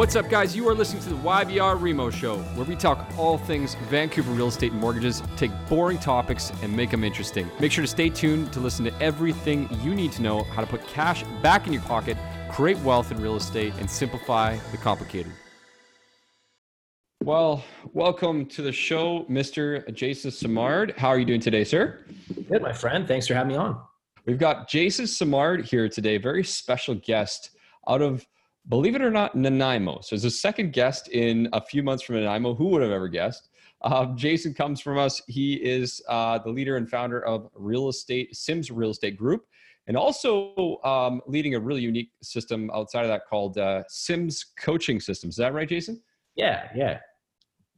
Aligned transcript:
What's 0.00 0.16
up, 0.16 0.30
guys? 0.30 0.56
You 0.56 0.66
are 0.66 0.74
listening 0.74 1.02
to 1.02 1.10
the 1.10 1.16
YVR 1.16 1.78
Remo 1.78 2.08
Show, 2.08 2.38
where 2.54 2.64
we 2.64 2.74
talk 2.74 3.06
all 3.18 3.36
things 3.36 3.74
Vancouver 3.90 4.32
real 4.32 4.48
estate 4.48 4.72
and 4.72 4.80
mortgages, 4.80 5.22
take 5.36 5.50
boring 5.68 5.98
topics 5.98 6.50
and 6.62 6.74
make 6.74 6.90
them 6.90 7.04
interesting. 7.04 7.50
Make 7.60 7.70
sure 7.70 7.82
to 7.82 7.86
stay 7.86 8.08
tuned 8.08 8.50
to 8.54 8.60
listen 8.60 8.86
to 8.86 9.02
everything 9.02 9.68
you 9.82 9.94
need 9.94 10.12
to 10.12 10.22
know 10.22 10.44
how 10.44 10.62
to 10.62 10.66
put 10.66 10.86
cash 10.86 11.22
back 11.42 11.66
in 11.66 11.74
your 11.74 11.82
pocket, 11.82 12.16
create 12.50 12.78
wealth 12.78 13.12
in 13.12 13.20
real 13.20 13.36
estate, 13.36 13.74
and 13.78 13.90
simplify 13.90 14.56
the 14.70 14.78
complicated. 14.78 15.32
Well, 17.22 17.62
welcome 17.92 18.46
to 18.46 18.62
the 18.62 18.72
show, 18.72 19.26
Mr. 19.28 19.92
Jason 19.92 20.30
Simard. 20.30 20.94
How 20.96 21.08
are 21.08 21.18
you 21.18 21.26
doing 21.26 21.42
today, 21.42 21.62
sir? 21.62 22.06
Good, 22.48 22.62
my 22.62 22.72
friend. 22.72 23.06
Thanks 23.06 23.26
for 23.26 23.34
having 23.34 23.48
me 23.52 23.56
on. 23.56 23.78
We've 24.24 24.38
got 24.38 24.66
Jason 24.66 25.06
Simard 25.06 25.66
here 25.66 25.90
today, 25.90 26.16
very 26.16 26.42
special 26.42 26.94
guest 26.94 27.50
out 27.86 28.00
of 28.00 28.26
believe 28.68 28.94
it 28.94 29.02
or 29.02 29.10
not, 29.10 29.34
Nanaimo. 29.34 30.00
So, 30.02 30.14
as 30.14 30.24
a 30.24 30.30
second 30.30 30.72
guest 30.72 31.08
in 31.08 31.48
a 31.52 31.60
few 31.60 31.82
months 31.82 32.02
from 32.02 32.16
Nanaimo, 32.16 32.54
who 32.54 32.68
would 32.68 32.82
have 32.82 32.92
ever 32.92 33.08
guessed? 33.08 33.48
Uh, 33.82 34.06
Jason 34.14 34.52
comes 34.52 34.80
from 34.80 34.98
us. 34.98 35.22
He 35.26 35.54
is 35.54 36.02
uh, 36.08 36.38
the 36.38 36.50
leader 36.50 36.76
and 36.76 36.88
founder 36.88 37.24
of 37.24 37.48
Real 37.54 37.88
Estate 37.88 38.36
Sims 38.36 38.70
Real 38.70 38.90
Estate 38.90 39.16
Group, 39.16 39.46
and 39.86 39.96
also 39.96 40.78
um, 40.84 41.20
leading 41.26 41.54
a 41.54 41.60
really 41.60 41.80
unique 41.80 42.10
system 42.22 42.70
outside 42.74 43.02
of 43.02 43.08
that 43.08 43.22
called 43.28 43.56
uh, 43.58 43.82
Sims 43.88 44.52
Coaching 44.58 45.00
Systems. 45.00 45.34
Is 45.34 45.38
that 45.38 45.54
right, 45.54 45.68
Jason? 45.68 46.02
Yeah, 46.36 46.68
yeah. 46.74 46.98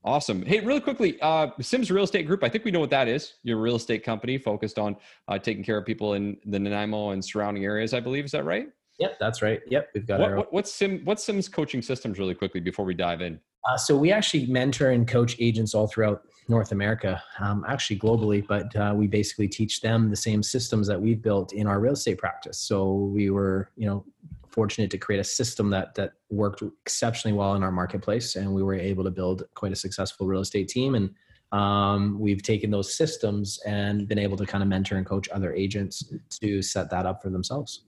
Awesome. 0.04 0.42
Hey, 0.42 0.58
really 0.58 0.80
quickly, 0.80 1.16
uh, 1.20 1.48
Sims 1.60 1.88
Real 1.88 2.02
Estate 2.02 2.26
Group. 2.26 2.42
I 2.42 2.48
think 2.48 2.64
we 2.64 2.72
know 2.72 2.80
what 2.80 2.90
that 2.90 3.06
is. 3.06 3.34
Your 3.44 3.58
real 3.58 3.76
estate 3.76 4.02
company 4.02 4.36
focused 4.36 4.76
on 4.76 4.96
uh, 5.28 5.38
taking 5.38 5.62
care 5.62 5.78
of 5.78 5.86
people 5.86 6.14
in 6.14 6.36
the 6.44 6.58
Nanaimo 6.58 7.10
and 7.10 7.24
surrounding 7.24 7.64
areas. 7.64 7.94
I 7.94 8.00
believe. 8.00 8.24
Is 8.24 8.32
that 8.32 8.44
right? 8.44 8.66
Yep, 8.98 9.18
that's 9.18 9.42
right. 9.42 9.60
Yep, 9.68 9.90
we've 9.94 10.06
got 10.06 10.20
what, 10.20 10.30
our. 10.30 10.36
What, 10.36 10.52
what's 10.52 10.72
Sim? 10.72 11.00
What's 11.04 11.24
Sims 11.24 11.48
coaching 11.48 11.82
systems? 11.82 12.18
Really 12.18 12.34
quickly 12.34 12.60
before 12.60 12.84
we 12.84 12.94
dive 12.94 13.20
in. 13.20 13.40
Uh, 13.68 13.76
so 13.76 13.96
we 13.96 14.10
actually 14.10 14.46
mentor 14.46 14.90
and 14.90 15.06
coach 15.06 15.36
agents 15.38 15.74
all 15.74 15.86
throughout 15.86 16.22
North 16.48 16.72
America, 16.72 17.22
um, 17.38 17.64
actually 17.68 17.98
globally, 17.98 18.44
but 18.46 18.74
uh, 18.74 18.92
we 18.94 19.06
basically 19.06 19.46
teach 19.46 19.80
them 19.80 20.10
the 20.10 20.16
same 20.16 20.42
systems 20.42 20.88
that 20.88 21.00
we've 21.00 21.22
built 21.22 21.52
in 21.52 21.68
our 21.68 21.78
real 21.78 21.92
estate 21.92 22.18
practice. 22.18 22.58
So 22.58 22.92
we 22.92 23.30
were, 23.30 23.70
you 23.76 23.86
know, 23.86 24.04
fortunate 24.48 24.90
to 24.90 24.98
create 24.98 25.20
a 25.20 25.24
system 25.24 25.70
that 25.70 25.94
that 25.94 26.12
worked 26.28 26.62
exceptionally 26.82 27.36
well 27.36 27.54
in 27.54 27.62
our 27.62 27.72
marketplace, 27.72 28.36
and 28.36 28.52
we 28.52 28.62
were 28.62 28.74
able 28.74 29.04
to 29.04 29.10
build 29.10 29.44
quite 29.54 29.72
a 29.72 29.76
successful 29.76 30.26
real 30.26 30.40
estate 30.40 30.68
team. 30.68 30.94
And 30.94 31.14
um, 31.52 32.18
we've 32.18 32.42
taken 32.42 32.70
those 32.70 32.94
systems 32.94 33.60
and 33.64 34.08
been 34.08 34.18
able 34.18 34.36
to 34.38 34.46
kind 34.46 34.62
of 34.62 34.68
mentor 34.68 34.96
and 34.96 35.06
coach 35.06 35.28
other 35.28 35.52
agents 35.52 36.02
to 36.40 36.62
set 36.62 36.90
that 36.90 37.06
up 37.06 37.22
for 37.22 37.30
themselves. 37.30 37.84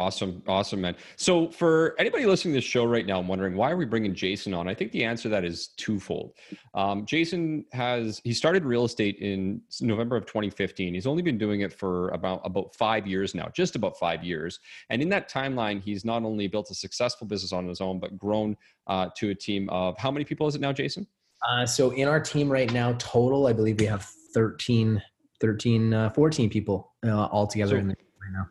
Awesome. 0.00 0.42
Awesome, 0.48 0.80
man. 0.80 0.96
So, 1.16 1.50
for 1.50 1.94
anybody 1.98 2.24
listening 2.24 2.54
to 2.54 2.56
this 2.56 2.64
show 2.64 2.86
right 2.86 3.04
now, 3.04 3.18
I'm 3.20 3.28
wondering 3.28 3.54
why 3.54 3.70
are 3.70 3.76
we 3.76 3.84
bringing 3.84 4.14
Jason 4.14 4.54
on? 4.54 4.66
I 4.66 4.72
think 4.72 4.92
the 4.92 5.04
answer 5.04 5.24
to 5.24 5.28
that 5.28 5.44
is 5.44 5.68
twofold. 5.76 6.32
Um, 6.72 7.04
Jason 7.04 7.66
has, 7.72 8.18
he 8.24 8.32
started 8.32 8.64
real 8.64 8.86
estate 8.86 9.18
in 9.18 9.60
November 9.82 10.16
of 10.16 10.24
2015. 10.24 10.94
He's 10.94 11.06
only 11.06 11.20
been 11.20 11.36
doing 11.36 11.60
it 11.60 11.70
for 11.74 12.08
about, 12.12 12.40
about 12.44 12.74
five 12.74 13.06
years 13.06 13.34
now, 13.34 13.48
just 13.52 13.76
about 13.76 13.98
five 13.98 14.24
years. 14.24 14.58
And 14.88 15.02
in 15.02 15.10
that 15.10 15.30
timeline, 15.30 15.82
he's 15.82 16.02
not 16.02 16.22
only 16.22 16.48
built 16.48 16.70
a 16.70 16.74
successful 16.74 17.26
business 17.26 17.52
on 17.52 17.68
his 17.68 17.82
own, 17.82 18.00
but 18.00 18.18
grown 18.18 18.56
uh, 18.86 19.10
to 19.18 19.28
a 19.28 19.34
team 19.34 19.68
of 19.68 19.98
how 19.98 20.10
many 20.10 20.24
people 20.24 20.46
is 20.46 20.54
it 20.54 20.62
now, 20.62 20.72
Jason? 20.72 21.06
Uh, 21.46 21.66
so, 21.66 21.90
in 21.90 22.08
our 22.08 22.20
team 22.20 22.50
right 22.50 22.72
now, 22.72 22.94
total, 22.94 23.48
I 23.48 23.52
believe 23.52 23.78
we 23.78 23.84
have 23.84 24.04
13, 24.32 25.02
13 25.42 25.92
uh, 25.92 26.10
14 26.10 26.48
people 26.48 26.94
uh, 27.06 27.26
all 27.26 27.46
together 27.46 27.72
so, 27.72 27.80
in 27.80 27.88
the 27.88 27.96
right 28.18 28.32
now. 28.32 28.48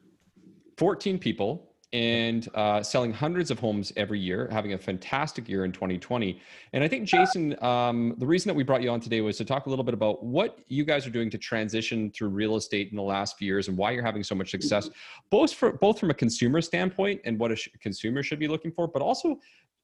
14 0.80 1.20
people 1.20 1.66
and 1.92 2.48
uh, 2.56 2.82
selling 2.82 3.12
hundreds 3.12 3.52
of 3.52 3.60
homes 3.60 3.92
every 3.98 4.18
year, 4.18 4.48
having 4.50 4.74
a 4.74 4.78
fantastic 4.78 5.50
year 5.50 5.66
in 5.66 5.74
2020. 5.74 6.40
And 6.72 6.84
I 6.84 6.88
think, 6.88 7.06
Jason, 7.06 7.62
um, 7.62 8.16
the 8.18 8.26
reason 8.26 8.48
that 8.48 8.54
we 8.54 8.64
brought 8.64 8.82
you 8.82 8.90
on 8.90 9.02
today 9.02 9.20
was 9.20 9.36
to 9.38 9.46
talk 9.46 9.66
a 9.66 9.70
little 9.70 9.84
bit 9.84 9.94
about 9.94 10.24
what 10.24 10.60
you 10.70 10.86
guys 10.86 11.06
are 11.06 11.10
doing 11.10 11.30
to 11.32 11.38
transition 11.38 12.12
through 12.12 12.30
real 12.30 12.56
estate 12.56 12.92
in 12.92 12.96
the 12.96 13.04
last 13.04 13.38
few 13.38 13.48
years 13.48 13.68
and 13.68 13.76
why 13.76 13.92
you're 13.92 14.06
having 14.06 14.24
so 14.24 14.36
much 14.36 14.52
success, 14.52 14.90
both, 15.30 15.52
for, 15.52 15.74
both 15.74 16.00
from 16.00 16.12
a 16.12 16.14
consumer 16.14 16.62
standpoint 16.62 17.20
and 17.26 17.38
what 17.38 17.52
a 17.52 17.58
sh- 17.58 17.68
consumer 17.82 18.24
should 18.24 18.40
be 18.40 18.48
looking 18.48 18.72
for, 18.72 18.88
but 18.88 19.02
also 19.02 19.38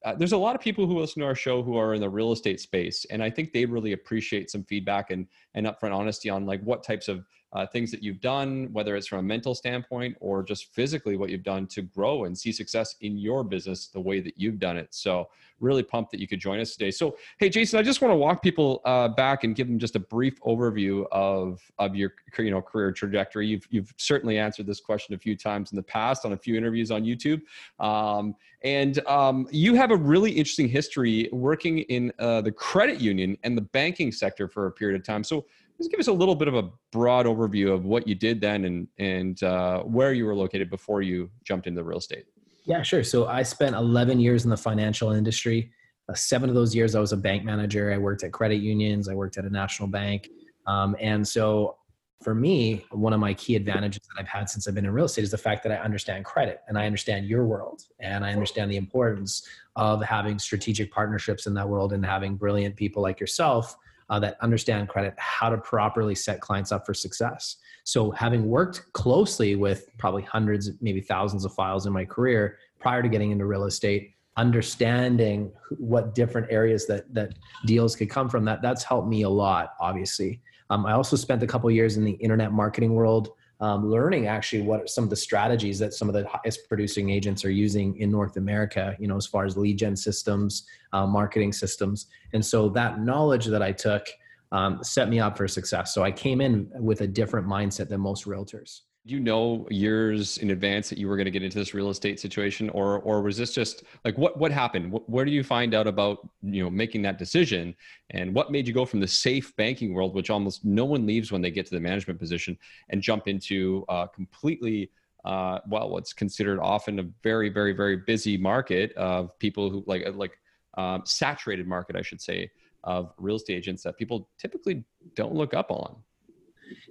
uh, 0.04 0.14
there's 0.14 0.32
a 0.32 0.36
lot 0.36 0.54
of 0.54 0.62
people 0.62 0.86
who 0.86 0.98
listen 0.98 1.20
to 1.20 1.26
our 1.26 1.34
show 1.34 1.62
who 1.62 1.76
are 1.76 1.94
in 1.94 2.00
the 2.00 2.08
real 2.08 2.32
estate 2.32 2.60
space, 2.60 3.04
and 3.10 3.22
I 3.22 3.28
think 3.28 3.52
they 3.52 3.64
really 3.64 3.92
appreciate 3.92 4.50
some 4.50 4.62
feedback 4.64 5.10
and 5.10 5.26
and 5.54 5.66
upfront 5.66 5.94
honesty 5.94 6.30
on 6.30 6.46
like 6.46 6.62
what 6.62 6.84
types 6.84 7.08
of 7.08 7.24
uh, 7.52 7.66
things 7.66 7.90
that 7.90 8.02
you've 8.02 8.20
done, 8.20 8.68
whether 8.72 8.96
it's 8.96 9.06
from 9.06 9.20
a 9.20 9.22
mental 9.22 9.54
standpoint 9.54 10.16
or 10.20 10.42
just 10.42 10.74
physically 10.74 11.16
what 11.16 11.30
you've 11.30 11.42
done 11.42 11.66
to 11.68 11.82
grow 11.82 12.24
and 12.24 12.36
see 12.36 12.52
success 12.52 12.96
in 13.00 13.16
your 13.16 13.44
business 13.44 13.88
the 13.88 14.00
way 14.00 14.20
that 14.20 14.34
you've 14.36 14.58
done 14.58 14.76
it. 14.76 14.88
So, 14.90 15.28
really 15.60 15.82
pumped 15.82 16.10
that 16.10 16.20
you 16.20 16.28
could 16.28 16.40
join 16.40 16.60
us 16.60 16.72
today. 16.72 16.90
So, 16.90 17.16
hey, 17.38 17.48
Jason, 17.48 17.78
I 17.78 17.82
just 17.82 18.02
want 18.02 18.12
to 18.12 18.16
walk 18.16 18.42
people 18.42 18.82
uh, 18.84 19.08
back 19.08 19.44
and 19.44 19.54
give 19.54 19.68
them 19.68 19.78
just 19.78 19.96
a 19.96 20.00
brief 20.00 20.38
overview 20.42 21.06
of 21.12 21.62
of 21.78 21.96
your 21.96 22.12
you 22.38 22.50
know 22.50 22.60
career 22.60 22.92
trajectory. 22.92 23.46
You've 23.46 23.66
you've 23.70 23.94
certainly 23.96 24.38
answered 24.38 24.66
this 24.66 24.80
question 24.80 25.14
a 25.14 25.18
few 25.18 25.36
times 25.36 25.72
in 25.72 25.76
the 25.76 25.82
past 25.82 26.24
on 26.24 26.32
a 26.32 26.36
few 26.36 26.56
interviews 26.56 26.90
on 26.90 27.04
YouTube, 27.04 27.42
um, 27.80 28.34
and 28.62 28.98
um, 29.06 29.48
you 29.50 29.74
have 29.74 29.90
a 29.90 29.96
really 29.96 30.32
interesting 30.32 30.68
history 30.68 31.28
working 31.32 31.78
in 31.78 32.12
uh, 32.18 32.40
the 32.42 32.52
credit 32.52 33.00
union 33.00 33.36
and 33.42 33.56
the 33.56 33.62
banking 33.62 34.12
sector 34.12 34.48
for 34.48 34.66
a 34.66 34.72
period 34.72 35.00
of 35.00 35.06
time. 35.06 35.24
So 35.24 35.46
just 35.78 35.90
give 35.90 36.00
us 36.00 36.08
a 36.08 36.12
little 36.12 36.34
bit 36.34 36.48
of 36.48 36.54
a 36.54 36.70
broad 36.90 37.26
overview 37.26 37.72
of 37.72 37.84
what 37.84 38.06
you 38.08 38.14
did 38.14 38.40
then 38.40 38.64
and 38.64 38.88
and 38.98 39.42
uh, 39.42 39.82
where 39.82 40.12
you 40.12 40.24
were 40.24 40.34
located 40.34 40.70
before 40.70 41.02
you 41.02 41.30
jumped 41.44 41.66
into 41.66 41.82
real 41.84 41.98
estate. 41.98 42.24
Yeah, 42.64 42.82
sure. 42.82 43.04
So 43.04 43.28
I 43.28 43.42
spent 43.42 43.76
11 43.76 44.18
years 44.18 44.44
in 44.44 44.50
the 44.50 44.56
financial 44.56 45.12
industry. 45.12 45.70
Uh, 46.08 46.14
seven 46.14 46.48
of 46.48 46.54
those 46.56 46.74
years, 46.74 46.96
I 46.96 47.00
was 47.00 47.12
a 47.12 47.16
bank 47.16 47.44
manager. 47.44 47.92
I 47.92 47.98
worked 47.98 48.24
at 48.24 48.32
credit 48.32 48.56
unions. 48.56 49.08
I 49.08 49.14
worked 49.14 49.38
at 49.38 49.44
a 49.44 49.50
national 49.50 49.88
bank. 49.88 50.28
Um, 50.66 50.96
and 51.00 51.26
so 51.26 51.76
for 52.22 52.34
me, 52.34 52.84
one 52.90 53.12
of 53.12 53.20
my 53.20 53.34
key 53.34 53.54
advantages 53.54 54.02
that 54.02 54.20
I've 54.20 54.28
had 54.28 54.48
since 54.50 54.66
I've 54.66 54.74
been 54.74 54.84
in 54.84 54.90
real 54.90 55.04
estate 55.04 55.22
is 55.22 55.30
the 55.30 55.38
fact 55.38 55.62
that 55.62 55.70
I 55.70 55.76
understand 55.76 56.24
credit 56.24 56.60
and 56.66 56.76
I 56.76 56.86
understand 56.86 57.26
your 57.26 57.44
world 57.44 57.82
and 58.00 58.24
I 58.24 58.32
understand 58.32 58.70
the 58.70 58.76
importance 58.76 59.46
of 59.76 60.02
having 60.02 60.38
strategic 60.38 60.90
partnerships 60.90 61.46
in 61.46 61.54
that 61.54 61.68
world 61.68 61.92
and 61.92 62.04
having 62.04 62.34
brilliant 62.36 62.74
people 62.74 63.02
like 63.02 63.20
yourself 63.20 63.76
uh, 64.08 64.18
that 64.20 64.36
understand 64.40 64.88
credit, 64.88 65.14
how 65.16 65.48
to 65.48 65.58
properly 65.58 66.14
set 66.14 66.40
clients 66.40 66.72
up 66.72 66.86
for 66.86 66.94
success. 66.94 67.56
So, 67.84 68.10
having 68.10 68.46
worked 68.46 68.92
closely 68.92 69.56
with 69.56 69.88
probably 69.98 70.22
hundreds, 70.22 70.70
maybe 70.80 71.00
thousands 71.00 71.44
of 71.44 71.52
files 71.54 71.86
in 71.86 71.92
my 71.92 72.04
career 72.04 72.58
prior 72.78 73.02
to 73.02 73.08
getting 73.08 73.30
into 73.30 73.46
real 73.46 73.64
estate, 73.64 74.14
understanding 74.36 75.52
what 75.78 76.14
different 76.14 76.48
areas 76.50 76.86
that 76.86 77.12
that 77.14 77.34
deals 77.64 77.96
could 77.96 78.10
come 78.10 78.28
from, 78.28 78.44
that 78.44 78.62
that's 78.62 78.84
helped 78.84 79.08
me 79.08 79.22
a 79.22 79.28
lot. 79.28 79.74
Obviously, 79.80 80.40
um, 80.70 80.86
I 80.86 80.92
also 80.92 81.16
spent 81.16 81.42
a 81.42 81.46
couple 81.46 81.70
years 81.70 81.96
in 81.96 82.04
the 82.04 82.12
internet 82.12 82.52
marketing 82.52 82.94
world 82.94 83.30
um, 83.60 83.90
learning 83.90 84.26
actually 84.26 84.62
what 84.62 84.88
some 84.88 85.04
of 85.04 85.10
the 85.10 85.16
strategies 85.16 85.78
that 85.78 85.94
some 85.94 86.08
of 86.08 86.14
the 86.14 86.26
highest 86.28 86.68
producing 86.68 87.10
agents 87.10 87.44
are 87.44 87.50
using 87.50 87.96
in 87.98 88.10
North 88.10 88.36
America, 88.36 88.96
you 88.98 89.08
know, 89.08 89.16
as 89.16 89.26
far 89.26 89.44
as 89.44 89.56
lead 89.56 89.78
gen 89.78 89.96
systems, 89.96 90.66
uh, 90.92 91.06
marketing 91.06 91.52
systems. 91.52 92.06
And 92.32 92.44
so 92.44 92.68
that 92.70 93.00
knowledge 93.00 93.46
that 93.46 93.62
I 93.62 93.72
took 93.72 94.06
um, 94.52 94.82
set 94.82 95.08
me 95.08 95.20
up 95.20 95.36
for 95.36 95.48
success. 95.48 95.92
So 95.94 96.04
I 96.04 96.12
came 96.12 96.40
in 96.40 96.70
with 96.74 97.00
a 97.00 97.06
different 97.06 97.46
mindset 97.46 97.88
than 97.88 98.00
most 98.00 98.26
realtors 98.26 98.82
you 99.06 99.20
know 99.20 99.68
years 99.70 100.38
in 100.38 100.50
advance 100.50 100.88
that 100.90 100.98
you 100.98 101.06
were 101.06 101.16
going 101.16 101.26
to 101.26 101.30
get 101.30 101.44
into 101.44 101.58
this 101.58 101.74
real 101.74 101.90
estate 101.90 102.18
situation? 102.18 102.68
Or 102.70 102.98
or 103.00 103.22
was 103.22 103.36
this 103.36 103.54
just 103.54 103.84
like 104.04 104.18
what 104.18 104.36
what 104.38 104.50
happened? 104.50 104.90
What, 104.90 105.08
where 105.08 105.24
do 105.24 105.30
you 105.30 105.44
find 105.44 105.74
out 105.74 105.86
about 105.86 106.28
you 106.42 106.62
know 106.62 106.70
making 106.70 107.02
that 107.02 107.16
decision? 107.16 107.74
And 108.10 108.34
what 108.34 108.50
made 108.50 108.66
you 108.66 108.74
go 108.74 108.84
from 108.84 109.00
the 109.00 109.08
safe 109.08 109.54
banking 109.56 109.94
world 109.94 110.14
which 110.14 110.28
almost 110.28 110.64
no 110.64 110.84
one 110.84 111.06
leaves 111.06 111.30
when 111.30 111.40
they 111.40 111.50
get 111.50 111.66
to 111.66 111.74
the 111.74 111.80
management 111.80 112.18
position 112.18 112.58
and 112.88 113.00
jump 113.00 113.28
into 113.28 113.84
uh, 113.88 114.06
completely 114.08 114.90
uh, 115.24 115.58
well 115.68 115.90
what's 115.90 116.12
considered 116.12 116.60
often 116.60 116.98
a 116.98 117.04
very 117.22 117.48
very 117.48 117.72
very 117.72 117.96
busy 117.96 118.36
market 118.36 118.92
of 118.94 119.36
people 119.38 119.70
who 119.70 119.84
like 119.86 120.04
like 120.14 120.38
um, 120.78 121.02
saturated 121.04 121.66
market 121.66 121.96
i 121.96 122.02
should 122.02 122.20
say 122.20 122.48
of 122.84 123.12
real 123.18 123.36
estate 123.36 123.54
agents 123.54 123.82
that 123.82 123.96
people 123.96 124.28
typically 124.38 124.84
don't 125.14 125.34
look 125.34 125.52
up 125.52 125.70
on 125.70 125.96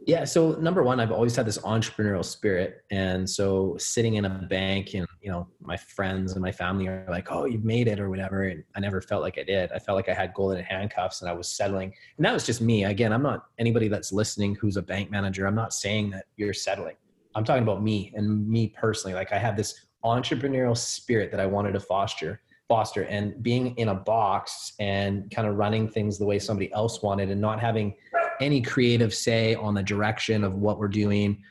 yeah. 0.06 0.24
So 0.24 0.51
number 0.54 0.83
one, 0.83 1.00
I've 1.00 1.12
always 1.12 1.36
had 1.36 1.45
this 1.45 1.57
entrepreneurial 1.60 2.24
spirit. 2.24 2.83
And 2.92 3.30
so 3.30 3.75
sitting 3.80 4.16
in 4.16 4.25
a 4.25 4.30
bank 4.30 4.94
and, 4.94 5.07
you 5.22 5.31
know, 5.31 5.48
my 5.62 5.77
friends 5.77 6.33
and 6.33 6.42
my 6.42 6.51
family 6.51 6.88
are 6.88 7.06
like, 7.10 7.31
oh, 7.31 7.45
you've 7.45 7.63
made 7.63 7.88
it 7.88 8.00
or 8.00 8.10
whatever. 8.10 8.44
And 8.44 8.63
I 8.75 8.80
never 8.80 9.01
felt 9.01 9.22
like 9.22 9.38
I 9.38 9.44
did. 9.44 9.72
I 9.72 9.80
felt 9.80 9.95
like 9.95 10.10
I 10.10 10.13
had 10.13 10.33
golden 10.33 10.63
handcuffs 10.63 11.22
and 11.22 11.30
I 11.30 11.33
was 11.33 11.48
settling. 11.48 11.94
And 12.18 12.25
that 12.25 12.33
was 12.33 12.45
just 12.45 12.62
me. 12.62 12.86
Again, 12.86 13.12
I'm 13.12 13.24
not 13.24 13.45
anybody 13.57 13.88
that's 13.88 14.12
listening 14.12 14.56
who's 14.56 14.77
a 14.77 14.81
bank 14.81 15.12
manager. 15.12 15.48
I'm 15.48 15.56
not 15.56 15.74
saying 15.74 16.12
that 16.12 16.25
you're 16.38 16.54
settling. 16.54 16.95
I'm 17.33 17.44
talking 17.44 17.63
about 17.63 17.83
me 17.83 18.13
and 18.16 18.48
me 18.48 18.74
personally. 18.80 19.13
Like 19.13 19.33
I 19.33 19.38
have 19.38 19.57
this 19.57 19.86
entrepreneurial 20.04 20.78
spirit 20.78 21.31
that 21.31 21.39
I 21.39 21.45
wanted 21.45 21.74
to 21.74 21.80
foster 21.80 22.42
foster 22.68 23.04
and 23.04 23.42
being 23.44 23.75
in 23.78 23.89
a 23.89 23.95
box 23.95 24.74
and 24.80 25.30
kind 25.31 25.48
of 25.48 25.56
running 25.56 25.88
things 25.88 26.18
the 26.18 26.25
way 26.25 26.39
somebody 26.39 26.71
else 26.74 27.01
wanted 27.01 27.30
and 27.30 27.39
not 27.39 27.60
having 27.60 27.94
any 28.41 28.61
creative 28.61 29.13
say 29.13 29.55
on 29.55 29.73
the 29.73 29.83
direction 29.83 30.43
of 30.43 30.55
what 30.55 30.79
we're 30.79 30.87
doing. 30.87 31.41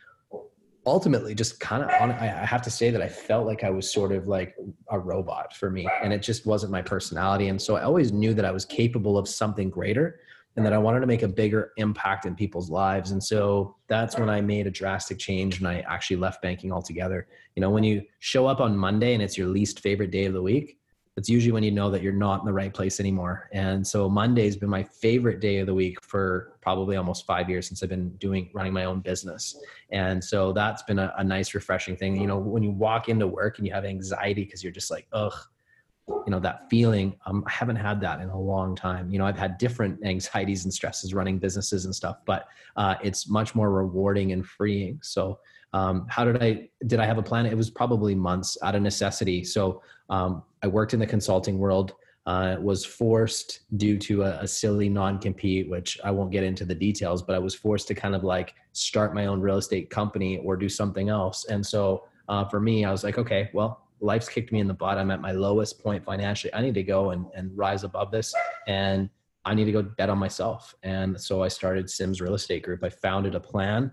Ultimately 0.86 1.34
just 1.34 1.60
kind 1.60 1.82
of 1.82 1.88
I 1.90 2.26
have 2.26 2.60
to 2.62 2.70
say 2.70 2.90
that 2.90 3.00
I 3.00 3.08
felt 3.08 3.46
like 3.46 3.64
I 3.64 3.70
was 3.70 3.90
sort 3.90 4.12
of 4.12 4.28
like 4.28 4.54
a 4.90 4.98
robot 4.98 5.56
for 5.56 5.70
me 5.70 5.88
and 6.02 6.12
it 6.12 6.18
just 6.18 6.44
wasn't 6.44 6.72
my 6.72 6.82
personality. 6.82 7.48
And 7.48 7.60
so 7.60 7.76
I 7.76 7.84
always 7.84 8.12
knew 8.12 8.34
that 8.34 8.44
I 8.44 8.50
was 8.50 8.66
capable 8.66 9.16
of 9.16 9.26
something 9.26 9.70
greater 9.70 10.20
and 10.56 10.64
that 10.64 10.74
I 10.74 10.78
wanted 10.78 11.00
to 11.00 11.06
make 11.06 11.22
a 11.22 11.28
bigger 11.28 11.72
impact 11.78 12.26
in 12.26 12.36
people's 12.36 12.70
lives. 12.70 13.12
And 13.12 13.22
so 13.22 13.76
that's 13.88 14.18
when 14.18 14.28
I 14.28 14.40
made 14.40 14.66
a 14.66 14.70
drastic 14.70 15.18
change 15.18 15.58
and 15.58 15.66
I 15.66 15.80
actually 15.88 16.16
left 16.16 16.42
banking 16.42 16.70
altogether. 16.70 17.28
You 17.56 17.62
know 17.62 17.70
when 17.70 17.82
you 17.82 18.02
show 18.18 18.46
up 18.46 18.60
on 18.60 18.76
Monday 18.76 19.14
and 19.14 19.22
it's 19.22 19.38
your 19.38 19.48
least 19.48 19.80
favorite 19.80 20.10
day 20.10 20.26
of 20.26 20.34
the 20.34 20.42
week 20.42 20.78
that's 21.16 21.28
usually 21.28 21.52
when 21.52 21.62
you 21.62 21.70
know 21.70 21.90
that 21.90 22.02
you're 22.02 22.12
not 22.12 22.40
in 22.40 22.46
the 22.46 22.52
right 22.52 22.74
place 22.74 22.98
anymore. 22.98 23.48
And 23.52 23.86
so 23.86 24.08
Monday's 24.08 24.56
been 24.56 24.68
my 24.68 24.82
favorite 24.82 25.40
day 25.40 25.58
of 25.58 25.66
the 25.66 25.74
week 25.74 26.02
for 26.02 26.56
probably 26.60 26.96
almost 26.96 27.24
five 27.24 27.48
years 27.48 27.68
since 27.68 27.82
I've 27.82 27.88
been 27.88 28.10
doing 28.16 28.50
running 28.52 28.72
my 28.72 28.84
own 28.84 29.00
business. 29.00 29.56
And 29.90 30.22
so 30.22 30.52
that's 30.52 30.82
been 30.82 30.98
a, 30.98 31.14
a 31.16 31.22
nice, 31.22 31.54
refreshing 31.54 31.96
thing. 31.96 32.20
You 32.20 32.26
know, 32.26 32.38
when 32.38 32.64
you 32.64 32.72
walk 32.72 33.08
into 33.08 33.28
work 33.28 33.58
and 33.58 33.66
you 33.66 33.72
have 33.72 33.84
anxiety 33.84 34.44
because 34.44 34.64
you're 34.64 34.72
just 34.72 34.90
like, 34.90 35.06
ugh, 35.12 35.34
you 36.08 36.30
know, 36.30 36.40
that 36.40 36.68
feeling. 36.68 37.14
Um, 37.26 37.44
I 37.46 37.50
haven't 37.50 37.76
had 37.76 38.00
that 38.02 38.20
in 38.20 38.28
a 38.28 38.38
long 38.38 38.76
time. 38.76 39.10
You 39.10 39.18
know, 39.18 39.26
I've 39.26 39.38
had 39.38 39.58
different 39.58 40.04
anxieties 40.04 40.64
and 40.64 40.72
stresses 40.72 41.14
running 41.14 41.38
businesses 41.38 41.84
and 41.84 41.94
stuff, 41.94 42.18
but 42.26 42.46
uh, 42.76 42.96
it's 43.02 43.28
much 43.28 43.54
more 43.54 43.70
rewarding 43.70 44.32
and 44.32 44.44
freeing. 44.46 44.98
So 45.02 45.38
um, 45.72 46.06
how 46.08 46.24
did 46.24 46.42
I 46.42 46.68
did 46.86 47.00
I 47.00 47.06
have 47.06 47.18
a 47.18 47.22
plan? 47.22 47.46
It 47.46 47.56
was 47.56 47.70
probably 47.70 48.14
months 48.14 48.56
out 48.62 48.74
of 48.74 48.82
necessity. 48.82 49.44
So 49.44 49.82
um, 50.08 50.42
I 50.62 50.66
worked 50.66 50.94
in 50.94 51.00
the 51.00 51.06
consulting 51.06 51.58
world. 51.58 51.94
Uh, 52.26 52.56
was 52.58 52.86
forced 52.86 53.60
due 53.76 53.98
to 53.98 54.22
a, 54.22 54.38
a 54.40 54.48
silly 54.48 54.88
non-compete, 54.88 55.68
which 55.68 55.98
I 56.02 56.10
won't 56.10 56.30
get 56.30 56.42
into 56.42 56.64
the 56.64 56.74
details, 56.74 57.22
but 57.22 57.36
I 57.36 57.38
was 57.38 57.54
forced 57.54 57.86
to 57.88 57.94
kind 57.94 58.14
of 58.14 58.24
like 58.24 58.54
start 58.72 59.14
my 59.14 59.26
own 59.26 59.42
real 59.42 59.58
estate 59.58 59.90
company 59.90 60.38
or 60.38 60.56
do 60.56 60.70
something 60.70 61.10
else. 61.10 61.44
And 61.44 61.66
so 61.66 62.04
uh, 62.30 62.46
for 62.46 62.60
me, 62.60 62.86
I 62.86 62.90
was 62.90 63.04
like, 63.04 63.18
okay, 63.18 63.50
well, 63.52 63.83
life's 64.04 64.28
kicked 64.28 64.52
me 64.52 64.60
in 64.60 64.68
the 64.68 64.74
butt. 64.74 64.98
I'm 64.98 65.10
at 65.10 65.20
my 65.20 65.32
lowest 65.32 65.82
point 65.82 66.04
financially. 66.04 66.52
I 66.54 66.60
need 66.60 66.74
to 66.74 66.82
go 66.82 67.10
and, 67.10 67.26
and 67.34 67.50
rise 67.56 67.84
above 67.84 68.10
this. 68.10 68.34
And 68.66 69.08
I 69.44 69.54
need 69.54 69.64
to 69.64 69.72
go 69.72 69.82
bet 69.82 70.10
on 70.10 70.18
myself. 70.18 70.74
And 70.82 71.20
so 71.20 71.42
I 71.42 71.48
started 71.48 71.90
Sims 71.90 72.20
Real 72.20 72.34
Estate 72.34 72.62
Group. 72.62 72.84
I 72.84 72.88
founded 72.88 73.34
a 73.34 73.40
plan 73.40 73.92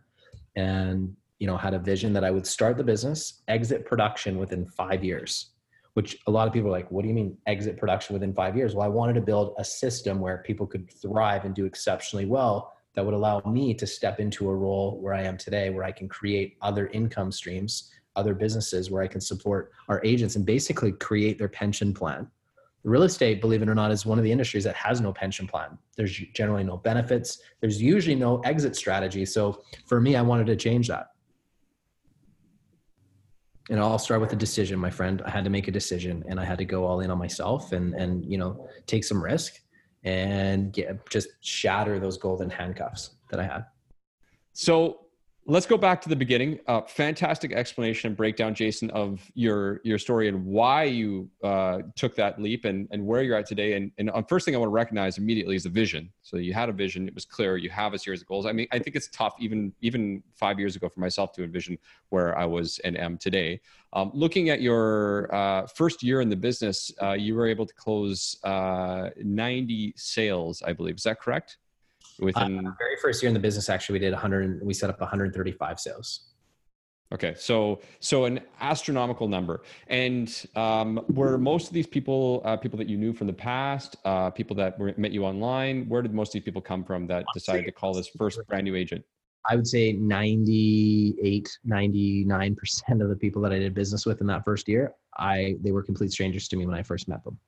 and 0.56 1.16
you 1.40 1.48
know 1.48 1.58
had 1.58 1.74
a 1.74 1.80
vision 1.80 2.14
that 2.14 2.24
i 2.24 2.32
would 2.32 2.46
start 2.46 2.78
the 2.78 2.84
business 2.84 3.42
exit 3.48 3.86
production 3.86 4.38
within 4.38 4.66
five 4.66 5.04
years 5.04 5.52
which 5.94 6.18
a 6.28 6.32
lot 6.32 6.48
of 6.48 6.54
people 6.54 6.70
are 6.70 6.72
like 6.72 6.90
what 6.92 7.02
do 7.02 7.08
you 7.08 7.14
mean 7.14 7.38
exit 7.48 7.78
production 7.78 8.14
within 8.14 8.34
five 8.34 8.56
years 8.56 8.76
well 8.76 8.86
i 8.86 8.90
wanted 8.90 9.14
to 9.14 9.22
build 9.22 9.56
a 9.58 9.64
system 9.64 10.20
where 10.20 10.40
people 10.40 10.68
could 10.68 10.90
thrive 11.02 11.46
and 11.46 11.56
do 11.56 11.66
exceptionally 11.66 12.26
well 12.26 12.74
that 12.94 13.06
would 13.06 13.14
allow 13.14 13.42
me 13.46 13.74
to 13.74 13.88
step 13.88 14.20
into 14.20 14.50
a 14.50 14.56
role 14.56 15.00
where 15.02 15.14
i 15.14 15.22
am 15.22 15.38
today 15.38 15.70
where 15.70 15.84
i 15.84 15.92
can 15.92 16.08
create 16.08 16.58
other 16.62 16.88
income 16.88 17.32
streams 17.32 17.92
other 18.16 18.34
businesses 18.34 18.92
where 18.92 19.02
i 19.02 19.08
can 19.08 19.22
support 19.22 19.72
our 19.90 20.02
agents 20.04 20.36
and 20.36 20.46
basically 20.46 20.92
create 20.92 21.38
their 21.38 21.50
pension 21.50 21.94
plan. 21.94 22.30
Real 22.84 23.04
estate 23.04 23.42
believe 23.42 23.62
it 23.62 23.70
or 23.70 23.76
not 23.76 23.92
is 23.92 24.06
one 24.06 24.18
of 24.18 24.24
the 24.24 24.32
industries 24.32 24.64
that 24.64 24.76
has 24.76 25.02
no 25.02 25.14
pension 25.14 25.48
plan. 25.48 25.78
There's 25.96 26.12
generally 26.34 26.64
no 26.64 26.78
benefits. 26.78 27.40
There's 27.60 27.80
usually 27.82 28.16
no 28.16 28.40
exit 28.40 28.76
strategy. 28.76 29.26
So 29.26 29.62
for 29.86 30.02
me 30.02 30.16
i 30.16 30.22
wanted 30.22 30.48
to 30.48 30.56
change 30.56 30.88
that. 30.88 31.08
And 33.70 33.80
I'll 33.80 34.00
start 34.00 34.20
with 34.20 34.34
a 34.34 34.36
decision, 34.36 34.80
my 34.80 34.90
friend. 34.90 35.22
I 35.26 35.30
had 35.30 35.44
to 35.44 35.50
make 35.50 35.68
a 35.68 35.72
decision, 35.72 36.24
and 36.28 36.40
I 36.40 36.44
had 36.44 36.58
to 36.58 36.66
go 36.66 36.84
all 36.86 37.00
in 37.02 37.12
on 37.12 37.18
myself, 37.18 37.72
and 37.72 37.94
and 37.94 38.26
you 38.26 38.38
know 38.38 38.68
take 38.88 39.04
some 39.04 39.24
risk, 39.24 39.62
and 40.04 40.74
get 40.74 41.08
just 41.10 41.30
shatter 41.42 42.00
those 42.00 42.18
golden 42.18 42.50
handcuffs 42.50 43.12
that 43.30 43.40
I 43.40 43.44
had. 43.44 43.66
So 44.54 45.06
let's 45.46 45.66
go 45.66 45.78
back 45.78 46.02
to 46.02 46.10
the 46.10 46.16
beginning. 46.16 46.60
Uh, 46.68 46.82
fantastic 46.82 47.52
explanation 47.52 48.08
and 48.08 48.18
breakdown, 48.18 48.54
Jason, 48.54 48.90
of 48.92 49.20
your 49.34 49.82
your 49.84 49.98
story 49.98 50.28
and 50.28 50.46
why 50.46 50.84
you 50.84 51.30
uh, 51.44 51.80
took 51.96 52.16
that 52.16 52.42
leap 52.42 52.66
and 52.66 52.88
and 52.92 53.06
where 53.06 53.24
you're 53.24 53.36
at 53.36 53.46
today. 53.46 53.74
And 53.74 53.92
and 53.98 54.10
uh, 54.12 54.22
first 54.24 54.46
thing 54.46 54.56
I 54.56 54.58
want 54.58 54.70
to 54.70 54.74
recognize 54.74 55.18
immediately 55.18 55.56
is 55.56 55.64
the 55.64 55.70
vision. 55.70 56.12
So 56.22 56.38
you 56.38 56.54
had 56.54 56.70
a 56.70 56.74
vision; 56.74 57.08
it 57.08 57.16
was 57.16 57.26
clear. 57.26 57.58
You 57.58 57.70
have 57.70 57.94
a 57.94 58.00
series 58.00 58.22
of 58.22 58.28
goals. 58.28 58.46
I 58.46 58.52
mean, 58.52 58.68
I 58.72 58.80
think 58.80 58.96
it's 58.96 59.08
tough 59.10 59.34
even 59.40 59.74
even 59.82 60.24
five 60.36 60.60
years 60.60 60.76
ago 60.76 60.90
for 60.90 61.00
myself 61.00 61.34
to 61.34 61.44
envision 61.44 61.78
where 62.10 62.38
I 62.38 62.46
was 62.46 62.80
and 62.80 62.98
am 62.98 63.18
today. 63.18 63.60
Um, 63.94 64.12
looking 64.14 64.50
at 64.50 64.62
your 64.62 65.34
uh, 65.34 65.68
first 65.68 66.04
year 66.04 66.22
in 66.22 66.30
the 66.30 66.36
business, 66.36 66.92
uh, 67.02 67.12
you 67.12 67.36
were 67.36 67.48
able 67.48 67.66
to 67.66 67.74
close 67.74 68.38
uh, 68.44 69.10
90 69.22 69.94
sales, 69.98 70.62
I 70.62 70.72
believe. 70.72 70.96
Is 70.96 71.04
that 71.04 71.20
correct? 71.20 71.58
Within 72.22 72.68
uh, 72.68 72.72
very 72.78 72.96
first 73.02 73.22
year 73.22 73.28
in 73.28 73.34
the 73.34 73.40
business 73.40 73.70
actually 73.70 73.94
we 73.94 74.00
did 74.00 74.14
100 74.14 74.64
we 74.64 74.74
set 74.74 74.90
up 74.90 75.00
135 75.00 75.80
sales. 75.80 76.28
Okay 77.14 77.34
so 77.38 77.82
so 78.00 78.26
an 78.26 78.40
astronomical 78.62 79.28
number. 79.28 79.64
And 79.88 80.46
um, 80.56 81.04
were 81.10 81.38
most 81.38 81.68
of 81.68 81.74
these 81.74 81.88
people 81.88 82.42
uh, 82.46 82.56
people 82.58 82.78
that 82.78 82.88
you 82.88 82.98
knew 82.98 83.14
from 83.14 83.28
the 83.28 83.34
past 83.34 83.98
uh, 84.06 84.30
people 84.30 84.56
that 84.58 84.80
were, 84.80 84.94
met 84.98 85.12
you 85.12 85.26
online 85.26 85.88
where 85.90 86.02
did 86.02 86.14
most 86.14 86.30
of 86.30 86.34
these 86.34 86.44
people 86.44 86.62
come 86.62 86.84
from 86.84 87.08
that 87.08 87.26
decided 87.34 87.66
to 87.66 87.72
call 87.72 87.94
this 87.94 88.08
first 88.18 88.40
brand 88.48 88.64
new 88.64 88.76
agent? 88.76 89.04
I 89.50 89.56
would 89.56 89.68
say 89.68 89.94
98 89.94 91.58
99% 91.68 93.02
of 93.02 93.10
the 93.10 93.16
people 93.16 93.42
that 93.42 93.52
i 93.52 93.58
did 93.58 93.74
business 93.74 94.06
with 94.06 94.22
in 94.22 94.28
that 94.28 94.46
first 94.46 94.68
year 94.68 94.94
i 95.18 95.56
they 95.62 95.72
were 95.72 95.82
complete 95.82 96.12
strangers 96.12 96.48
to 96.50 96.56
me 96.56 96.68
when 96.68 96.76
i 96.76 96.84
first 96.84 97.08
met 97.08 97.24
them 97.24 97.40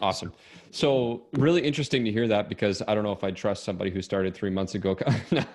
Awesome. 0.00 0.32
So 0.70 1.26
really 1.32 1.60
interesting 1.60 2.02
to 2.04 2.10
hear 2.10 2.26
that 2.28 2.48
because 2.48 2.82
I 2.88 2.94
don't 2.94 3.04
know 3.04 3.12
if 3.12 3.22
I'd 3.22 3.36
trust 3.36 3.62
somebody 3.62 3.90
who 3.90 4.00
started 4.00 4.34
three 4.34 4.48
months 4.48 4.74
ago 4.74 4.96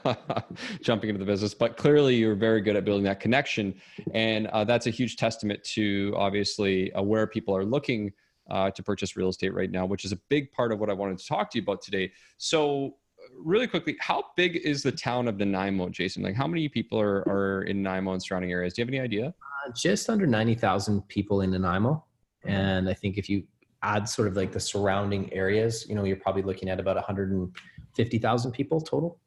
jumping 0.81 1.10
into 1.10 1.19
the 1.19 1.25
business, 1.25 1.56
but 1.56 1.75
clearly 1.75 2.16
you're 2.16 2.36
very 2.36 2.62
good 2.62 2.75
at 2.75 2.86
building 2.86 3.04
that 3.06 3.19
connection. 3.19 3.74
And 4.13 4.45
uh, 4.48 4.63
that's 4.63 4.86
a 4.86 4.92
huge 4.92 5.16
testament 5.16 5.63
to 5.74 6.13
obviously 6.16 6.94
uh, 6.94 7.01
where 7.01 7.25
people 7.25 7.57
are 7.57 7.66
looking 7.66 8.13
uh, 8.51 8.69
to 8.72 8.84
purchase 8.84 9.18
real 9.18 9.30
estate 9.30 9.54
right 9.56 9.72
now, 9.72 9.88
which 9.88 10.06
is 10.06 10.12
a 10.12 10.19
big 10.30 10.51
part 10.51 10.72
of 10.72 10.80
what 10.80 10.90
I 10.90 10.94
wanted 10.94 11.18
to 11.18 11.25
talk 11.25 11.50
to 11.51 11.57
you 11.57 11.63
about 11.63 11.81
today. 11.81 12.12
So 12.38 12.98
really 13.36 13.68
quickly, 13.68 13.98
how 14.00 14.24
big 14.36 14.57
is 14.57 14.83
the 14.83 14.92
town 14.92 15.28
of 15.28 15.38
Nanaimo, 15.38 15.90
Jason? 15.90 16.22
Like 16.22 16.36
how 16.36 16.48
many 16.48 16.69
people 16.69 17.00
are, 17.00 17.28
are 17.28 17.63
in 17.63 17.81
Nanaimo 17.81 18.13
and 18.13 18.24
surrounding 18.24 18.51
areas? 18.51 18.75
Do 18.75 18.81
you 18.81 18.86
have 18.86 18.94
any 18.94 19.00
idea? 19.01 19.28
Uh, 19.28 19.72
just 19.75 20.12
under 20.12 20.28
90,000 20.28 21.07
people 21.07 21.42
in 21.42 21.50
Nanaimo. 21.51 22.04
And 22.45 22.88
I 22.88 22.94
think 22.94 23.18
if 23.18 23.30
you 23.30 23.44
add 23.88 24.10
sort 24.10 24.28
of 24.28 24.36
like 24.36 24.51
the 24.51 24.60
surrounding 24.60 25.31
areas, 25.34 25.86
you 25.88 25.95
know, 25.95 26.04
you're 26.04 26.18
probably 26.18 26.42
looking 26.42 26.69
at 26.69 26.80
about 26.80 26.98
150,000 26.98 28.51
people 28.51 28.81
total. 28.81 29.19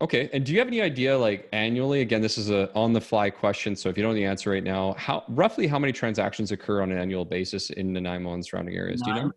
Okay. 0.00 0.28
And 0.32 0.44
do 0.44 0.52
you 0.52 0.58
have 0.58 0.68
any 0.68 0.80
idea, 0.80 1.16
like 1.16 1.48
annually? 1.52 2.00
Again, 2.00 2.20
this 2.20 2.36
is 2.38 2.50
a 2.50 2.72
on 2.74 2.92
the 2.92 3.00
fly 3.00 3.30
question. 3.30 3.76
So 3.76 3.88
if 3.88 3.96
you 3.96 4.02
don't 4.02 4.12
know 4.12 4.16
the 4.16 4.24
answer 4.24 4.50
right 4.50 4.64
now, 4.64 4.94
how 4.94 5.22
roughly 5.28 5.66
how 5.66 5.78
many 5.78 5.92
transactions 5.92 6.50
occur 6.50 6.82
on 6.82 6.90
an 6.90 6.98
annual 6.98 7.24
basis 7.24 7.70
in 7.70 7.92
Nanaimo 7.92 8.34
and 8.34 8.44
surrounding 8.44 8.74
areas? 8.74 9.00
Do 9.02 9.10
you 9.10 9.16
know? 9.16 9.32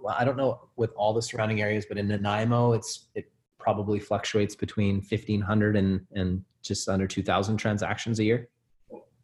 Well, 0.00 0.14
I 0.16 0.24
don't 0.24 0.36
know 0.36 0.68
with 0.76 0.92
all 0.96 1.12
the 1.12 1.22
surrounding 1.22 1.60
areas, 1.60 1.86
but 1.88 1.98
in 1.98 2.06
Nanaimo, 2.06 2.68
oh, 2.68 2.72
it's 2.72 3.08
it 3.14 3.32
probably 3.58 3.98
fluctuates 3.98 4.54
between 4.54 4.96
1,500 4.96 5.76
and 5.76 6.06
and 6.14 6.44
just 6.62 6.88
under 6.88 7.06
2,000 7.08 7.56
transactions 7.56 8.20
a 8.20 8.24
year. 8.24 8.48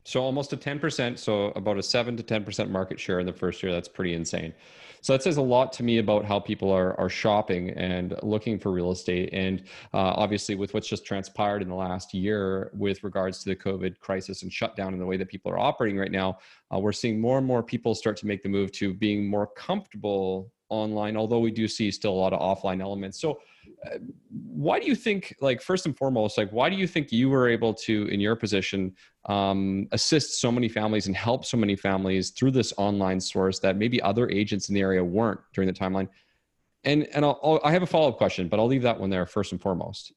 So 0.07 0.23
almost 0.23 0.53
a 0.53 0.57
10%, 0.57 1.19
so 1.19 1.47
about 1.57 1.79
a 1.79 1.83
7 1.83 2.17
to 2.17 2.23
10% 2.23 2.71
market 2.71 3.01
share 3.01 3.19
in 3.19 3.27
the 3.27 3.33
first 3.33 3.61
year. 3.61 3.73
That's 3.73 3.89
pretty 3.89 4.15
insane. 4.15 4.55
So 5.01 5.13
that 5.13 5.23
says 5.25 5.37
a 5.37 5.43
lot 5.43 5.73
to 5.75 5.83
me 5.83 5.99
about 5.99 6.25
how 6.25 6.39
people 6.39 6.71
are, 6.71 6.99
are 6.99 7.09
shopping 7.09 7.71
and 7.71 8.17
looking 8.23 8.57
for 8.57 8.71
real 8.71 8.93
estate. 8.93 9.31
And 9.33 9.65
uh, 9.93 10.15
obviously, 10.15 10.55
with 10.55 10.75
what's 10.75 10.87
just 10.87 11.05
transpired 11.05 11.61
in 11.61 11.69
the 11.69 11.75
last 11.75 12.15
year 12.15 12.71
with 12.73 13.03
regards 13.03 13.43
to 13.43 13.49
the 13.49 13.57
COVID 13.57 13.99
crisis 13.99 14.45
and 14.45 14.53
shutdown 14.53 14.93
and 14.93 15.03
the 15.03 15.07
way 15.07 15.17
that 15.17 15.29
people 15.29 15.51
are 15.51 15.59
operating 15.59 15.99
right 15.99 16.13
now, 16.13 16.39
uh, 16.73 16.79
we're 16.79 16.93
seeing 16.93 17.21
more 17.21 17.39
and 17.39 17.47
more 17.47 17.65
people 17.65 17.93
start 17.93 18.17
to 18.19 18.29
make 18.29 18.45
the 18.45 18.49
move 18.49 18.71
to 18.73 18.95
being 18.95 19.29
more 19.29 19.49
comfortable 19.49 20.53
online, 20.69 21.17
although 21.17 21.41
we 21.41 21.51
do 21.51 21.69
see 21.69 21.91
still 21.91 22.13
a 22.13 22.21
lot 22.21 22.33
of 22.33 22.41
offline 22.41 22.81
elements. 22.81 23.21
So 23.21 23.39
why 24.31 24.81
do 24.81 24.87
you 24.87 24.95
think 24.95 25.35
like 25.41 25.61
first 25.61 25.87
and 25.87 25.97
foremost 25.97 26.39
like 26.39 26.51
why 26.51 26.69
do 26.69 26.77
you 26.77 26.87
think 26.87 27.13
you 27.13 27.29
were 27.29 27.49
able 27.49 27.73
to 27.75 28.07
in 28.09 28.21
your 28.21 28.37
position 28.37 28.95
um, 29.27 29.89
assist 29.93 30.41
so 30.41 30.51
many 30.53 30.69
families 30.69 31.07
and 31.07 31.17
help 31.17 31.45
so 31.45 31.57
many 31.57 31.77
families 31.77 32.31
through 32.31 32.51
this 32.51 32.73
online 32.77 33.21
source 33.21 33.59
that 33.59 33.77
maybe 33.77 34.01
other 34.03 34.29
agents 34.31 34.69
in 34.69 34.75
the 34.75 34.81
area 34.81 35.03
weren't 35.03 35.41
during 35.53 35.67
the 35.67 35.75
timeline 35.75 36.09
and 36.85 37.05
and 37.13 37.25
I'll, 37.25 37.39
I'll 37.43 37.61
i 37.65 37.71
have 37.71 37.83
a 37.83 37.87
follow-up 37.87 38.17
question 38.17 38.49
but 38.49 38.59
i'll 38.59 38.67
leave 38.67 38.83
that 38.83 38.99
one 38.99 39.11
there 39.11 39.27
first 39.27 39.53
and 39.53 39.61
foremost 39.61 40.13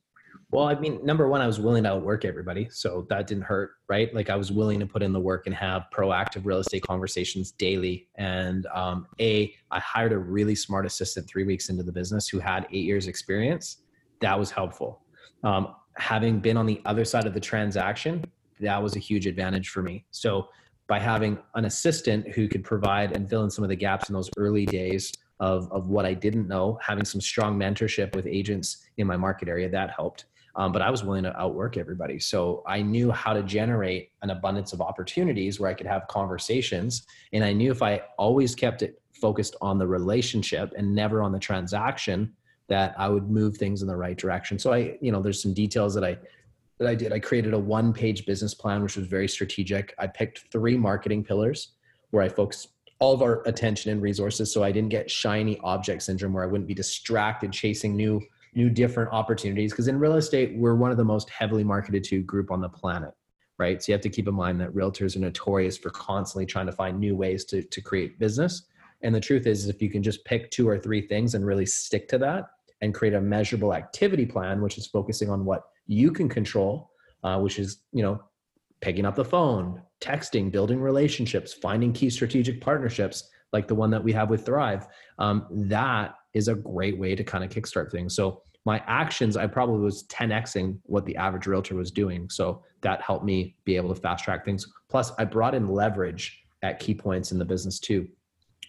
well, 0.51 0.67
I 0.67 0.73
mean, 0.75 1.05
number 1.05 1.27
one, 1.27 1.41
I 1.41 1.47
was 1.47 1.59
willing 1.59 1.83
to 1.83 1.89
outwork 1.91 2.25
everybody. 2.25 2.67
So 2.71 3.05
that 3.09 3.27
didn't 3.27 3.43
hurt, 3.43 3.73
right? 3.87 4.13
Like 4.15 4.31
I 4.31 4.35
was 4.35 4.51
willing 4.51 4.79
to 4.79 4.87
put 4.87 5.03
in 5.03 5.13
the 5.13 5.19
work 5.19 5.45
and 5.45 5.53
have 5.53 5.83
proactive 5.93 6.43
real 6.43 6.57
estate 6.57 6.81
conversations 6.81 7.51
daily. 7.51 8.07
And 8.15 8.65
um, 8.73 9.05
A, 9.19 9.53
I 9.69 9.79
hired 9.79 10.11
a 10.11 10.17
really 10.17 10.55
smart 10.55 10.87
assistant 10.87 11.27
three 11.27 11.43
weeks 11.43 11.69
into 11.69 11.83
the 11.83 11.91
business 11.91 12.27
who 12.27 12.39
had 12.39 12.65
eight 12.71 12.85
years 12.85 13.07
experience. 13.07 13.77
That 14.21 14.39
was 14.39 14.49
helpful. 14.49 15.03
Um, 15.43 15.75
having 15.97 16.39
been 16.39 16.57
on 16.57 16.65
the 16.65 16.81
other 16.85 17.05
side 17.05 17.27
of 17.27 17.35
the 17.35 17.39
transaction, 17.39 18.25
that 18.59 18.81
was 18.81 18.95
a 18.95 18.99
huge 18.99 19.27
advantage 19.27 19.69
for 19.69 19.83
me. 19.83 20.05
So 20.09 20.49
by 20.87 20.97
having 20.97 21.37
an 21.53 21.65
assistant 21.65 22.27
who 22.33 22.47
could 22.47 22.63
provide 22.63 23.15
and 23.15 23.29
fill 23.29 23.43
in 23.43 23.51
some 23.51 23.63
of 23.63 23.69
the 23.69 23.75
gaps 23.75 24.09
in 24.09 24.15
those 24.15 24.31
early 24.35 24.65
days 24.65 25.13
of, 25.39 25.71
of 25.71 25.89
what 25.89 26.07
I 26.07 26.15
didn't 26.15 26.47
know, 26.47 26.79
having 26.81 27.05
some 27.05 27.21
strong 27.21 27.57
mentorship 27.57 28.15
with 28.15 28.25
agents 28.25 28.77
in 28.97 29.05
my 29.05 29.15
market 29.15 29.47
area, 29.47 29.69
that 29.69 29.91
helped 29.91 30.25
um, 30.55 30.71
but 30.71 30.81
I 30.81 30.89
was 30.89 31.03
willing 31.03 31.23
to 31.23 31.39
outwork 31.39 31.77
everybody. 31.77 32.19
So 32.19 32.63
I 32.67 32.81
knew 32.81 33.11
how 33.11 33.33
to 33.33 33.43
generate 33.43 34.11
an 34.21 34.29
abundance 34.29 34.73
of 34.73 34.81
opportunities 34.81 35.59
where 35.59 35.69
I 35.69 35.73
could 35.73 35.87
have 35.87 36.07
conversations. 36.07 37.05
And 37.33 37.43
I 37.43 37.53
knew 37.53 37.71
if 37.71 37.81
I 37.81 38.01
always 38.17 38.55
kept 38.55 38.81
it 38.81 39.01
focused 39.13 39.55
on 39.61 39.77
the 39.77 39.87
relationship 39.87 40.73
and 40.77 40.95
never 40.95 41.21
on 41.21 41.31
the 41.31 41.39
transaction, 41.39 42.33
that 42.67 42.93
I 42.97 43.09
would 43.09 43.29
move 43.29 43.57
things 43.57 43.81
in 43.81 43.87
the 43.87 43.95
right 43.95 44.17
direction. 44.17 44.59
So 44.59 44.71
I, 44.71 44.97
you 45.01 45.11
know, 45.11 45.21
there's 45.21 45.41
some 45.41 45.53
details 45.53 45.93
that 45.95 46.03
I 46.03 46.17
that 46.77 46.87
I 46.87 46.95
did. 46.95 47.11
I 47.11 47.19
created 47.19 47.53
a 47.53 47.59
one-page 47.59 48.25
business 48.25 48.53
plan, 48.53 48.81
which 48.81 48.95
was 48.95 49.05
very 49.05 49.27
strategic. 49.27 49.93
I 49.99 50.07
picked 50.07 50.45
three 50.49 50.77
marketing 50.77 51.25
pillars 51.25 51.73
where 52.11 52.23
I 52.23 52.29
focused 52.29 52.69
all 52.99 53.13
of 53.13 53.21
our 53.21 53.41
attention 53.45 53.91
and 53.91 54.01
resources 54.01 54.53
so 54.53 54.63
I 54.63 54.71
didn't 54.71 54.89
get 54.89 55.09
shiny 55.09 55.59
object 55.61 56.03
syndrome 56.03 56.33
where 56.33 56.43
I 56.43 56.47
wouldn't 56.47 56.67
be 56.67 56.73
distracted 56.73 57.51
chasing 57.51 57.95
new 57.95 58.21
new 58.55 58.69
different 58.69 59.11
opportunities 59.11 59.71
because 59.71 59.87
in 59.87 59.99
real 59.99 60.15
estate 60.15 60.57
we're 60.57 60.75
one 60.75 60.91
of 60.91 60.97
the 60.97 61.03
most 61.03 61.29
heavily 61.29 61.63
marketed 61.63 62.03
to 62.03 62.21
group 62.21 62.51
on 62.51 62.61
the 62.61 62.69
planet 62.69 63.13
right? 63.59 63.83
So 63.83 63.91
you 63.91 63.93
have 63.93 64.01
to 64.01 64.09
keep 64.09 64.27
in 64.27 64.33
mind 64.33 64.59
that 64.61 64.73
realtors 64.73 65.15
are 65.15 65.19
notorious 65.19 65.77
for 65.77 65.89
constantly 65.89 66.45
trying 66.45 66.65
to 66.67 66.71
find 66.71 66.97
new 66.97 67.15
ways 67.15 67.43
to, 67.45 67.61
to 67.61 67.81
create 67.81 68.17
business. 68.17 68.63
And 69.01 69.13
the 69.13 69.19
truth 69.19 69.45
is 69.45 69.67
if 69.67 69.81
you 69.81 69.89
can 69.89 70.01
just 70.01 70.25
pick 70.25 70.49
two 70.49 70.67
or 70.67 70.79
three 70.79 71.01
things 71.01 71.35
and 71.35 71.45
really 71.45 71.65
stick 71.65 72.07
to 72.09 72.17
that 72.19 72.45
and 72.81 72.93
create 72.93 73.13
a 73.13 73.21
measurable 73.21 73.73
activity 73.73 74.25
plan 74.25 74.61
which 74.61 74.77
is 74.77 74.87
focusing 74.87 75.29
on 75.29 75.45
what 75.45 75.63
you 75.87 76.11
can 76.11 76.29
control 76.29 76.91
uh, 77.23 77.37
which 77.37 77.59
is 77.59 77.81
you 77.91 78.01
know 78.01 78.21
picking 78.79 79.05
up 79.05 79.15
the 79.15 79.25
phone 79.25 79.81
texting 79.99 80.49
building 80.49 80.79
relationships 80.79 81.53
finding 81.53 81.91
key 81.91 82.09
strategic 82.09 82.61
partnerships 82.61 83.29
like 83.51 83.67
the 83.67 83.75
one 83.75 83.89
that 83.89 84.01
we 84.01 84.13
have 84.13 84.29
with 84.29 84.45
thrive 84.45 84.87
um, 85.17 85.45
that 85.51 86.15
is 86.33 86.47
a 86.47 86.55
great 86.55 86.97
way 86.97 87.15
to 87.15 87.23
kind 87.23 87.43
of 87.43 87.49
kickstart 87.49 87.91
things. 87.91 88.15
So 88.15 88.41
my 88.65 88.83
actions, 88.87 89.37
I 89.37 89.47
probably 89.47 89.79
was 89.79 90.03
10xing 90.07 90.77
what 90.83 91.05
the 91.05 91.15
average 91.15 91.47
realtor 91.47 91.75
was 91.75 91.91
doing. 91.91 92.29
So 92.29 92.63
that 92.81 93.01
helped 93.01 93.25
me 93.25 93.55
be 93.65 93.75
able 93.75 93.93
to 93.93 93.99
fast 93.99 94.23
track 94.23 94.45
things. 94.45 94.67
Plus, 94.89 95.11
I 95.17 95.25
brought 95.25 95.55
in 95.55 95.69
leverage 95.69 96.43
at 96.61 96.79
key 96.79 96.93
points 96.93 97.31
in 97.31 97.39
the 97.39 97.45
business 97.45 97.79
too. 97.79 98.07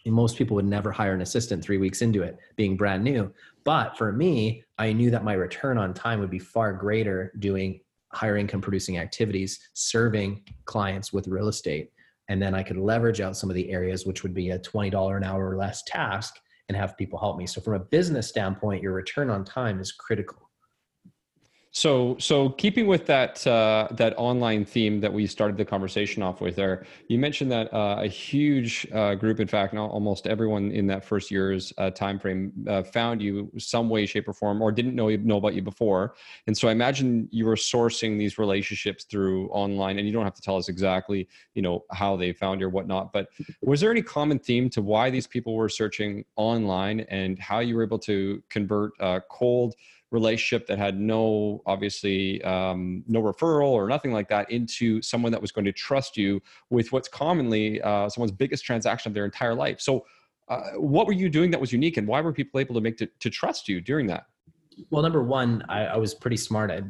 And 0.07 0.15
most 0.15 0.39
people 0.39 0.55
would 0.55 0.65
never 0.65 0.91
hire 0.91 1.13
an 1.13 1.21
assistant 1.21 1.63
three 1.63 1.77
weeks 1.79 2.03
into 2.03 2.23
it, 2.23 2.39
being 2.57 2.77
brand 2.77 3.05
new. 3.05 3.33
But 3.65 3.99
for 3.99 4.13
me, 4.13 4.65
I 4.79 4.93
knew 4.93 5.11
that 5.11 5.25
my 5.25 5.35
return 5.35 5.77
on 5.77 5.93
time 5.93 6.21
would 6.21 6.31
be 6.31 6.39
far 6.39 6.73
greater 6.73 7.33
doing 7.39 7.81
higher 8.13 8.37
income 8.37 8.61
producing 8.61 8.99
activities, 8.99 9.61
serving 9.75 10.43
clients 10.65 11.13
with 11.13 11.29
real 11.29 11.49
estate. 11.49 11.93
And 12.29 12.41
then 12.41 12.55
I 12.55 12.63
could 12.63 12.77
leverage 12.77 13.21
out 13.21 13.37
some 13.37 13.51
of 13.51 13.57
the 13.57 13.71
areas, 13.71 14.07
which 14.07 14.23
would 14.23 14.35
be 14.35 14.51
a 14.51 14.59
$20 14.59 15.17
an 15.17 15.25
hour 15.25 15.51
or 15.51 15.57
less 15.57 15.83
task 15.83 16.37
and 16.71 16.77
have 16.77 16.97
people 16.97 17.19
help 17.19 17.37
me. 17.37 17.49
So 17.49 17.61
from 17.61 17.75
a 17.75 17.81
business 17.81 18.29
standpoint, 18.29 18.81
your 18.81 18.93
return 18.93 19.29
on 19.29 19.45
time 19.45 19.81
is 19.81 19.91
critical. 19.91 20.50
So, 21.73 22.17
so 22.19 22.49
keeping 22.49 22.89
with 22.89 23.07
that 23.07 23.47
uh, 23.47 23.87
that 23.93 24.15
online 24.17 24.65
theme 24.65 25.01
that 25.01 25.13
we 25.13 25.29
started 25.29 25.57
the 25.57 25.65
conversation 25.65 26.21
off 26.21 26.41
with, 26.41 26.57
there, 26.57 26.85
you 27.07 27.17
mentioned 27.17 27.53
that 27.53 27.73
uh, 27.73 27.99
a 28.01 28.09
huge 28.09 28.89
uh, 28.93 29.15
group, 29.15 29.39
in 29.39 29.47
fact, 29.47 29.75
almost 29.77 30.27
everyone 30.27 30.73
in 30.73 30.89
that 30.89 31.05
first 31.05 31.31
year's 31.31 31.73
uh, 31.79 31.91
time 31.91 32.19
frame 32.19 32.53
uh, 32.67 32.83
found 32.83 33.23
you 33.23 33.53
some 33.57 33.89
way, 33.89 34.05
shape, 34.05 34.27
or 34.27 34.33
form, 34.33 34.61
or 34.61 34.73
didn't 34.73 34.97
know 34.97 35.15
know 35.15 35.37
about 35.37 35.55
you 35.55 35.63
before. 35.63 36.15
And 36.49 36.59
so, 36.59 36.67
I 36.67 36.73
imagine 36.73 37.29
you 37.31 37.47
were 37.47 37.55
sourcing 37.55 38.19
these 38.19 38.37
relationships 38.37 39.05
through 39.05 39.49
online, 39.51 39.97
and 39.99 40.09
you 40.09 40.13
don't 40.13 40.25
have 40.25 40.35
to 40.35 40.43
tell 40.43 40.57
us 40.57 40.69
exactly, 40.69 41.29
you 41.55 41.63
know, 41.63 41.85
how 41.93 42.17
they 42.17 42.33
found 42.33 42.61
you 42.61 42.67
or 42.67 42.71
whatnot. 42.71 43.13
But 43.13 43.29
was 43.63 43.81
there 43.81 43.93
any 43.93 44.03
common 44.03 44.41
theme 44.41 44.71
to 44.71 44.83
why 44.83 45.09
these 45.09 45.29
people 45.29 45.55
were 45.55 45.69
searching 45.69 46.25
online, 46.35 47.01
and 47.11 47.39
how 47.39 47.61
you 47.61 47.77
were 47.77 47.85
able 47.85 48.01
to 48.01 48.43
convert 48.49 48.91
uh, 48.99 49.21
cold 49.31 49.77
relationship 50.11 50.67
that 50.67 50.79
had 50.79 50.99
no 50.99 51.63
obviously 51.67 52.43
um, 52.43 53.05
no 53.07 53.23
referral 53.23 53.69
or 53.69 53.89
nothing 53.89 54.13
like 54.13 54.29
that 54.29 54.51
into 54.51 55.01
someone 55.03 55.31
that 55.33 55.41
was 55.41 55.53
going 55.53 55.65
to 55.65 55.73
trust 55.73 56.17
you 56.17 56.41
with 56.71 56.93
what's 56.93 57.09
commonly 57.09 57.81
uh, 57.83 58.09
someone's 58.09 58.33
biggest 58.33 58.65
transaction 58.65 59.11
of 59.11 59.15
their 59.15 59.25
entire 59.25 59.55
life. 59.55 59.81
So 59.81 60.05
uh, 60.49 60.73
what 60.77 61.07
were 61.07 61.13
you 61.13 61.29
doing 61.29 61.51
that 61.53 61.61
was 61.61 61.73
unique 61.73 61.97
and 61.97 62.09
why 62.09 62.21
were 62.21 62.33
people 62.33 62.59
able 62.59 62.75
to 62.75 62.81
make 62.81 62.97
to, 62.99 63.07
to 63.07 63.31
trust 63.31 63.69
you 63.69 63.81
during 63.81 64.07
that? 64.09 64.27
Well 64.91 65.03
number 65.03 65.23
one 65.23 65.65
I, 65.69 65.87
I 65.87 65.97
was 65.97 66.15
pretty 66.15 66.37
smart 66.37 66.71
at 66.71 66.85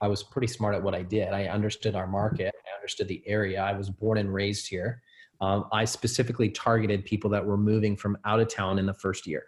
i 0.00 0.08
was 0.08 0.22
pretty 0.22 0.46
smart 0.46 0.74
at 0.74 0.82
what 0.82 0.94
i 0.94 1.02
did. 1.02 1.28
I 1.28 1.46
understood 1.46 1.94
our 1.94 2.06
market. 2.06 2.54
I 2.66 2.76
understood 2.76 3.08
the 3.08 3.22
area. 3.26 3.60
I 3.60 3.74
was 3.74 3.90
born 3.90 4.16
and 4.18 4.32
raised 4.32 4.68
here. 4.68 5.02
Um, 5.42 5.66
i 5.72 5.84
specifically 5.84 6.48
targeted 6.50 7.04
people 7.04 7.28
that 7.30 7.44
were 7.44 7.58
moving 7.58 7.96
from 7.96 8.16
out 8.24 8.40
of 8.40 8.48
town 8.48 8.78
in 8.78 8.86
the 8.86 8.94
first 8.94 9.26
year 9.26 9.44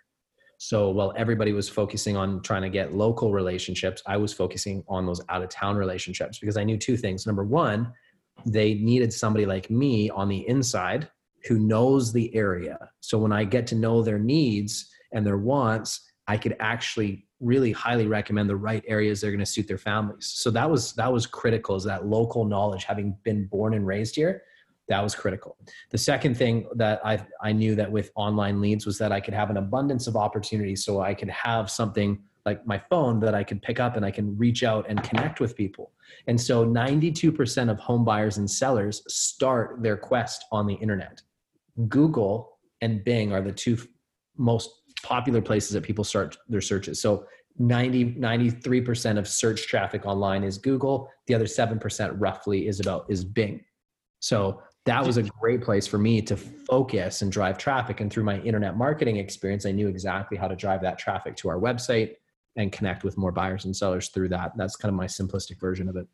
so 0.64 0.90
while 0.90 1.12
everybody 1.16 1.52
was 1.52 1.69
focusing 1.69 2.16
on 2.16 2.40
trying 2.40 2.62
to 2.62 2.71
get 2.71 2.95
local 2.95 3.33
relationships, 3.33 4.00
I 4.07 4.16
was 4.16 4.33
focusing 4.33 4.85
on 4.87 5.07
those 5.07 5.21
out 5.28 5.42
of 5.42 5.49
town 5.49 5.75
relationships 5.76 6.38
because 6.38 6.57
I 6.57 6.62
knew 6.62 6.78
two 6.78 6.97
things. 6.97 7.26
Number 7.26 7.42
one, 7.42 7.92
they 8.47 8.75
needed 8.75 9.12
somebody 9.12 9.45
like 9.45 9.71
me 9.71 10.09
on 10.11 10.28
the 10.28 10.49
inside 10.49 11.11
who 11.49 11.59
knows 11.59 12.12
the 12.12 12.33
area. 12.33 12.78
So 13.00 13.19
when 13.19 13.33
I 13.33 13.42
get 13.42 13.66
to 13.66 13.75
know 13.75 14.02
their 14.02 14.21
needs 14.21 14.88
and 15.11 15.26
their 15.26 15.37
wants, 15.37 16.00
I 16.28 16.37
could 16.37 16.54
actually 16.61 17.26
really 17.40 17.73
highly 17.73 18.07
recommend 18.07 18.49
the 18.49 18.54
right 18.54 18.85
areas 18.87 19.21
they're 19.21 19.33
going 19.33 19.40
to 19.40 19.47
suit 19.47 19.66
their 19.66 19.78
families. 19.78 20.28
So 20.28 20.49
that 20.52 20.71
was 20.71 20.92
that 20.92 21.12
was 21.12 21.26
critical 21.26 21.75
is 21.75 21.83
that 21.85 22.07
local 22.07 22.45
knowledge 22.45 22.85
having 22.85 23.16
been 23.25 23.49
born 23.49 23.75
and 23.75 23.85
raised 23.85 24.14
here 24.14 24.45
that 24.93 25.03
was 25.03 25.15
critical. 25.15 25.57
The 25.91 25.97
second 25.97 26.37
thing 26.37 26.69
that 26.75 27.01
I, 27.03 27.25
I 27.41 27.53
knew 27.53 27.75
that 27.77 27.91
with 27.91 28.11
online 28.15 28.61
leads 28.61 28.85
was 28.85 28.99
that 28.99 29.11
I 29.11 29.21
could 29.21 29.33
have 29.33 29.49
an 29.49 29.57
abundance 29.57 30.07
of 30.07 30.17
opportunities. 30.17 30.85
So 30.85 31.01
I 31.01 31.15
could 31.15 31.31
have 31.31 31.71
something 31.71 32.23
like 32.45 32.67
my 32.67 32.79
phone 32.91 33.19
that 33.21 33.35
I 33.35 33.43
can 33.43 33.59
pick 33.59 33.81
up 33.81 33.97
and 33.97 34.05
I 34.05 34.11
can 34.11 34.37
reach 34.37 34.63
out 34.63 34.85
and 34.91 35.03
connect 35.03 35.41
with 35.41 35.57
people. 35.57 35.93
And 36.27 36.39
so 36.39 36.67
92% 36.67 37.71
of 37.71 37.79
home 37.79 38.05
buyers 38.05 38.37
and 38.37 38.51
sellers 38.51 39.03
start 39.09 39.83
their 39.83 39.97
quest 39.97 40.45
on 40.53 40.67
the 40.67 40.75
internet. 40.75 41.23
Google 41.89 42.59
and 42.83 43.03
Bing 43.03 43.33
are 43.33 43.41
the 43.41 43.53
two 43.53 43.79
most 44.37 44.69
popular 45.03 45.41
places 45.41 45.71
that 45.71 45.85
people 45.85 46.05
start 46.05 46.37
their 46.51 46.61
searches. 46.61 47.01
So 47.01 47.25
90 47.59 48.17
93% 48.17 49.19
of 49.19 49.27
search 49.27 49.67
traffic 49.69 50.05
online 50.05 50.45
is 50.45 50.59
Google. 50.59 51.09
The 51.29 51.35
other 51.35 51.47
7% 51.47 52.15
roughly 52.19 52.67
is 52.67 52.79
about 52.79 53.07
is 53.09 53.25
Bing. 53.25 53.65
So 54.23 54.63
that 54.85 55.05
was 55.07 55.17
a 55.17 55.23
great 55.23 55.62
place 55.62 55.87
for 55.87 55.99
me 55.99 56.21
to 56.23 56.37
focus 56.37 57.23
and 57.23 57.31
drive 57.31 57.57
traffic. 57.57 58.01
And 58.01 58.12
through 58.12 58.25
my 58.25 58.41
internet 58.41 58.77
marketing 58.77 59.17
experience, 59.17 59.65
I 59.65 59.71
knew 59.71 59.89
exactly 59.89 60.37
how 60.37 60.49
to 60.49 60.57
drive 60.57 60.83
that 60.83 60.99
traffic 60.99 61.37
to 61.37 61.49
our 61.49 61.59
website 61.59 62.17
and 62.57 62.73
connect 62.73 63.05
with 63.05 63.17
more 63.17 63.33
buyers 63.33 63.65
and 63.65 63.75
sellers 63.75 64.09
through 64.09 64.29
that. 64.31 64.53
That's 64.57 64.77
kind 64.77 64.91
of 64.91 64.97
my 64.97 65.07
simplistic 65.07 65.61
version 65.61 65.89
of 65.89 65.97
it. 65.97 66.07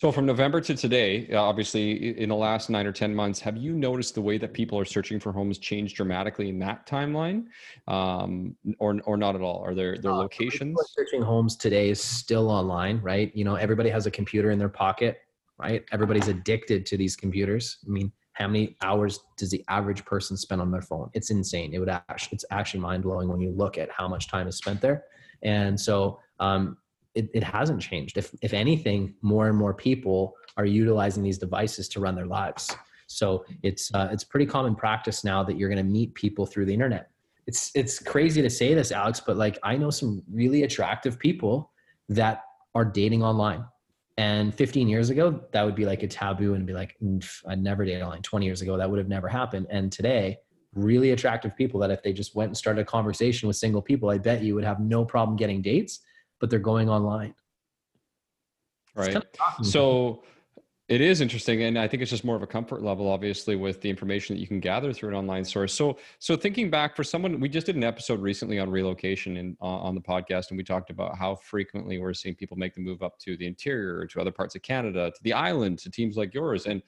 So, 0.00 0.10
from 0.10 0.26
November 0.26 0.60
to 0.62 0.74
today, 0.74 1.28
uh, 1.32 1.40
obviously, 1.40 2.18
in 2.18 2.30
the 2.30 2.34
last 2.34 2.70
nine 2.70 2.86
or 2.86 2.92
10 2.92 3.14
months, 3.14 3.38
have 3.40 3.56
you 3.56 3.74
noticed 3.74 4.14
the 4.14 4.22
way 4.22 4.38
that 4.38 4.52
people 4.52 4.78
are 4.78 4.84
searching 4.86 5.20
for 5.20 5.32
homes 5.32 5.58
change 5.58 5.94
dramatically 5.94 6.48
in 6.48 6.58
that 6.60 6.86
timeline 6.86 7.44
um, 7.86 8.56
or, 8.78 8.98
or 9.04 9.16
not 9.16 9.34
at 9.34 9.42
all? 9.42 9.62
Are 9.62 9.74
there, 9.74 9.98
their 9.98 10.12
uh, 10.12 10.16
locations? 10.16 10.76
Searching 10.96 11.22
homes 11.22 11.56
today 11.56 11.90
is 11.90 12.02
still 12.02 12.50
online, 12.50 13.00
right? 13.02 13.30
You 13.36 13.44
know, 13.44 13.54
everybody 13.54 13.90
has 13.90 14.06
a 14.06 14.10
computer 14.10 14.50
in 14.50 14.58
their 14.58 14.70
pocket 14.70 15.20
right? 15.58 15.84
Everybody's 15.92 16.28
addicted 16.28 16.86
to 16.86 16.96
these 16.96 17.16
computers. 17.16 17.78
I 17.86 17.90
mean, 17.90 18.12
how 18.34 18.46
many 18.48 18.76
hours 18.82 19.20
does 19.36 19.50
the 19.50 19.64
average 19.68 20.04
person 20.04 20.36
spend 20.36 20.60
on 20.60 20.70
their 20.70 20.82
phone? 20.82 21.10
It's 21.12 21.30
insane. 21.30 21.74
It 21.74 21.78
would 21.78 21.88
actually, 21.88 22.34
it's 22.36 22.44
actually 22.50 22.80
mind 22.80 23.02
blowing 23.02 23.28
when 23.28 23.40
you 23.40 23.50
look 23.50 23.78
at 23.78 23.90
how 23.90 24.08
much 24.08 24.28
time 24.28 24.48
is 24.48 24.56
spent 24.56 24.80
there. 24.80 25.04
And 25.42 25.78
so 25.78 26.18
um, 26.40 26.78
it, 27.14 27.28
it 27.34 27.44
hasn't 27.44 27.82
changed. 27.82 28.16
If, 28.16 28.34
if 28.40 28.54
anything, 28.54 29.14
more 29.22 29.48
and 29.48 29.56
more 29.56 29.74
people 29.74 30.34
are 30.56 30.64
utilizing 30.64 31.22
these 31.22 31.38
devices 31.38 31.88
to 31.90 32.00
run 32.00 32.14
their 32.14 32.26
lives. 32.26 32.74
So 33.06 33.44
it's, 33.62 33.92
uh, 33.94 34.08
it's 34.10 34.24
pretty 34.24 34.46
common 34.46 34.74
practice 34.74 35.24
now 35.24 35.42
that 35.44 35.58
you're 35.58 35.68
going 35.68 35.84
to 35.84 35.90
meet 35.90 36.14
people 36.14 36.46
through 36.46 36.66
the 36.66 36.74
internet. 36.74 37.10
It's, 37.46 37.70
it's 37.74 37.98
crazy 37.98 38.40
to 38.40 38.48
say 38.48 38.72
this, 38.72 38.92
Alex, 38.92 39.20
but 39.20 39.36
like 39.36 39.58
I 39.62 39.76
know 39.76 39.90
some 39.90 40.22
really 40.32 40.62
attractive 40.62 41.18
people 41.18 41.70
that 42.08 42.44
are 42.74 42.84
dating 42.84 43.22
online 43.22 43.64
and 44.18 44.54
15 44.54 44.88
years 44.88 45.10
ago, 45.10 45.40
that 45.52 45.64
would 45.64 45.74
be 45.74 45.86
like 45.86 46.02
a 46.02 46.08
taboo 46.08 46.54
and 46.54 46.66
be 46.66 46.72
like, 46.72 46.96
mm, 47.02 47.24
I'd 47.46 47.62
never 47.62 47.84
date 47.84 48.02
online. 48.02 48.22
20 48.22 48.44
years 48.44 48.60
ago, 48.60 48.76
that 48.76 48.90
would 48.90 48.98
have 48.98 49.08
never 49.08 49.28
happened. 49.28 49.66
And 49.70 49.90
today, 49.90 50.38
really 50.74 51.10
attractive 51.12 51.56
people 51.56 51.80
that 51.80 51.90
if 51.90 52.02
they 52.02 52.12
just 52.12 52.34
went 52.34 52.48
and 52.48 52.56
started 52.56 52.82
a 52.82 52.84
conversation 52.84 53.46
with 53.46 53.56
single 53.56 53.82
people, 53.82 54.10
I 54.10 54.18
bet 54.18 54.42
you 54.42 54.54
would 54.54 54.64
have 54.64 54.80
no 54.80 55.04
problem 55.04 55.36
getting 55.36 55.62
dates, 55.62 56.00
but 56.40 56.50
they're 56.50 56.58
going 56.58 56.90
online. 56.90 57.34
Right. 58.94 59.12
Kind 59.12 59.24
of 59.58 59.66
so 59.66 60.22
it 60.92 61.00
is 61.00 61.22
interesting, 61.22 61.62
and 61.62 61.78
I 61.78 61.88
think 61.88 62.02
it's 62.02 62.10
just 62.10 62.22
more 62.22 62.36
of 62.36 62.42
a 62.42 62.46
comfort 62.46 62.82
level, 62.82 63.08
obviously, 63.08 63.56
with 63.56 63.80
the 63.80 63.88
information 63.88 64.36
that 64.36 64.40
you 64.42 64.46
can 64.46 64.60
gather 64.60 64.92
through 64.92 65.08
an 65.08 65.14
online 65.14 65.42
source. 65.42 65.72
So, 65.72 65.96
so 66.18 66.36
thinking 66.36 66.68
back 66.68 66.94
for 66.94 67.02
someone, 67.02 67.40
we 67.40 67.48
just 67.48 67.64
did 67.64 67.76
an 67.76 67.82
episode 67.82 68.20
recently 68.20 68.58
on 68.58 68.68
relocation 68.68 69.38
in, 69.38 69.56
uh, 69.62 69.64
on 69.64 69.94
the 69.94 70.02
podcast, 70.02 70.50
and 70.50 70.58
we 70.58 70.64
talked 70.64 70.90
about 70.90 71.16
how 71.16 71.36
frequently 71.36 71.98
we're 71.98 72.12
seeing 72.12 72.34
people 72.34 72.58
make 72.58 72.74
the 72.74 72.82
move 72.82 73.02
up 73.02 73.18
to 73.20 73.38
the 73.38 73.46
interior, 73.46 74.06
to 74.06 74.20
other 74.20 74.30
parts 74.30 74.54
of 74.54 74.60
Canada, 74.60 75.10
to 75.10 75.22
the 75.22 75.32
island, 75.32 75.78
to 75.78 75.90
teams 75.90 76.18
like 76.18 76.34
yours, 76.34 76.66
and 76.66 76.82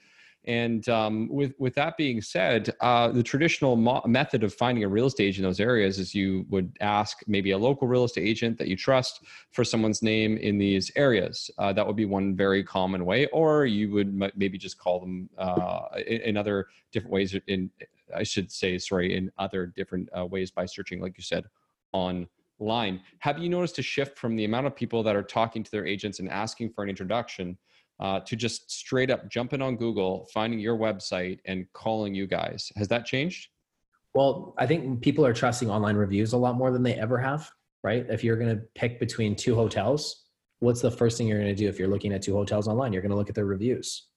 And 0.47 0.87
um, 0.89 1.27
with 1.29 1.53
with 1.57 1.73
that 1.75 1.97
being 1.97 2.21
said, 2.21 2.73
uh, 2.81 3.09
the 3.09 3.23
traditional 3.23 3.75
mo- 3.75 4.03
method 4.05 4.43
of 4.43 4.53
finding 4.53 4.83
a 4.83 4.87
real 4.87 5.07
estate 5.07 5.25
agent 5.25 5.43
in 5.43 5.49
those 5.49 5.59
areas 5.59 5.97
is 5.97 6.13
you 6.13 6.45
would 6.49 6.77
ask 6.81 7.19
maybe 7.25 7.51
a 7.51 7.57
local 7.57 7.87
real 7.87 8.03
estate 8.03 8.27
agent 8.27 8.57
that 8.59 8.67
you 8.67 8.75
trust 8.75 9.23
for 9.51 9.63
someone's 9.63 10.03
name 10.03 10.37
in 10.37 10.57
these 10.57 10.91
areas. 10.95 11.49
Uh, 11.57 11.73
that 11.73 11.85
would 11.85 11.95
be 11.95 12.05
one 12.05 12.35
very 12.35 12.63
common 12.63 13.05
way, 13.05 13.25
or 13.27 13.65
you 13.65 13.91
would 13.91 14.21
m- 14.21 14.31
maybe 14.35 14.57
just 14.57 14.77
call 14.77 14.99
them 14.99 15.29
uh, 15.37 15.81
in, 16.05 16.37
other 16.37 16.67
different 16.91 17.13
ways. 17.13 17.35
In 17.47 17.71
I 18.15 18.21
should 18.21 18.51
say, 18.51 18.77
sorry, 18.77 19.17
in 19.17 19.31
other 19.39 19.65
different 19.65 20.09
uh, 20.17 20.25
ways 20.25 20.51
by 20.51 20.67
searching, 20.67 21.01
like 21.01 21.17
you 21.17 21.23
said, 21.23 21.45
online. 21.91 23.01
Have 23.19 23.39
you 23.39 23.49
noticed 23.49 23.79
a 23.79 23.81
shift 23.81 24.17
from 24.17 24.35
the 24.35 24.45
amount 24.45 24.67
of 24.67 24.75
people 24.75 25.01
that 25.03 25.15
are 25.15 25.23
talking 25.23 25.63
to 25.63 25.71
their 25.71 25.87
agents 25.87 26.19
and 26.19 26.29
asking 26.29 26.69
for 26.69 26.83
an 26.83 26.89
introduction? 26.89 27.57
Uh, 27.99 28.19
to 28.21 28.35
just 28.35 28.71
straight 28.71 29.09
up 29.09 29.29
jumping 29.29 29.61
on 29.61 29.75
Google, 29.75 30.27
finding 30.33 30.59
your 30.59 30.77
website, 30.77 31.39
and 31.45 31.65
calling 31.73 32.13
you 32.13 32.27
guys. 32.27 32.71
Has 32.75 32.87
that 32.89 33.05
changed? 33.05 33.49
Well, 34.13 34.53
I 34.57 34.65
think 34.65 35.01
people 35.01 35.25
are 35.25 35.33
trusting 35.33 35.69
online 35.69 35.95
reviews 35.95 36.33
a 36.33 36.37
lot 36.37 36.55
more 36.55 36.71
than 36.71 36.83
they 36.83 36.93
ever 36.93 37.17
have, 37.17 37.49
right? 37.83 38.05
If 38.09 38.23
you're 38.23 38.37
going 38.37 38.55
to 38.55 38.63
pick 38.75 38.99
between 38.99 39.35
two 39.35 39.55
hotels, 39.55 40.25
what's 40.59 40.81
the 40.81 40.91
first 40.91 41.17
thing 41.17 41.27
you're 41.27 41.39
going 41.39 41.53
to 41.53 41.55
do 41.55 41.67
if 41.67 41.77
you're 41.77 41.89
looking 41.89 42.13
at 42.13 42.21
two 42.21 42.33
hotels 42.33 42.67
online? 42.67 42.93
You're 42.93 43.01
going 43.01 43.11
to 43.11 43.17
look 43.17 43.29
at 43.29 43.35
their 43.35 43.45
reviews, 43.45 44.07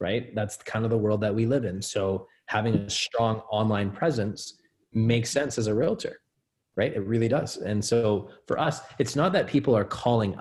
right? 0.00 0.34
That's 0.34 0.56
kind 0.56 0.84
of 0.84 0.90
the 0.90 0.98
world 0.98 1.20
that 1.22 1.34
we 1.34 1.46
live 1.46 1.64
in. 1.64 1.82
So 1.82 2.26
having 2.46 2.74
a 2.74 2.90
strong 2.90 3.40
online 3.50 3.90
presence 3.90 4.60
makes 4.92 5.30
sense 5.30 5.58
as 5.58 5.66
a 5.66 5.74
realtor 5.74 6.20
right? 6.78 6.94
It 6.94 7.04
really 7.04 7.28
does. 7.28 7.56
And 7.56 7.84
so 7.84 8.30
for 8.46 8.58
us, 8.58 8.80
it's 9.00 9.16
not 9.16 9.32
that 9.32 9.48
people 9.48 9.76
are 9.76 9.84
calling, 9.84 10.36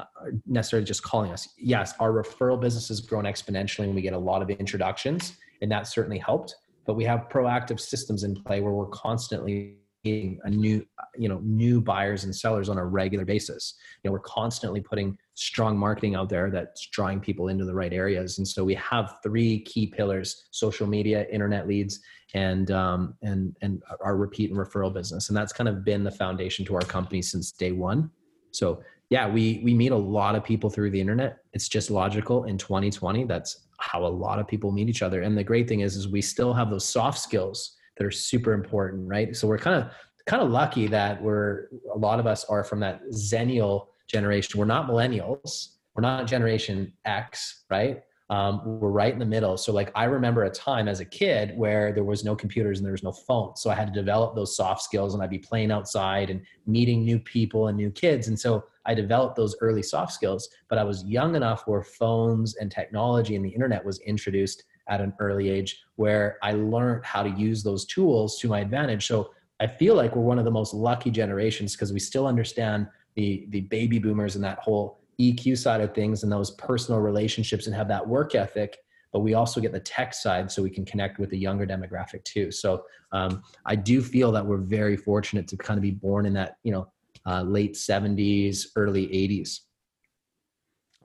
necessarily 0.45 0.85
just 0.85 1.01
calling 1.01 1.31
us. 1.31 1.49
Yes, 1.57 1.95
our 1.99 2.11
referral 2.11 2.61
business 2.61 2.87
has 2.89 3.01
grown 3.01 3.23
exponentially 3.23 3.85
and 3.85 3.95
we 3.95 4.03
get 4.03 4.13
a 4.13 4.17
lot 4.17 4.43
of 4.43 4.49
introductions, 4.51 5.35
and 5.61 5.71
that 5.71 5.87
certainly 5.87 6.19
helped. 6.19 6.55
But 6.85 6.93
we 6.93 7.03
have 7.05 7.27
proactive 7.29 7.79
systems 7.79 8.23
in 8.23 8.35
play 8.43 8.61
where 8.61 8.71
we're 8.71 8.85
constantly 8.87 9.77
getting 10.03 10.39
a 10.43 10.49
new, 10.49 10.85
you 11.17 11.29
know, 11.29 11.39
new 11.43 11.81
buyers 11.81 12.23
and 12.23 12.35
sellers 12.35 12.69
on 12.69 12.77
a 12.77 12.85
regular 12.85 13.25
basis. 13.25 13.75
You 14.03 14.09
know, 14.09 14.13
we're 14.13 14.19
constantly 14.19 14.81
putting 14.81 15.17
strong 15.33 15.77
marketing 15.77 16.15
out 16.15 16.29
there 16.29 16.49
that's 16.49 16.87
drawing 16.87 17.19
people 17.19 17.49
into 17.49 17.65
the 17.65 17.73
right 17.73 17.93
areas. 17.93 18.37
And 18.37 18.47
so 18.47 18.63
we 18.63 18.75
have 18.75 19.17
three 19.23 19.59
key 19.61 19.87
pillars: 19.87 20.47
social 20.51 20.87
media, 20.87 21.25
internet 21.31 21.67
leads, 21.67 21.99
and 22.33 22.71
um, 22.71 23.15
and 23.21 23.55
and 23.61 23.81
our 24.01 24.17
repeat 24.17 24.49
and 24.51 24.59
referral 24.59 24.93
business, 24.93 25.29
and 25.29 25.37
that's 25.37 25.53
kind 25.53 25.67
of 25.67 25.83
been 25.83 26.03
the 26.03 26.11
foundation 26.11 26.65
to 26.65 26.75
our 26.75 26.81
company 26.81 27.21
since 27.21 27.51
day 27.51 27.71
one. 27.71 28.09
So 28.51 28.81
yeah, 29.09 29.27
we 29.27 29.61
we 29.63 29.73
meet 29.73 29.91
a 29.91 29.97
lot 29.97 30.35
of 30.35 30.43
people 30.43 30.69
through 30.69 30.91
the 30.91 30.99
internet. 30.99 31.37
It's 31.53 31.67
just 31.67 31.89
logical 31.89 32.45
in 32.45 32.57
2020. 32.57 33.23
That's 33.25 33.67
how 33.79 34.05
a 34.05 34.07
lot 34.07 34.39
of 34.39 34.47
people 34.47 34.71
meet 34.71 34.89
each 34.89 35.01
other. 35.01 35.21
And 35.21 35.37
the 35.37 35.43
great 35.43 35.67
thing 35.67 35.81
is, 35.81 35.95
is 35.95 36.07
we 36.07 36.21
still 36.21 36.53
have 36.53 36.69
those 36.69 36.85
soft 36.85 37.19
skills 37.19 37.76
that 37.97 38.05
are 38.05 38.11
super 38.11 38.53
important, 38.53 39.07
right? 39.07 39.35
So 39.35 39.47
we're 39.47 39.57
kind 39.57 39.83
of 39.83 39.91
kind 40.25 40.41
of 40.41 40.49
lucky 40.49 40.87
that 40.87 41.21
we're 41.21 41.67
a 41.93 41.97
lot 41.97 42.19
of 42.19 42.27
us 42.27 42.43
are 42.45 42.63
from 42.63 42.79
that 42.81 43.01
Xennial 43.11 43.87
generation. 44.07 44.59
We're 44.59 44.65
not 44.65 44.87
millennials. 44.87 45.69
We're 45.95 46.01
not 46.01 46.27
Generation 46.27 46.93
X, 47.05 47.63
right? 47.69 48.03
um, 48.29 48.61
we're 48.65 48.89
right 48.89 49.13
in 49.13 49.19
the 49.19 49.25
middle. 49.25 49.55
So 49.57 49.71
like 49.71 49.91
I 49.95 50.03
remember 50.03 50.43
a 50.43 50.49
time 50.49 50.87
as 50.87 50.99
a 50.99 51.05
kid 51.05 51.57
where 51.57 51.93
there 51.93 52.03
was 52.03 52.25
no 52.25 52.35
computers 52.35 52.79
and 52.79 52.85
there 52.85 52.91
was 52.91 53.03
no 53.03 53.13
phones. 53.13 53.61
So 53.61 53.69
I 53.69 53.75
had 53.75 53.87
to 53.87 53.93
develop 53.93 54.35
those 54.35 54.55
soft 54.55 54.81
skills 54.81 55.13
and 55.13 55.23
I'd 55.23 55.29
be 55.29 55.39
playing 55.39 55.71
outside 55.71 56.29
and 56.29 56.41
meeting 56.65 57.05
new 57.05 57.19
people 57.19 57.67
and 57.67 57.77
new 57.77 57.89
kids. 57.89 58.27
And 58.27 58.37
so 58.37 58.65
I 58.85 58.93
developed 58.93 59.37
those 59.37 59.55
early 59.61 59.83
soft 59.83 60.11
skills, 60.11 60.49
but 60.67 60.77
I 60.77 60.83
was 60.83 61.05
young 61.05 61.35
enough 61.35 61.63
where 61.67 61.83
phones 61.83 62.55
and 62.55 62.69
technology 62.69 63.35
and 63.35 63.45
the 63.45 63.49
internet 63.49 63.83
was 63.83 63.99
introduced 63.99 64.63
at 64.89 65.01
an 65.01 65.13
early 65.19 65.49
age 65.49 65.83
where 65.95 66.37
I 66.41 66.53
learned 66.53 67.05
how 67.05 67.23
to 67.23 67.29
use 67.29 67.63
those 67.63 67.85
tools 67.85 68.39
to 68.39 68.47
my 68.47 68.59
advantage. 68.59 69.07
So 69.07 69.31
I 69.59 69.67
feel 69.67 69.95
like 69.95 70.15
we're 70.15 70.23
one 70.23 70.39
of 70.39 70.45
the 70.45 70.51
most 70.51 70.73
lucky 70.73 71.11
generations 71.11 71.73
because 71.73 71.91
we 71.91 71.99
still 71.99 72.27
understand 72.27 72.87
the 73.15 73.47
the 73.49 73.61
baby 73.61 73.99
boomers 73.99 74.35
and 74.35 74.43
that 74.43 74.59
whole 74.59 74.99
EQ 75.19 75.57
side 75.57 75.81
of 75.81 75.93
things 75.93 76.23
and 76.23 76.31
those 76.31 76.51
personal 76.51 77.01
relationships 77.01 77.65
and 77.65 77.75
have 77.75 77.87
that 77.87 78.07
work 78.07 78.35
ethic, 78.35 78.77
but 79.11 79.21
we 79.21 79.33
also 79.33 79.59
get 79.59 79.71
the 79.71 79.79
tech 79.79 80.13
side 80.13 80.51
so 80.51 80.61
we 80.61 80.69
can 80.69 80.85
connect 80.85 81.19
with 81.19 81.29
the 81.29 81.37
younger 81.37 81.65
demographic 81.65 82.23
too. 82.23 82.51
So 82.51 82.85
um, 83.11 83.41
I 83.65 83.75
do 83.75 84.01
feel 84.01 84.31
that 84.33 84.45
we're 84.45 84.57
very 84.57 84.95
fortunate 84.95 85.47
to 85.47 85.57
kind 85.57 85.77
of 85.77 85.81
be 85.81 85.91
born 85.91 86.25
in 86.25 86.33
that, 86.33 86.57
you 86.63 86.71
know, 86.71 86.91
uh, 87.25 87.41
late 87.41 87.73
70s, 87.73 88.67
early 88.75 89.07
80s. 89.07 89.61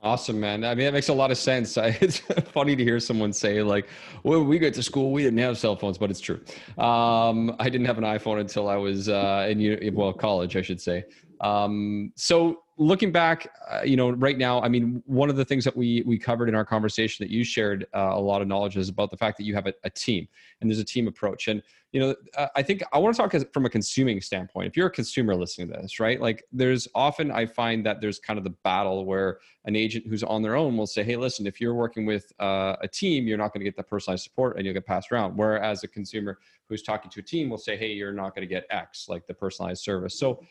Awesome, 0.05 0.41
man. 0.41 0.65
I 0.65 0.75
mean, 0.75 0.87
that 0.87 0.93
makes 0.95 1.09
a 1.11 1.13
lot 1.13 1.31
of 1.31 1.39
sense. 1.39 1.77
It's 1.79 2.19
funny 2.51 2.75
to 2.75 2.83
hear 2.83 2.99
someone 2.99 3.33
say, 3.33 3.63
like, 3.63 3.89
well, 4.25 4.43
we 4.43 4.59
got 4.59 4.75
to 4.75 4.83
school, 4.83 5.13
we 5.13 5.23
didn't 5.23 5.39
have 5.39 5.57
cell 5.59 5.77
phones, 5.77 5.97
but 5.97 6.11
it's 6.11 6.19
true. 6.19 6.41
Um, 6.77 7.55
I 7.61 7.69
didn't 7.71 7.87
have 7.87 7.99
an 7.99 8.05
iPhone 8.05 8.41
until 8.41 8.69
I 8.69 8.77
was 8.77 9.09
uh, 9.09 9.47
in, 9.49 9.95
well, 9.95 10.13
college, 10.13 10.57
I 10.57 10.63
should 10.63 10.81
say. 10.81 11.05
Um, 11.43 12.13
so 12.15 12.63
looking 12.79 13.13
back, 13.13 13.53
uh, 13.71 13.83
you 13.83 13.97
know, 13.97 14.11
right 14.11 14.39
now, 14.39 14.63
I 14.63 14.69
mean, 14.69 15.03
one 15.07 15.29
of 15.29 15.37
the 15.37 15.45
things 15.45 15.65
that 15.65 15.77
we 15.77 16.03
we 16.07 16.19
covered 16.19 16.49
in 16.49 16.55
our 16.55 16.65
conversation 16.65 17.25
that 17.25 17.33
you 17.33 17.45
shared 17.45 17.87
uh, 17.95 18.13
a 18.13 18.21
lot 18.21 18.43
of 18.43 18.49
knowledge 18.49 18.77
is 18.77 18.89
about 18.89 19.11
the 19.11 19.17
fact 19.17 19.37
that 19.39 19.45
you 19.45 19.55
have 19.55 19.67
a, 19.67 19.75
a 19.85 19.91
team 19.91 20.27
and 20.61 20.71
there's 20.71 20.79
a 20.79 20.85
team 20.85 21.09
approach. 21.09 21.49
And 21.49 21.63
you 21.93 22.01
know, 22.01 22.15
uh, 22.39 22.47
I 22.57 22.63
think 22.63 22.83
I 22.93 22.99
want 22.99 23.15
to 23.15 23.21
talk 23.21 23.35
as, 23.35 23.45
from 23.53 23.67
a 23.67 23.69
consuming 23.69 24.21
standpoint. 24.23 24.67
If 24.67 24.77
you're 24.79 24.87
a 24.87 24.91
consumer 24.91 25.35
listening 25.37 25.69
to 25.69 25.75
this, 25.75 26.01
right? 26.01 26.19
Like, 26.19 26.43
there's 26.51 26.89
often 26.95 27.31
I 27.31 27.45
find 27.45 27.85
that 27.85 28.01
there's 28.01 28.19
kind 28.19 28.39
of 28.39 28.45
the 28.45 28.55
battle 28.65 29.05
where 29.05 29.41
an 29.67 29.77
agent 29.77 30.07
who's 30.07 30.23
on 30.23 30.41
their 30.41 30.57
own 30.57 30.77
will 30.77 30.87
say, 30.87 31.03
"Hey, 31.03 31.17
listen, 31.17 31.47
if 31.47 31.61
you're 31.61 31.75
working 31.75 32.07
with 32.07 32.33
uh, 32.41 32.77
a 32.81 32.89
team, 32.89 33.27
you're 33.27 33.37
not 33.37 33.53
going 33.53 33.61
to 33.61 33.65
get 33.65 33.77
the 33.77 33.83
personalized 33.83 34.25
support 34.25 34.57
and 34.57 34.65
you'll 34.65 34.75
get 34.75 34.87
passed 34.87 35.13
around." 35.13 35.37
Whereas 35.37 35.85
a 35.85 35.89
consumer 35.89 36.39
who's 36.69 36.83
talking 36.83 37.11
to 37.11 37.21
a 37.21 37.23
team 37.23 37.51
will 37.51 37.59
say, 37.59 37.77
"Hey, 37.77 37.93
you're 37.93 38.13
not 38.13 38.35
going 38.35 38.49
to 38.49 38.53
get 38.53 38.65
X, 38.71 39.09
like 39.11 39.27
the 39.27 39.35
personalized 39.35 39.83
service." 39.83 40.19
So 40.19 40.43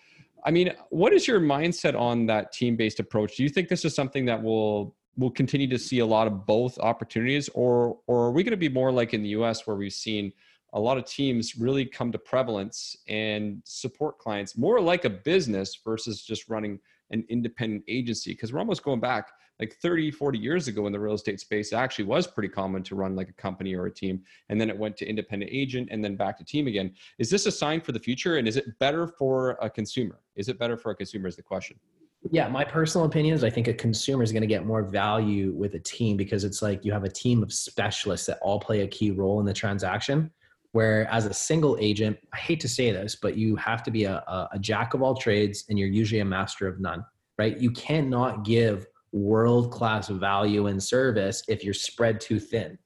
I 0.44 0.52
mean, 0.52 0.74
what 0.90 1.14
is 1.14 1.28
your 1.28 1.40
mindset 1.40 2.00
on 2.00 2.26
that 2.28 2.52
team-based 2.52 3.00
approach? 3.00 3.38
Do 3.38 3.44
you 3.44 3.50
think 3.50 3.70
this 3.70 3.86
is 3.86 3.94
something 3.96 4.26
that 4.26 4.42
will 4.42 4.96
will 5.18 5.32
continue 5.32 5.68
to 5.68 5.78
see 5.78 6.00
a 6.00 6.06
lot 6.06 6.26
of 6.26 6.46
both 6.46 6.80
opportunities, 6.80 7.50
or 7.50 8.00
or 8.08 8.28
are 8.28 8.32
we 8.32 8.44
going 8.44 8.52
to 8.52 8.58
be 8.58 8.70
more 8.70 8.92
like 8.92 9.14
in 9.14 9.22
the 9.22 9.30
U.S. 9.30 9.68
where 9.68 9.76
we've 9.76 9.94
seen 9.94 10.32
a 10.74 10.80
lot 10.80 10.98
of 10.98 11.06
teams 11.06 11.58
really 11.58 11.86
come 11.86 12.12
to 12.14 12.18
prevalence 12.18 12.96
and 13.10 13.62
support 13.66 14.18
clients 14.20 14.58
more 14.58 14.80
like 14.80 15.04
a 15.04 15.10
business 15.10 15.78
versus 15.84 16.24
just 16.24 16.48
running 16.50 16.80
an 17.12 17.26
independent 17.30 17.84
agency? 17.88 18.32
Because 18.32 18.54
we're 18.54 18.60
almost 18.60 18.84
going 18.84 19.02
back 19.02 19.32
like 19.62 19.76
30 19.76 20.12
40 20.12 20.40
years 20.40 20.68
ago 20.68 20.88
in 20.88 20.92
the 20.92 21.00
real 21.00 21.14
estate 21.14 21.40
space 21.40 21.72
it 21.72 21.76
actually 21.76 22.06
was 22.06 22.26
pretty 22.28 22.50
common 22.50 22.82
to 22.84 22.96
run 22.96 23.16
like 23.16 23.30
a 23.30 23.34
company 23.34 23.76
or 23.76 23.86
a 23.86 23.94
team 23.94 24.22
and 24.50 24.60
then 24.60 24.70
it 24.70 24.78
went 24.78 24.98
to 24.98 25.06
independent 25.06 25.52
agent 25.54 25.88
and 25.92 26.04
then 26.04 26.18
back 26.18 26.38
to 26.40 26.44
team 26.44 26.68
again. 26.68 26.94
Is 27.20 27.30
this 27.30 27.46
a 27.46 27.52
sign 27.52 27.80
for 27.80 27.92
the 27.92 28.00
future 28.00 28.38
and 28.38 28.48
is 28.48 28.58
it 28.58 28.66
better 28.80 29.08
for 29.08 29.52
a 29.62 29.70
consumer? 29.70 30.20
Is 30.36 30.50
it 30.50 30.58
better 30.58 30.76
for 30.76 30.92
a 30.92 30.96
consumer 30.96 31.28
is 31.28 31.36
the 31.36 31.44
question. 31.44 31.80
Yeah 32.32 32.48
my 32.48 32.64
personal 32.64 33.06
opinion 33.06 33.36
is 33.36 33.44
i 33.44 33.50
think 33.50 33.68
a 33.68 33.74
consumer 33.74 34.24
is 34.24 34.32
going 34.32 34.42
to 34.42 34.54
get 34.56 34.66
more 34.66 34.84
value 34.84 35.54
with 35.54 35.76
a 35.76 35.80
team 35.80 36.18
because 36.18 36.44
it's 36.44 36.62
like 36.62 36.84
you 36.86 36.92
have 36.92 37.04
a 37.04 37.10
team 37.10 37.42
of 37.44 37.54
specialists 37.54 38.26
that 38.28 38.40
all 38.42 38.60
play 38.60 38.82
a 38.82 38.88
key 38.88 39.12
role 39.12 39.40
in 39.40 39.46
the 39.46 39.54
transaction 39.54 40.30
where 40.72 41.08
as 41.12 41.26
a 41.26 41.34
single 41.34 41.78
agent 41.80 42.16
i 42.32 42.38
hate 42.38 42.60
to 42.60 42.70
say 42.70 42.92
this 42.92 43.16
but 43.16 43.36
you 43.36 43.56
have 43.56 43.82
to 43.82 43.90
be 43.90 44.04
a, 44.04 44.18
a, 44.28 44.50
a 44.54 44.60
jack 44.60 44.94
of 44.94 45.02
all 45.02 45.16
trades 45.16 45.66
and 45.70 45.80
you're 45.80 45.88
usually 45.88 46.22
a 46.22 46.26
master 46.26 46.68
of 46.68 46.80
none 46.80 47.04
right? 47.42 47.58
You 47.58 47.72
cannot 47.72 48.46
give 48.46 48.86
world 49.12 49.72
class 49.72 50.08
value 50.08 50.68
and 50.68 50.82
service 50.82 51.44
if 51.48 51.64
you're 51.64 51.74
spread 51.74 52.20
too 52.22 52.40
thin. 52.40 52.78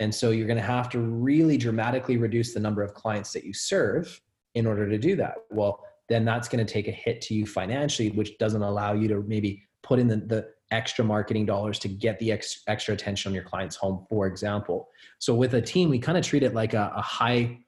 And 0.00 0.14
so 0.14 0.30
you're 0.30 0.46
going 0.46 0.58
to 0.58 0.62
have 0.62 0.88
to 0.90 1.00
really 1.00 1.56
dramatically 1.56 2.16
reduce 2.16 2.54
the 2.54 2.60
number 2.60 2.82
of 2.82 2.94
clients 2.94 3.32
that 3.32 3.44
you 3.44 3.52
serve 3.52 4.20
in 4.54 4.66
order 4.66 4.88
to 4.88 4.98
do 4.98 5.16
that. 5.16 5.34
Well, 5.50 5.84
then 6.08 6.24
that's 6.24 6.48
going 6.48 6.64
to 6.64 6.72
take 6.72 6.88
a 6.88 6.92
hit 6.92 7.20
to 7.22 7.34
you 7.34 7.46
financially, 7.46 8.10
which 8.10 8.38
doesn't 8.38 8.62
allow 8.62 8.94
you 8.94 9.08
to 9.08 9.22
maybe 9.22 9.64
put 9.82 9.98
in 9.98 10.08
the, 10.08 10.16
the 10.16 10.48
extra 10.70 11.04
marketing 11.04 11.46
dollars 11.46 11.78
to 11.80 11.88
get 11.88 12.18
the 12.18 12.32
ex, 12.32 12.62
extra 12.66 12.94
attention 12.94 13.30
on 13.30 13.34
your 13.34 13.44
client's 13.44 13.76
home, 13.76 14.06
for 14.08 14.26
example. 14.26 14.88
So 15.18 15.34
with 15.34 15.54
a 15.54 15.60
team, 15.60 15.90
we 15.90 15.98
kind 15.98 16.16
of 16.16 16.24
treat 16.24 16.42
it 16.42 16.54
like 16.54 16.74
a, 16.74 16.92
a 16.94 17.02
high 17.02 17.58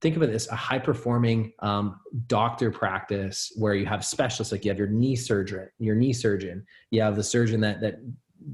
think 0.00 0.16
it 0.16 0.30
as 0.30 0.48
a 0.48 0.56
high 0.56 0.78
performing 0.78 1.52
um, 1.60 2.00
doctor 2.26 2.70
practice 2.70 3.52
where 3.56 3.74
you 3.74 3.86
have 3.86 4.04
specialists 4.04 4.52
like 4.52 4.64
you 4.64 4.70
have 4.70 4.78
your 4.78 4.88
knee 4.88 5.16
surgeon 5.16 5.68
your 5.78 5.94
knee 5.94 6.12
surgeon. 6.12 6.64
You 6.90 7.02
have 7.02 7.16
the 7.16 7.22
surgeon 7.22 7.60
that 7.60 7.80
that 7.80 8.00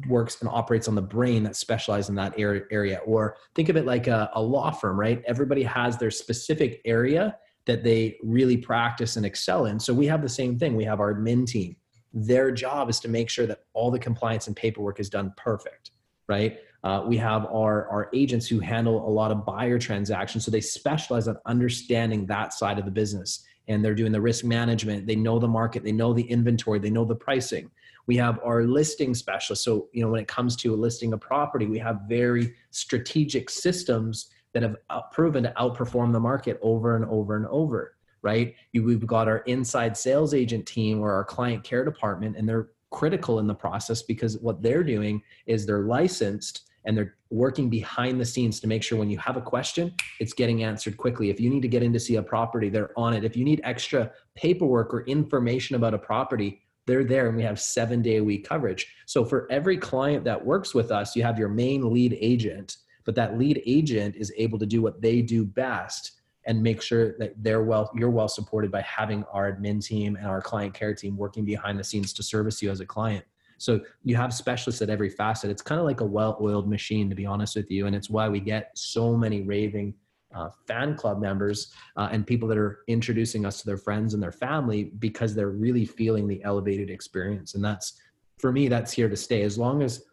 works 0.08 0.40
and 0.40 0.50
operates 0.50 0.88
on 0.88 0.96
the 0.96 1.02
brain 1.02 1.44
that 1.44 1.54
specializes 1.54 2.08
in 2.08 2.16
that 2.16 2.34
area. 2.38 3.00
Or 3.06 3.36
think 3.54 3.68
of 3.68 3.76
it 3.76 3.86
like 3.86 4.08
a, 4.08 4.30
a 4.34 4.42
law 4.42 4.70
firm 4.70 4.98
right? 4.98 5.22
Everybody 5.26 5.62
has 5.62 5.96
their 5.96 6.10
specific 6.10 6.80
area 6.84 7.36
that 7.66 7.84
they 7.84 8.16
really 8.22 8.56
practice 8.56 9.16
and 9.16 9.26
excel 9.26 9.66
in. 9.66 9.78
So 9.78 9.92
we 9.92 10.06
have 10.06 10.22
the 10.22 10.28
same 10.28 10.58
thing. 10.58 10.76
We 10.76 10.84
have 10.84 11.00
our 11.00 11.14
admin 11.14 11.46
team. 11.46 11.76
Their 12.12 12.50
job 12.50 12.88
is 12.88 12.98
to 13.00 13.08
make 13.08 13.28
sure 13.28 13.46
that 13.46 13.60
all 13.74 13.90
the 13.90 13.98
compliance 13.98 14.46
and 14.46 14.56
paperwork 14.56 15.00
is 15.00 15.10
done 15.10 15.32
perfect 15.36 15.90
right 16.28 16.58
uh, 16.84 17.02
we 17.06 17.16
have 17.16 17.46
our, 17.46 17.88
our 17.88 18.08
agents 18.12 18.46
who 18.46 18.60
handle 18.60 19.08
a 19.08 19.10
lot 19.10 19.30
of 19.30 19.44
buyer 19.44 19.78
transactions. 19.78 20.44
So 20.44 20.50
they 20.50 20.60
specialize 20.60 21.28
on 21.28 21.36
understanding 21.46 22.26
that 22.26 22.52
side 22.52 22.78
of 22.78 22.84
the 22.84 22.90
business. 22.90 23.44
And 23.68 23.84
they're 23.84 23.96
doing 23.96 24.12
the 24.12 24.20
risk 24.20 24.44
management. 24.44 25.06
They 25.06 25.16
know 25.16 25.40
the 25.40 25.48
market, 25.48 25.82
they 25.82 25.90
know 25.92 26.12
the 26.12 26.22
inventory, 26.22 26.78
they 26.78 26.90
know 26.90 27.04
the 27.04 27.16
pricing. 27.16 27.70
We 28.06 28.16
have 28.18 28.38
our 28.44 28.62
listing 28.62 29.14
specialists. 29.14 29.64
So, 29.64 29.88
you 29.92 30.02
know, 30.02 30.10
when 30.12 30.20
it 30.20 30.28
comes 30.28 30.54
to 30.56 30.76
listing 30.76 31.12
a 31.12 31.18
property, 31.18 31.66
we 31.66 31.78
have 31.80 32.02
very 32.08 32.54
strategic 32.70 33.50
systems 33.50 34.30
that 34.52 34.62
have 34.62 34.76
uh, 34.88 35.02
proven 35.12 35.42
to 35.42 35.52
outperform 35.58 36.12
the 36.12 36.20
market 36.20 36.58
over 36.62 36.94
and 36.94 37.04
over 37.06 37.36
and 37.36 37.46
over, 37.48 37.96
right? 38.22 38.54
We've 38.72 39.06
got 39.06 39.26
our 39.26 39.38
inside 39.38 39.96
sales 39.96 40.32
agent 40.32 40.66
team 40.66 41.00
or 41.00 41.12
our 41.12 41.24
client 41.24 41.64
care 41.64 41.84
department, 41.84 42.36
and 42.36 42.48
they're 42.48 42.68
critical 42.96 43.40
in 43.40 43.46
the 43.46 43.54
process 43.54 44.00
because 44.00 44.38
what 44.38 44.62
they're 44.62 44.82
doing 44.82 45.22
is 45.44 45.66
they're 45.66 45.84
licensed 45.84 46.62
and 46.86 46.96
they're 46.96 47.16
working 47.28 47.68
behind 47.68 48.18
the 48.18 48.24
scenes 48.24 48.58
to 48.58 48.66
make 48.66 48.82
sure 48.82 48.98
when 48.98 49.10
you 49.10 49.18
have 49.18 49.36
a 49.36 49.40
question, 49.42 49.92
it's 50.18 50.32
getting 50.32 50.64
answered 50.64 50.96
quickly. 50.96 51.28
If 51.28 51.38
you 51.38 51.50
need 51.50 51.60
to 51.60 51.68
get 51.68 51.82
in 51.82 51.92
to 51.92 52.00
see 52.00 52.16
a 52.16 52.22
property, 52.22 52.70
they're 52.70 52.98
on 52.98 53.12
it. 53.12 53.22
If 53.22 53.36
you 53.36 53.44
need 53.44 53.60
extra 53.64 54.10
paperwork 54.34 54.94
or 54.94 55.02
information 55.02 55.76
about 55.76 55.92
a 55.92 55.98
property, 55.98 56.62
they're 56.86 57.04
there 57.04 57.28
and 57.28 57.36
we 57.36 57.42
have 57.42 57.60
seven 57.60 58.00
day 58.00 58.16
a 58.16 58.24
week 58.24 58.48
coverage. 58.48 58.86
So 59.04 59.26
for 59.26 59.46
every 59.52 59.76
client 59.76 60.24
that 60.24 60.42
works 60.42 60.74
with 60.74 60.90
us, 60.90 61.14
you 61.14 61.22
have 61.22 61.38
your 61.38 61.50
main 61.50 61.92
lead 61.92 62.16
agent, 62.18 62.78
but 63.04 63.14
that 63.16 63.36
lead 63.36 63.62
agent 63.66 64.16
is 64.16 64.32
able 64.38 64.58
to 64.58 64.64
do 64.64 64.80
what 64.80 65.02
they 65.02 65.20
do 65.20 65.44
best 65.44 66.12
and 66.46 66.62
make 66.62 66.80
sure 66.80 67.16
that 67.18 67.34
they're 67.42 67.62
well 67.62 67.90
you're 67.94 68.10
well 68.10 68.28
supported 68.28 68.70
by 68.70 68.80
having 68.82 69.24
our 69.32 69.52
admin 69.52 69.84
team 69.84 70.16
and 70.16 70.26
our 70.26 70.40
client 70.40 70.72
care 70.72 70.94
team 70.94 71.16
working 71.16 71.44
behind 71.44 71.78
the 71.78 71.84
scenes 71.84 72.12
to 72.12 72.22
service 72.22 72.62
you 72.62 72.70
as 72.70 72.80
a 72.80 72.86
client 72.86 73.24
so 73.58 73.80
you 74.04 74.16
have 74.16 74.34
specialists 74.34 74.82
at 74.82 74.90
every 74.90 75.08
facet. 75.08 75.50
It's 75.50 75.62
kind 75.62 75.80
of 75.80 75.86
like 75.86 76.00
a 76.00 76.04
well-oiled 76.04 76.68
machine, 76.68 77.08
to 77.08 77.14
be 77.14 77.26
honest 77.26 77.56
with 77.56 77.70
you, 77.70 77.86
and 77.86 77.96
it's 77.96 78.10
why 78.10 78.28
we 78.28 78.40
get 78.40 78.70
so 78.74 79.16
many 79.16 79.42
raving 79.42 79.94
uh, 80.34 80.50
fan 80.66 80.96
club 80.96 81.20
members 81.20 81.72
uh, 81.96 82.08
and 82.10 82.26
people 82.26 82.48
that 82.48 82.58
are 82.58 82.80
introducing 82.88 83.46
us 83.46 83.60
to 83.60 83.66
their 83.66 83.78
friends 83.78 84.12
and 84.12 84.22
their 84.22 84.32
family 84.32 84.84
because 84.98 85.34
they're 85.34 85.50
really 85.50 85.84
feeling 85.84 86.28
the 86.28 86.42
elevated 86.44 86.90
experience. 86.90 87.54
And 87.54 87.64
that's 87.64 87.94
for 88.38 88.52
me, 88.52 88.68
that's 88.68 88.92
here 88.92 89.08
to 89.08 89.16
stay. 89.16 89.42
As 89.42 89.56
long 89.56 89.82
as 89.82 90.04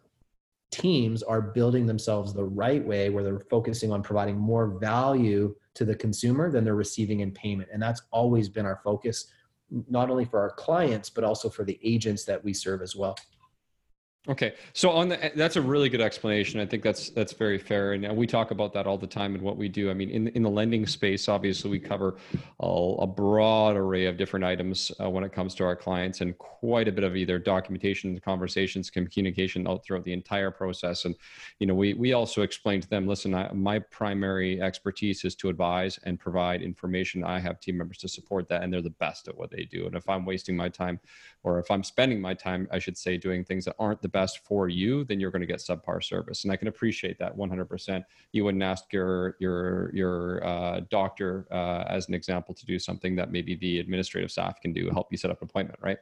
teams 0.70 1.22
are 1.22 1.42
building 1.42 1.86
themselves 1.86 2.32
the 2.32 2.44
right 2.44 2.84
way, 2.84 3.10
where 3.10 3.22
they're 3.22 3.40
focusing 3.50 3.92
on 3.92 4.02
providing 4.02 4.38
more 4.38 4.78
value 4.78 5.54
to 5.74 5.84
the 5.84 5.94
consumer 5.94 6.50
than 6.50 6.64
they're 6.64 6.74
receiving 6.74 7.20
in 7.20 7.32
payment, 7.32 7.68
and 7.72 7.82
that's 7.82 8.02
always 8.10 8.48
been 8.48 8.66
our 8.66 8.80
focus, 8.84 9.26
not 9.88 10.10
only 10.10 10.24
for 10.24 10.40
our 10.40 10.50
clients 10.50 11.10
but 11.10 11.24
also 11.24 11.48
for 11.48 11.64
the 11.64 11.78
agents 11.82 12.24
that 12.24 12.42
we 12.42 12.52
serve 12.52 12.82
as 12.82 12.94
well. 12.94 13.16
Okay, 14.26 14.54
so 14.72 14.88
on 14.88 15.10
the 15.10 15.32
that's 15.36 15.56
a 15.56 15.60
really 15.60 15.90
good 15.90 16.00
explanation. 16.00 16.58
I 16.58 16.64
think 16.64 16.82
that's 16.82 17.10
that's 17.10 17.34
very 17.34 17.58
fair, 17.58 17.92
and 17.92 18.16
we 18.16 18.26
talk 18.26 18.52
about 18.52 18.72
that 18.72 18.86
all 18.86 18.96
the 18.96 19.06
time 19.06 19.34
in 19.34 19.42
what 19.42 19.58
we 19.58 19.68
do. 19.68 19.90
I 19.90 19.94
mean, 19.94 20.08
in 20.08 20.28
in 20.28 20.42
the 20.42 20.48
lending 20.48 20.86
space, 20.86 21.28
obviously, 21.28 21.70
we 21.70 21.78
cover 21.78 22.16
a, 22.58 22.66
a 22.66 23.06
broad 23.06 23.76
array 23.76 24.06
of 24.06 24.16
different 24.16 24.46
items 24.46 24.90
uh, 24.98 25.10
when 25.10 25.24
it 25.24 25.32
comes 25.34 25.54
to 25.56 25.64
our 25.64 25.76
clients, 25.76 26.22
and 26.22 26.38
quite 26.38 26.88
a 26.88 26.92
bit 26.92 27.04
of 27.04 27.16
either 27.16 27.38
documentation, 27.38 28.18
conversations, 28.18 28.88
communication 28.88 29.66
all 29.66 29.76
throughout 29.76 30.04
the 30.04 30.14
entire 30.14 30.50
process. 30.50 31.04
And 31.04 31.14
you 31.58 31.66
know, 31.66 31.74
we 31.74 31.92
we 31.92 32.14
also 32.14 32.40
explain 32.40 32.80
to 32.80 32.88
them, 32.88 33.06
listen, 33.06 33.34
I, 33.34 33.52
my 33.52 33.78
primary 33.78 34.58
expertise 34.62 35.26
is 35.26 35.34
to 35.34 35.50
advise 35.50 35.98
and 36.04 36.18
provide 36.18 36.62
information. 36.62 37.24
I 37.24 37.40
have 37.40 37.60
team 37.60 37.76
members 37.76 37.98
to 37.98 38.08
support 38.08 38.48
that, 38.48 38.62
and 38.62 38.72
they're 38.72 38.80
the 38.80 38.88
best 38.88 39.28
at 39.28 39.36
what 39.36 39.50
they 39.50 39.64
do. 39.64 39.84
And 39.84 39.94
if 39.94 40.08
I'm 40.08 40.24
wasting 40.24 40.56
my 40.56 40.70
time, 40.70 40.98
or 41.42 41.58
if 41.58 41.70
I'm 41.70 41.84
spending 41.84 42.22
my 42.22 42.32
time, 42.32 42.66
I 42.72 42.78
should 42.78 42.96
say, 42.96 43.18
doing 43.18 43.44
things 43.44 43.66
that 43.66 43.76
aren't 43.78 44.00
the 44.00 44.13
best 44.14 44.38
for 44.46 44.68
you, 44.68 45.04
then 45.04 45.18
you're 45.20 45.32
going 45.32 45.42
to 45.42 45.46
get 45.46 45.58
subpar 45.58 46.02
service. 46.02 46.44
And 46.44 46.52
I 46.52 46.56
can 46.56 46.68
appreciate 46.68 47.18
that 47.18 47.36
100%. 47.36 48.04
You 48.32 48.44
wouldn't 48.44 48.62
ask 48.62 48.90
your 48.92 49.36
your 49.40 49.94
your 49.94 50.46
uh, 50.46 50.80
doctor, 50.88 51.46
uh, 51.50 51.84
as 51.88 52.08
an 52.08 52.14
example, 52.14 52.54
to 52.54 52.64
do 52.64 52.78
something 52.78 53.16
that 53.16 53.32
maybe 53.32 53.56
the 53.56 53.80
administrative 53.80 54.30
staff 54.30 54.60
can 54.60 54.72
do, 54.72 54.88
help 54.90 55.08
you 55.10 55.18
set 55.18 55.30
up 55.30 55.42
an 55.42 55.48
appointment, 55.50 55.78
right? 55.82 55.98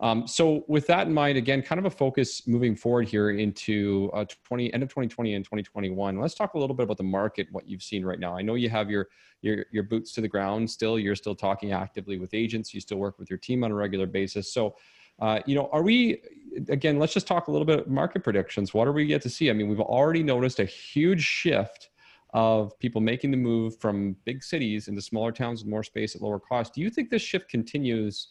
Um, 0.00 0.26
so 0.26 0.64
with 0.66 0.86
that 0.88 1.06
in 1.06 1.14
mind, 1.14 1.38
again, 1.38 1.62
kind 1.62 1.78
of 1.78 1.84
a 1.84 1.90
focus 1.90 2.46
moving 2.48 2.74
forward 2.74 3.06
here 3.06 3.30
into 3.30 4.10
uh, 4.14 4.24
20 4.42 4.72
end 4.72 4.82
of 4.82 4.88
2020 4.88 5.34
and 5.34 5.44
2021. 5.44 6.18
Let's 6.18 6.34
talk 6.34 6.54
a 6.54 6.58
little 6.58 6.74
bit 6.74 6.84
about 6.84 6.96
the 6.96 7.04
market, 7.04 7.46
what 7.52 7.68
you've 7.68 7.82
seen 7.82 8.04
right 8.04 8.18
now. 8.18 8.36
I 8.36 8.42
know 8.42 8.54
you 8.54 8.70
have 8.70 8.90
your 8.90 9.08
your 9.42 9.66
your 9.70 9.82
boots 9.82 10.12
to 10.12 10.20
the 10.22 10.28
ground 10.28 10.68
still. 10.70 10.98
You're 10.98 11.14
still 11.14 11.34
talking 11.34 11.72
actively 11.72 12.18
with 12.18 12.32
agents. 12.32 12.72
You 12.72 12.80
still 12.80 12.98
work 12.98 13.18
with 13.18 13.28
your 13.28 13.38
team 13.38 13.62
on 13.62 13.70
a 13.70 13.74
regular 13.74 14.06
basis. 14.06 14.52
So 14.52 14.74
uh, 15.20 15.40
you 15.46 15.54
know, 15.54 15.68
are 15.72 15.82
we 15.82 16.22
again? 16.68 16.98
Let's 16.98 17.14
just 17.14 17.26
talk 17.26 17.48
a 17.48 17.50
little 17.50 17.66
bit 17.66 17.88
market 17.88 18.24
predictions. 18.24 18.74
What 18.74 18.88
are 18.88 18.92
we 18.92 19.04
yet 19.04 19.22
to 19.22 19.28
see? 19.30 19.50
I 19.50 19.52
mean, 19.52 19.68
we've 19.68 19.80
already 19.80 20.22
noticed 20.22 20.58
a 20.58 20.64
huge 20.64 21.22
shift 21.22 21.90
of 22.34 22.78
people 22.78 23.00
making 23.00 23.30
the 23.30 23.36
move 23.36 23.78
from 23.78 24.16
big 24.24 24.42
cities 24.42 24.88
into 24.88 25.02
smaller 25.02 25.32
towns 25.32 25.62
with 25.62 25.70
more 25.70 25.82
space 25.82 26.14
at 26.16 26.22
lower 26.22 26.40
cost. 26.40 26.74
Do 26.74 26.80
you 26.80 26.88
think 26.90 27.10
this 27.10 27.22
shift 27.22 27.48
continues 27.48 28.28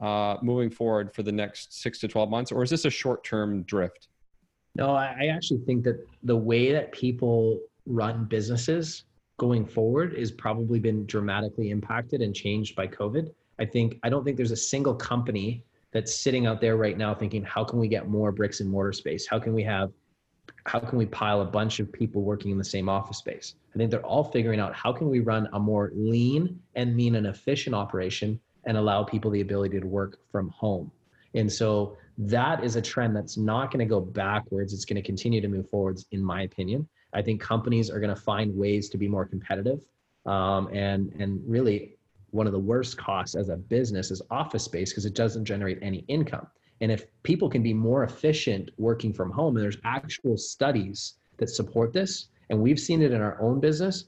uh, 0.00 0.36
moving 0.42 0.70
forward 0.70 1.14
for 1.14 1.22
the 1.22 1.32
next 1.32 1.80
six 1.80 1.98
to 2.00 2.08
twelve 2.08 2.30
months, 2.30 2.50
or 2.50 2.62
is 2.62 2.70
this 2.70 2.84
a 2.86 2.90
short-term 2.90 3.62
drift? 3.64 4.08
No, 4.74 4.94
I 4.94 5.30
actually 5.30 5.60
think 5.66 5.84
that 5.84 6.06
the 6.22 6.36
way 6.36 6.72
that 6.72 6.92
people 6.92 7.60
run 7.84 8.24
businesses 8.24 9.04
going 9.38 9.66
forward 9.66 10.14
is 10.14 10.30
probably 10.30 10.78
been 10.78 11.04
dramatically 11.06 11.70
impacted 11.70 12.22
and 12.22 12.34
changed 12.34 12.74
by 12.74 12.86
COVID. 12.86 13.32
I 13.58 13.66
think 13.66 13.98
I 14.02 14.08
don't 14.08 14.24
think 14.24 14.36
there's 14.36 14.50
a 14.50 14.56
single 14.56 14.94
company 14.94 15.64
that's 15.92 16.14
sitting 16.14 16.46
out 16.46 16.60
there 16.60 16.76
right 16.76 16.96
now 16.96 17.14
thinking, 17.14 17.44
how 17.44 17.64
can 17.64 17.78
we 17.78 17.88
get 17.88 18.08
more 18.08 18.32
bricks 18.32 18.60
and 18.60 18.70
mortar 18.70 18.92
space? 18.92 19.26
How 19.26 19.38
can 19.38 19.52
we 19.52 19.62
have, 19.64 19.92
how 20.64 20.80
can 20.80 20.98
we 20.98 21.06
pile 21.06 21.42
a 21.42 21.44
bunch 21.44 21.80
of 21.80 21.92
people 21.92 22.22
working 22.22 22.50
in 22.50 22.58
the 22.58 22.64
same 22.64 22.88
office 22.88 23.18
space? 23.18 23.54
I 23.74 23.78
think 23.78 23.90
they're 23.90 24.04
all 24.04 24.24
figuring 24.24 24.60
out 24.60 24.74
how 24.74 24.92
can 24.92 25.08
we 25.08 25.20
run 25.20 25.48
a 25.52 25.60
more 25.60 25.92
lean 25.94 26.58
and 26.74 26.96
mean 26.96 27.14
and 27.16 27.26
efficient 27.26 27.74
operation 27.74 28.40
and 28.64 28.76
allow 28.76 29.04
people 29.04 29.30
the 29.30 29.40
ability 29.40 29.80
to 29.80 29.86
work 29.86 30.18
from 30.30 30.48
home. 30.50 30.90
And 31.34 31.50
so 31.50 31.96
that 32.18 32.62
is 32.62 32.76
a 32.76 32.82
trend 32.82 33.16
that's 33.16 33.36
not 33.36 33.70
going 33.70 33.86
to 33.86 33.88
go 33.88 34.00
backwards. 34.00 34.72
It's 34.72 34.84
going 34.84 34.96
to 34.96 35.02
continue 35.02 35.40
to 35.40 35.48
move 35.48 35.68
forwards, 35.68 36.06
in 36.12 36.22
my 36.22 36.42
opinion. 36.42 36.88
I 37.12 37.22
think 37.22 37.40
companies 37.40 37.90
are 37.90 38.00
going 38.00 38.14
to 38.14 38.20
find 38.20 38.54
ways 38.56 38.88
to 38.90 38.98
be 38.98 39.08
more 39.08 39.26
competitive 39.26 39.80
um, 40.26 40.68
and 40.72 41.12
and 41.18 41.40
really 41.46 41.96
one 42.32 42.46
of 42.46 42.52
the 42.52 42.58
worst 42.58 42.96
costs 42.96 43.36
as 43.36 43.48
a 43.48 43.56
business 43.56 44.10
is 44.10 44.20
office 44.30 44.64
space 44.64 44.90
because 44.90 45.06
it 45.06 45.14
doesn't 45.14 45.44
generate 45.44 45.78
any 45.82 45.98
income. 46.08 46.46
And 46.80 46.90
if 46.90 47.06
people 47.22 47.48
can 47.48 47.62
be 47.62 47.72
more 47.72 48.04
efficient 48.04 48.70
working 48.78 49.12
from 49.12 49.30
home, 49.30 49.56
and 49.56 49.62
there's 49.62 49.78
actual 49.84 50.36
studies 50.36 51.14
that 51.36 51.48
support 51.48 51.92
this, 51.92 52.28
and 52.50 52.58
we've 52.58 52.80
seen 52.80 53.02
it 53.02 53.12
in 53.12 53.20
our 53.20 53.40
own 53.40 53.60
business 53.60 54.06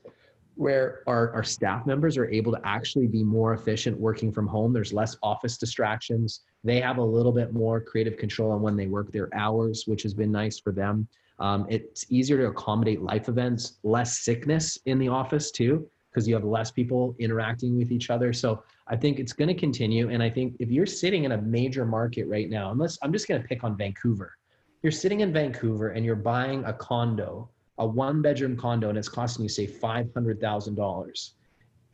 where 0.57 1.03
our, 1.07 1.33
our 1.33 1.43
staff 1.43 1.85
members 1.87 2.17
are 2.17 2.29
able 2.31 2.53
to 2.53 2.61
actually 2.65 3.07
be 3.07 3.23
more 3.23 3.55
efficient 3.55 3.99
working 3.99 4.33
from 4.33 4.47
home. 4.47 4.73
There's 4.73 4.93
less 4.93 5.17
office 5.23 5.59
distractions. 5.59 6.41
They 6.63 6.81
have 6.81 6.99
a 6.99 7.05
little 7.05 7.33
bit 7.33 7.53
more 7.53 7.81
creative 7.81 8.17
control 8.17 8.53
on 8.53 8.63
when 8.63 8.77
they 8.77 8.87
work 8.87 9.13
their 9.13 9.29
hours, 9.35 9.85
which 9.87 10.03
has 10.03 10.15
been 10.15 10.33
nice 10.33 10.59
for 10.59 10.73
them. 10.73 11.09
Um, 11.41 11.67
it's 11.69 12.07
easier 12.09 12.39
to 12.39 12.47
accommodate 12.47 13.03
life 13.03 13.29
events, 13.29 13.79
less 13.83 14.21
sickness 14.21 14.79
in 14.87 14.99
the 14.99 15.09
office 15.09 15.51
too 15.51 15.89
because 16.15 16.29
you 16.29 16.35
have 16.35 16.45
less 16.45 16.71
people 16.71 17.17
interacting 17.19 17.77
with 17.77 17.91
each 17.91 18.09
other. 18.09 18.33
So 18.33 18.63
I 18.87 18.95
think 18.95 19.19
it's 19.19 19.33
going 19.33 19.49
to 19.49 19.55
continue. 19.55 20.11
And 20.11 20.23
I 20.23 20.31
think 20.31 20.55
if 20.61 20.71
you're 20.71 20.87
sitting 20.87 21.25
in 21.25 21.33
a 21.33 21.43
major 21.43 21.85
market 21.85 22.27
right 22.29 22.49
now, 22.49 22.71
unless 22.71 22.97
I'm 23.03 23.13
just 23.13 23.27
going 23.27 23.43
to 23.43 23.49
pick 23.49 23.65
on 23.65 23.77
Vancouver, 23.77 24.37
you're 24.83 24.93
sitting 24.93 25.21
in 25.21 25.33
Vancouver 25.33 25.89
and 25.89 26.05
you're 26.05 26.15
buying 26.15 26.65
a 26.67 26.73
condo, 26.73 27.51
a 27.79 27.87
one 27.87 28.23
bedroom 28.23 28.57
condo, 28.57 28.91
and 28.91 28.97
it's 28.97 29.09
costing 29.09 29.43
you, 29.43 29.49
say, 29.49 29.67
$500,000. 29.67 31.31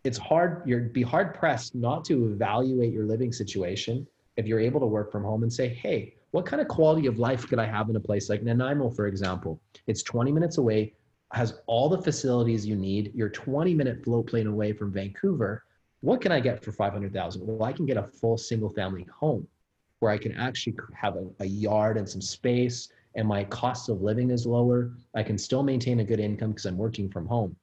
It's 0.04 0.18
hard, 0.18 0.62
you'd 0.66 0.92
be 0.92 1.02
hard 1.02 1.34
pressed 1.34 1.74
not 1.74 2.04
to 2.06 2.26
evaluate 2.26 2.92
your 2.92 3.06
living 3.06 3.32
situation 3.32 4.06
if 4.36 4.46
you're 4.46 4.60
able 4.60 4.80
to 4.80 4.86
work 4.86 5.10
from 5.10 5.24
home 5.24 5.44
and 5.44 5.52
say, 5.52 5.68
hey, 5.68 6.14
what 6.32 6.44
kind 6.44 6.60
of 6.60 6.68
quality 6.68 7.06
of 7.06 7.18
life 7.18 7.46
could 7.48 7.58
I 7.58 7.66
have 7.66 7.88
in 7.88 7.96
a 7.96 8.00
place 8.00 8.28
like 8.28 8.42
Nanaimo, 8.42 8.90
for 8.90 9.06
example? 9.06 9.60
It's 9.86 10.02
20 10.02 10.30
minutes 10.30 10.58
away 10.58 10.92
has 11.32 11.60
all 11.66 11.88
the 11.88 12.00
facilities 12.00 12.66
you 12.66 12.76
need. 12.76 13.12
You're 13.14 13.28
20 13.28 13.74
minute 13.74 14.02
float 14.04 14.26
plane 14.26 14.46
away 14.46 14.72
from 14.72 14.92
Vancouver. 14.92 15.64
What 16.00 16.20
can 16.20 16.32
I 16.32 16.40
get 16.40 16.64
for 16.64 16.72
500,000? 16.72 17.46
Well, 17.46 17.62
I 17.62 17.72
can 17.72 17.86
get 17.86 17.96
a 17.96 18.04
full 18.04 18.38
single 18.38 18.70
family 18.70 19.06
home 19.12 19.46
where 20.00 20.10
I 20.10 20.18
can 20.18 20.34
actually 20.36 20.76
have 20.94 21.16
a, 21.16 21.26
a 21.40 21.44
yard 21.44 21.98
and 21.98 22.08
some 22.08 22.22
space 22.22 22.88
and 23.14 23.26
my 23.26 23.44
cost 23.44 23.88
of 23.88 24.02
living 24.02 24.30
is 24.30 24.46
lower. 24.46 24.92
I 25.14 25.22
can 25.22 25.36
still 25.36 25.62
maintain 25.62 26.00
a 26.00 26.04
good 26.04 26.20
income 26.20 26.50
because 26.50 26.66
I'm 26.66 26.76
working 26.76 27.10
from 27.10 27.26
home. 27.26 27.56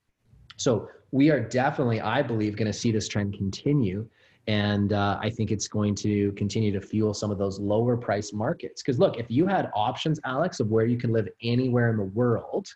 So 0.58 0.90
we 1.12 1.30
are 1.30 1.40
definitely, 1.40 2.02
I 2.02 2.22
believe, 2.22 2.58
going 2.58 2.68
to 2.68 2.78
see 2.78 2.92
this 2.92 3.08
trend 3.08 3.38
continue. 3.38 4.08
And 4.48 4.94
uh, 4.94 5.20
I 5.22 5.30
think 5.30 5.52
it's 5.52 5.68
going 5.68 5.94
to 5.96 6.32
continue 6.34 6.72
to 6.72 6.82
fuel 6.82 7.14
some 7.14 7.32
of 7.32 7.38
those 7.38 7.60
lower 7.60 7.98
price 7.98 8.34
markets. 8.34 8.82
Because 8.82 8.98
look, 8.98 9.18
if 9.18 9.30
you 9.30 9.46
had 9.46 9.70
options, 9.74 10.20
Alex, 10.26 10.60
of 10.60 10.70
where 10.70 10.86
you 10.86 10.98
can 10.98 11.12
live 11.12 11.28
anywhere 11.42 11.90
in 11.90 11.98
the 11.98 12.04
world, 12.04 12.68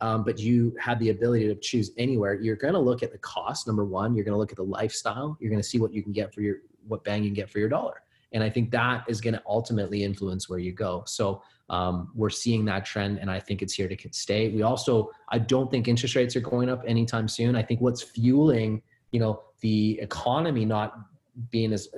um, 0.00 0.24
but 0.24 0.38
you 0.38 0.74
have 0.80 0.98
the 0.98 1.10
ability 1.10 1.46
to 1.46 1.54
choose 1.54 1.92
anywhere, 1.98 2.34
you're 2.34 2.56
going 2.56 2.74
to 2.74 2.80
look 2.80 3.02
at 3.02 3.12
the 3.12 3.18
cost. 3.18 3.66
Number 3.66 3.84
one, 3.84 4.14
you're 4.14 4.24
going 4.24 4.34
to 4.34 4.38
look 4.38 4.50
at 4.50 4.56
the 4.56 4.64
lifestyle. 4.64 5.36
You're 5.40 5.50
going 5.50 5.62
to 5.62 5.68
see 5.68 5.78
what 5.78 5.92
you 5.92 6.02
can 6.02 6.12
get 6.12 6.34
for 6.34 6.40
your 6.40 6.56
what 6.86 7.02
bang 7.04 7.22
you 7.22 7.30
can 7.30 7.34
get 7.34 7.50
for 7.50 7.58
your 7.58 7.68
dollar. 7.68 8.02
And 8.32 8.42
I 8.42 8.50
think 8.50 8.70
that 8.72 9.04
is 9.08 9.20
going 9.20 9.34
to 9.34 9.42
ultimately 9.46 10.02
influence 10.02 10.48
where 10.48 10.58
you 10.58 10.72
go. 10.72 11.04
So 11.06 11.42
um, 11.70 12.10
we're 12.14 12.30
seeing 12.30 12.64
that 12.66 12.84
trend, 12.84 13.18
and 13.18 13.30
I 13.30 13.38
think 13.40 13.62
it's 13.62 13.72
here 13.72 13.88
to 13.88 13.96
stay. 14.10 14.50
We 14.50 14.62
also, 14.62 15.10
I 15.30 15.38
don't 15.38 15.70
think 15.70 15.88
interest 15.88 16.16
rates 16.16 16.34
are 16.36 16.40
going 16.40 16.68
up 16.68 16.82
anytime 16.86 17.28
soon. 17.28 17.56
I 17.56 17.62
think 17.62 17.80
what's 17.80 18.02
fueling, 18.02 18.82
you 19.12 19.20
know, 19.20 19.40
the 19.60 19.98
economy 20.00 20.64
not 20.64 20.94
being 21.50 21.72
as 21.72 21.88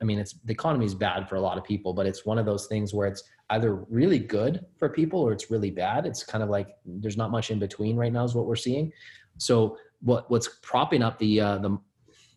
I 0.00 0.04
mean, 0.04 0.18
it's 0.18 0.34
the 0.44 0.52
economy 0.52 0.84
is 0.84 0.94
bad 0.94 1.28
for 1.28 1.36
a 1.36 1.40
lot 1.40 1.56
of 1.56 1.64
people, 1.64 1.94
but 1.94 2.06
it's 2.06 2.26
one 2.26 2.38
of 2.38 2.44
those 2.44 2.66
things 2.66 2.92
where 2.92 3.06
it's 3.06 3.22
either 3.52 3.74
really 3.88 4.18
good 4.18 4.64
for 4.78 4.88
people 4.88 5.20
or 5.20 5.32
it's 5.32 5.50
really 5.50 5.70
bad. 5.70 6.06
It's 6.06 6.24
kind 6.24 6.42
of 6.42 6.50
like 6.50 6.68
there's 6.84 7.16
not 7.16 7.30
much 7.30 7.50
in 7.50 7.58
between 7.58 7.96
right 7.96 8.12
now, 8.12 8.24
is 8.24 8.34
what 8.34 8.46
we're 8.46 8.56
seeing. 8.56 8.92
So 9.38 9.76
what 10.00 10.30
what's 10.30 10.48
propping 10.62 11.02
up 11.02 11.18
the 11.18 11.40
uh, 11.40 11.58
the 11.58 11.78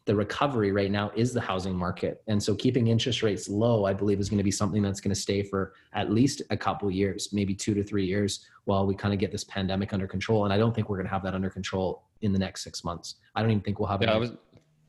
the 0.06 0.16
recovery 0.16 0.72
right 0.72 0.92
now 0.92 1.12
is 1.16 1.34
the 1.34 1.42
housing 1.42 1.76
market, 1.76 2.22
and 2.28 2.42
so 2.42 2.54
keeping 2.54 2.88
interest 2.88 3.24
rates 3.24 3.50
low, 3.50 3.86
I 3.86 3.94
believe, 3.94 4.20
is 4.20 4.30
going 4.30 4.38
to 4.38 4.44
be 4.44 4.52
something 4.52 4.84
that's 4.84 5.02
going 5.02 5.14
to 5.14 5.20
stay 5.20 5.42
for 5.42 5.74
at 5.94 6.12
least 6.12 6.44
a 6.52 6.58
couple 6.58 6.92
years, 6.92 7.30
maybe 7.34 7.56
two 7.56 7.74
to 7.74 7.84
three 7.84 8.06
years, 8.06 8.46
while 8.66 8.86
we 8.86 8.94
kind 8.94 9.14
of 9.16 9.20
get 9.20 9.32
this 9.32 9.46
pandemic 9.46 9.94
under 9.94 10.08
control. 10.08 10.44
And 10.44 10.54
I 10.54 10.58
don't 10.58 10.76
think 10.76 10.90
we're 10.90 10.98
going 10.98 11.08
to 11.08 11.14
have 11.14 11.24
that 11.24 11.34
under 11.34 11.50
control 11.50 12.04
in 12.22 12.32
the 12.34 12.40
next 12.40 12.64
six 12.64 12.84
months. 12.84 13.16
I 13.36 13.42
don't 13.42 13.50
even 13.50 13.64
think 13.64 13.80
we'll 13.80 13.90
have 13.90 14.02
it 14.04 14.10
yeah, 14.10 14.18
was, 14.18 14.34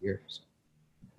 years. 0.01 0.41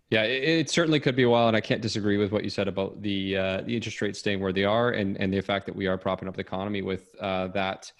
Yeah, 0.09 0.23
it, 0.23 0.43
it, 0.43 0.69
certainly 0.69 1.01
could 1.01 1.17
be 1.17 1.23
a 1.23 1.29
while, 1.29 1.49
and 1.49 1.57
I 1.57 1.59
can't 1.59 1.81
disagree 1.81 2.17
with 2.17 2.31
what 2.31 2.45
you 2.45 2.49
said 2.49 2.69
about 2.69 3.01
the 3.01 3.35
uh, 3.35 3.61
the 3.61 3.75
interest 3.75 4.01
rates 4.01 4.19
staying 4.19 4.39
where 4.39 4.53
they 4.53 4.63
are, 4.63 4.91
and 4.91 5.17
and 5.17 5.33
the 5.33 5.41
fact 5.41 5.65
that 5.65 5.75
we 5.75 5.87
are 5.87 5.97
propping 5.97 6.29
up 6.29 6.35
the 6.35 6.41
economy 6.41 6.81
with 6.81 7.13
uh, 7.19 7.47
that. 7.49 7.91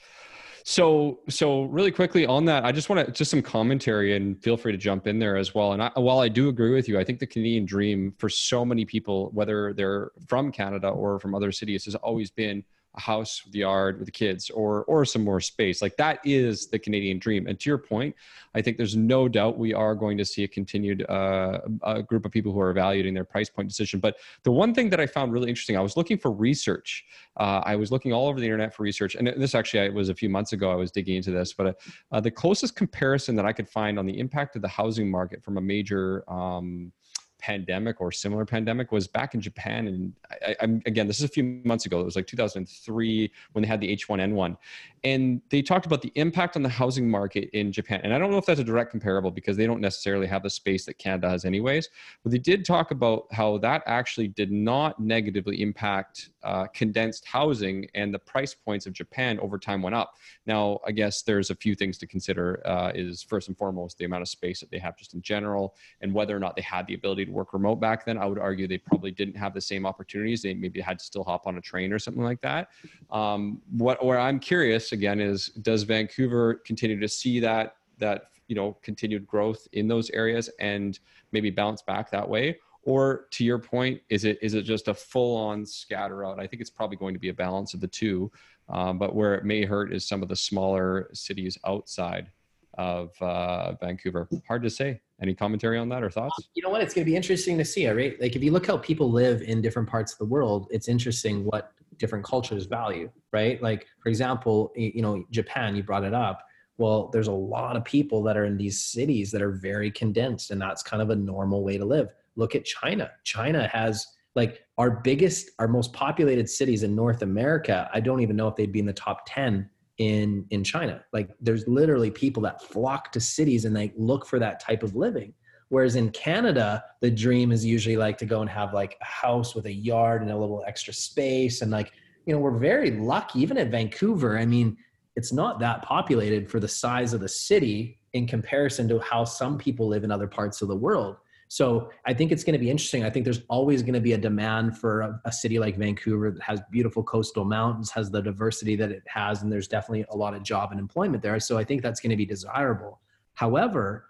So, 0.63 1.19
so 1.29 1.63
really 1.63 1.91
quickly 1.91 2.25
on 2.25 2.43
that, 2.45 2.65
I 2.65 2.73
just 2.73 2.89
want 2.89 3.05
to 3.05 3.11
just 3.11 3.31
some 3.31 3.41
commentary, 3.41 4.15
and 4.15 4.41
feel 4.41 4.57
free 4.57 4.73
to 4.73 4.77
jump 4.77 5.07
in 5.07 5.17
there 5.17 5.37
as 5.37 5.55
well. 5.55 5.73
And 5.73 5.81
I, 5.81 5.91
while 5.95 6.19
I 6.19 6.27
do 6.27 6.49
agree 6.49 6.73
with 6.73 6.89
you, 6.89 6.99
I 6.99 7.05
think 7.05 7.19
the 7.19 7.27
Canadian 7.27 7.65
dream 7.65 8.13
for 8.17 8.27
so 8.27 8.65
many 8.65 8.83
people, 8.83 9.29
whether 9.33 9.73
they're 9.73 10.11
from 10.27 10.51
Canada 10.51 10.89
or 10.89 11.19
from 11.19 11.35
other 11.35 11.53
cities, 11.53 11.85
has 11.85 11.95
always 11.95 12.31
been 12.31 12.65
a 12.97 13.01
house 13.01 13.43
with 13.43 13.53
the 13.53 13.59
yard 13.59 13.99
with 13.99 14.07
the 14.07 14.11
kids 14.11 14.49
or 14.49 14.83
or 14.85 15.05
some 15.05 15.23
more 15.23 15.39
space. 15.39 15.81
Like 15.81 15.95
that 15.97 16.19
is 16.25 16.67
the 16.67 16.79
canadian 16.79 17.19
dream. 17.19 17.47
And 17.47 17.59
to 17.59 17.69
your 17.69 17.77
point 17.77 18.15
i 18.55 18.61
think 18.61 18.75
there's 18.75 18.95
no 18.95 19.27
doubt 19.27 19.57
we 19.57 19.73
are 19.73 19.93
going 19.93 20.17
to 20.17 20.25
see 20.25 20.43
a 20.43 20.47
continued 20.47 21.05
uh, 21.09 21.59
a 21.83 22.01
group 22.01 22.25
of 22.25 22.31
people 22.31 22.51
who 22.51 22.59
are 22.59 22.71
evaluating 22.71 23.13
their 23.13 23.23
price 23.23 23.49
point 23.49 23.67
decision. 23.67 23.99
But 23.99 24.17
the 24.43 24.51
one 24.51 24.73
thing 24.73 24.89
that 24.89 24.99
i 24.99 25.05
found 25.05 25.31
really 25.31 25.49
interesting 25.49 25.77
i 25.77 25.81
was 25.81 25.95
looking 25.95 26.17
for 26.17 26.31
research. 26.31 27.05
Uh, 27.37 27.61
i 27.63 27.75
was 27.75 27.91
looking 27.91 28.11
all 28.13 28.27
over 28.27 28.39
the 28.39 28.45
internet 28.45 28.73
for 28.73 28.83
research. 28.83 29.15
And 29.15 29.27
this 29.27 29.55
actually 29.55 29.89
was 29.91 30.09
a 30.09 30.15
few 30.15 30.29
months 30.29 30.53
ago 30.53 30.71
i 30.71 30.75
was 30.75 30.91
digging 30.91 31.15
into 31.17 31.31
this. 31.31 31.53
But 31.53 31.79
uh, 32.11 32.19
the 32.19 32.31
closest 32.31 32.75
comparison 32.75 33.35
that 33.35 33.45
i 33.45 33.53
could 33.53 33.69
find 33.69 33.99
on 33.99 34.05
the 34.05 34.19
impact 34.19 34.55
of 34.55 34.61
the 34.61 34.67
housing 34.67 35.09
market 35.09 35.43
from 35.43 35.57
a 35.57 35.61
major 35.61 36.23
um, 36.29 36.91
pandemic 37.39 38.01
or 38.01 38.11
similar 38.11 38.45
pandemic 38.45 38.91
was 38.91 39.07
back 39.07 39.33
in 39.33 39.41
Japan. 39.41 39.87
And 39.87 40.13
I, 40.41 40.55
am 40.61 40.81
again, 40.85 41.07
this 41.07 41.19
is 41.19 41.25
a 41.25 41.29
few 41.29 41.61
months 41.63 41.85
ago. 41.85 41.99
It 41.99 42.05
was 42.05 42.15
like 42.15 42.27
2003 42.27 43.31
when 43.53 43.61
they 43.61 43.67
had 43.67 43.79
the 43.81 43.95
H1N1, 43.95 44.57
and 45.03 45.41
they 45.49 45.61
talked 45.61 45.85
about 45.85 46.01
the 46.01 46.11
impact 46.15 46.55
on 46.55 46.63
the 46.63 46.69
housing 46.69 47.09
market 47.09 47.49
in 47.53 47.71
Japan. 47.71 48.01
And 48.03 48.13
I 48.13 48.19
don't 48.19 48.31
know 48.31 48.37
if 48.37 48.45
that's 48.45 48.59
a 48.59 48.63
direct 48.63 48.91
comparable 48.91 49.31
because 49.31 49.57
they 49.57 49.65
don't 49.65 49.81
necessarily 49.81 50.27
have 50.27 50.43
the 50.43 50.49
space 50.49 50.85
that 50.85 50.97
Canada 50.97 51.29
has, 51.29 51.45
anyways. 51.45 51.89
But 52.23 52.31
they 52.31 52.39
did 52.39 52.65
talk 52.65 52.91
about 52.91 53.27
how 53.31 53.57
that 53.59 53.83
actually 53.85 54.29
did 54.29 54.51
not 54.51 54.99
negatively 54.99 55.61
impact 55.61 56.29
uh, 56.47 56.65
condensed 56.67 57.25
housing 57.25 57.85
and 57.93 58.13
the 58.13 58.19
price 58.19 58.55
points 58.55 58.85
of 58.85 58.93
Japan 58.93 59.37
over 59.41 59.59
time 59.59 59.81
went 59.81 59.93
up. 59.93 60.13
Now, 60.45 60.79
I 60.87 60.93
guess 60.93 61.21
there's 61.21 61.49
a 61.49 61.55
few 61.55 61.75
things 61.75 61.97
to 61.97 62.07
consider. 62.07 62.61
Uh, 62.65 62.93
is 62.95 63.21
first 63.21 63.49
and 63.49 63.57
foremost 63.57 63.97
the 63.97 64.05
amount 64.05 64.21
of 64.21 64.29
space 64.29 64.61
that 64.61 64.71
they 64.71 64.79
have 64.79 64.95
just 64.97 65.13
in 65.13 65.21
general, 65.21 65.75
and 65.99 66.13
whether 66.13 66.33
or 66.33 66.39
not 66.39 66.55
they 66.55 66.61
had 66.61 66.87
the 66.87 66.93
ability 66.93 67.25
to 67.25 67.31
work 67.31 67.51
remote 67.51 67.75
back 67.75 68.05
then. 68.05 68.17
I 68.17 68.25
would 68.25 68.39
argue 68.39 68.65
they 68.65 68.77
probably 68.77 69.11
didn't 69.11 69.35
have 69.35 69.53
the 69.53 69.59
same 69.59 69.85
opportunities. 69.85 70.41
They 70.41 70.53
maybe 70.53 70.79
had 70.79 70.99
to 70.99 71.05
still 71.05 71.25
hop 71.25 71.47
on 71.47 71.57
a 71.57 71.61
train 71.61 71.91
or 71.91 71.99
something 71.99 72.23
like 72.23 72.39
that. 72.41 72.69
Um, 73.11 73.61
what 73.71 74.03
where 74.05 74.17
I'm 74.19 74.39
curious 74.39 74.93
again 74.93 75.19
is 75.19 75.47
does 75.47 75.83
Vancouver 75.83 76.55
continue 76.65 76.97
to 76.97 77.09
see 77.09 77.41
that 77.41 77.75
that 77.97 78.29
you 78.47 78.55
know 78.55 78.77
continued 78.81 79.27
growth 79.27 79.67
in 79.73 79.89
those 79.89 80.09
areas 80.11 80.49
and 80.61 80.97
maybe 81.33 81.49
bounce 81.49 81.81
back 81.81 82.09
that 82.11 82.27
way 82.27 82.57
or 82.87 83.27
to 83.31 83.43
your 83.43 83.59
point 83.59 83.99
is 84.09 84.23
it 84.23 84.39
is 84.41 84.53
it 84.53 84.61
just 84.61 84.87
a 84.87 84.93
full 84.93 85.35
on 85.35 85.65
scatter 85.65 86.25
out? 86.25 86.39
I 86.39 86.47
think 86.47 86.61
it's 86.61 86.69
probably 86.69 86.95
going 86.95 87.13
to 87.13 87.19
be 87.19 87.27
a 87.27 87.33
balance 87.33 87.73
of 87.73 87.81
the 87.81 87.87
two 87.87 88.31
um, 88.69 88.97
but 88.97 89.13
where 89.13 89.35
it 89.35 89.43
may 89.43 89.65
hurt 89.65 89.93
is 89.93 90.07
some 90.07 90.23
of 90.23 90.29
the 90.29 90.35
smaller 90.35 91.09
cities 91.13 91.57
outside 91.65 92.31
of 92.77 93.11
uh, 93.21 93.73
vancouver. 93.73 94.29
Hard 94.47 94.63
to 94.63 94.69
say. 94.69 95.01
Any 95.21 95.33
commentary 95.33 95.77
on 95.77 95.89
that 95.89 96.01
or 96.01 96.09
thoughts? 96.09 96.47
You 96.53 96.63
know 96.63 96.69
what? 96.69 96.81
It's 96.81 96.93
going 96.93 97.03
to 97.03 97.11
be 97.11 97.15
interesting 97.17 97.57
to 97.57 97.65
see 97.65 97.89
right? 97.89 98.19
Like 98.21 98.37
if 98.37 98.43
you 98.43 98.51
look 98.51 98.65
how 98.65 98.77
people 98.77 99.11
live 99.11 99.41
in 99.41 99.61
different 99.61 99.89
parts 99.89 100.13
of 100.13 100.19
the 100.19 100.25
world 100.25 100.67
it's 100.71 100.87
interesting 100.87 101.43
what 101.43 101.73
different 101.97 102.23
cultures 102.23 102.67
value 102.67 103.11
right? 103.33 103.61
Like 103.61 103.85
for 104.01 104.07
example 104.07 104.71
you 104.77 105.01
know 105.01 105.25
japan 105.29 105.75
you 105.75 105.83
brought 105.83 106.05
it 106.05 106.13
up. 106.13 106.45
Well 106.77 107.09
there's 107.09 107.27
a 107.27 107.33
lot 107.33 107.75
of 107.75 107.83
people 107.83 108.23
that 108.23 108.37
are 108.37 108.45
in 108.45 108.55
these 108.55 108.79
cities 108.79 109.29
that 109.31 109.41
are 109.41 109.51
very 109.51 109.91
condensed 109.91 110.51
and 110.51 110.61
that's 110.61 110.83
kind 110.83 111.01
of 111.01 111.09
a 111.09 111.15
normal 111.15 111.65
way 111.65 111.77
to 111.77 111.83
live 111.83 112.13
look 112.37 112.55
at 112.55 112.63
china. 112.63 113.11
China 113.25 113.67
has 113.67 114.07
like 114.35 114.61
our 114.77 114.91
biggest 114.91 115.49
our 115.59 115.67
most 115.67 115.91
populated 115.91 116.47
cities 116.47 116.83
in 116.83 116.95
north 116.95 117.23
america 117.23 117.89
i 117.91 117.99
don't 117.99 118.21
even 118.21 118.35
know 118.35 118.47
if 118.47 118.55
they'd 118.55 118.71
be 118.71 118.79
in 118.79 118.85
the 118.85 118.93
top 118.93 119.23
10 119.25 119.67
in 119.97 120.45
in 120.51 120.63
china. 120.63 121.03
Like 121.11 121.29
there's 121.41 121.67
literally 121.67 122.11
people 122.11 122.43
that 122.43 122.61
flock 122.61 123.11
to 123.13 123.19
cities 123.19 123.65
and 123.65 123.75
they 123.75 123.93
look 123.97 124.25
for 124.25 124.39
that 124.39 124.59
type 124.59 124.83
of 124.83 124.95
living. 124.95 125.33
Whereas 125.69 125.95
in 125.95 126.11
canada 126.11 126.83
the 127.01 127.11
dream 127.11 127.51
is 127.51 127.65
usually 127.65 127.97
like 127.97 128.17
to 128.19 128.25
go 128.25 128.41
and 128.41 128.49
have 128.49 128.73
like 128.73 128.95
a 129.01 129.05
house 129.05 129.55
with 129.55 129.65
a 129.65 129.73
yard 129.73 130.21
and 130.21 130.31
a 130.31 130.37
little 130.37 130.63
extra 130.67 130.93
space 130.93 131.61
and 131.61 131.71
like 131.71 131.91
you 132.25 132.33
know 132.33 132.39
we're 132.39 132.57
very 132.57 132.91
lucky. 132.91 133.39
Even 133.39 133.57
at 133.57 133.69
vancouver 133.69 134.37
i 134.37 134.45
mean 134.45 134.77
it's 135.15 135.33
not 135.33 135.59
that 135.59 135.81
populated 135.81 136.49
for 136.49 136.59
the 136.59 136.67
size 136.67 137.13
of 137.13 137.19
the 137.19 137.29
city 137.29 137.99
in 138.13 138.27
comparison 138.27 138.87
to 138.87 138.99
how 138.99 139.23
some 139.23 139.57
people 139.57 139.87
live 139.87 140.03
in 140.03 140.11
other 140.11 140.27
parts 140.27 140.61
of 140.61 140.67
the 140.67 140.75
world 140.75 141.17
so 141.47 141.89
I 142.05 142.13
think 142.13 142.31
it's 142.31 142.43
going 142.43 142.53
to 142.53 142.59
be 142.59 142.69
interesting. 142.69 143.03
I 143.03 143.09
think 143.09 143.23
there's 143.23 143.43
always 143.47 143.81
going 143.81 143.93
to 143.93 144.01
be 144.01 144.13
a 144.13 144.17
demand 144.17 144.77
for 144.77 145.01
a, 145.01 145.21
a, 145.25 145.31
city 145.31 145.59
like 145.59 145.77
Vancouver 145.77 146.31
that 146.31 146.41
has 146.41 146.61
beautiful 146.71 147.03
coastal 147.03 147.45
mountains, 147.45 147.89
has 147.91 148.11
the 148.11 148.21
diversity 148.21 148.75
that 148.75 148.91
it 148.91 149.03
has, 149.07 149.43
and 149.43 149.51
there's 149.51 149.67
definitely 149.67 150.05
a 150.09 150.15
lot 150.15 150.33
of 150.33 150.43
job 150.43 150.71
and 150.71 150.79
employment 150.79 151.23
there. 151.23 151.39
So 151.39 151.57
I 151.57 151.63
think 151.63 151.81
that's 151.81 151.99
going 151.99 152.09
to 152.09 152.17
be 152.17 152.25
desirable. 152.25 152.99
However, 153.35 154.07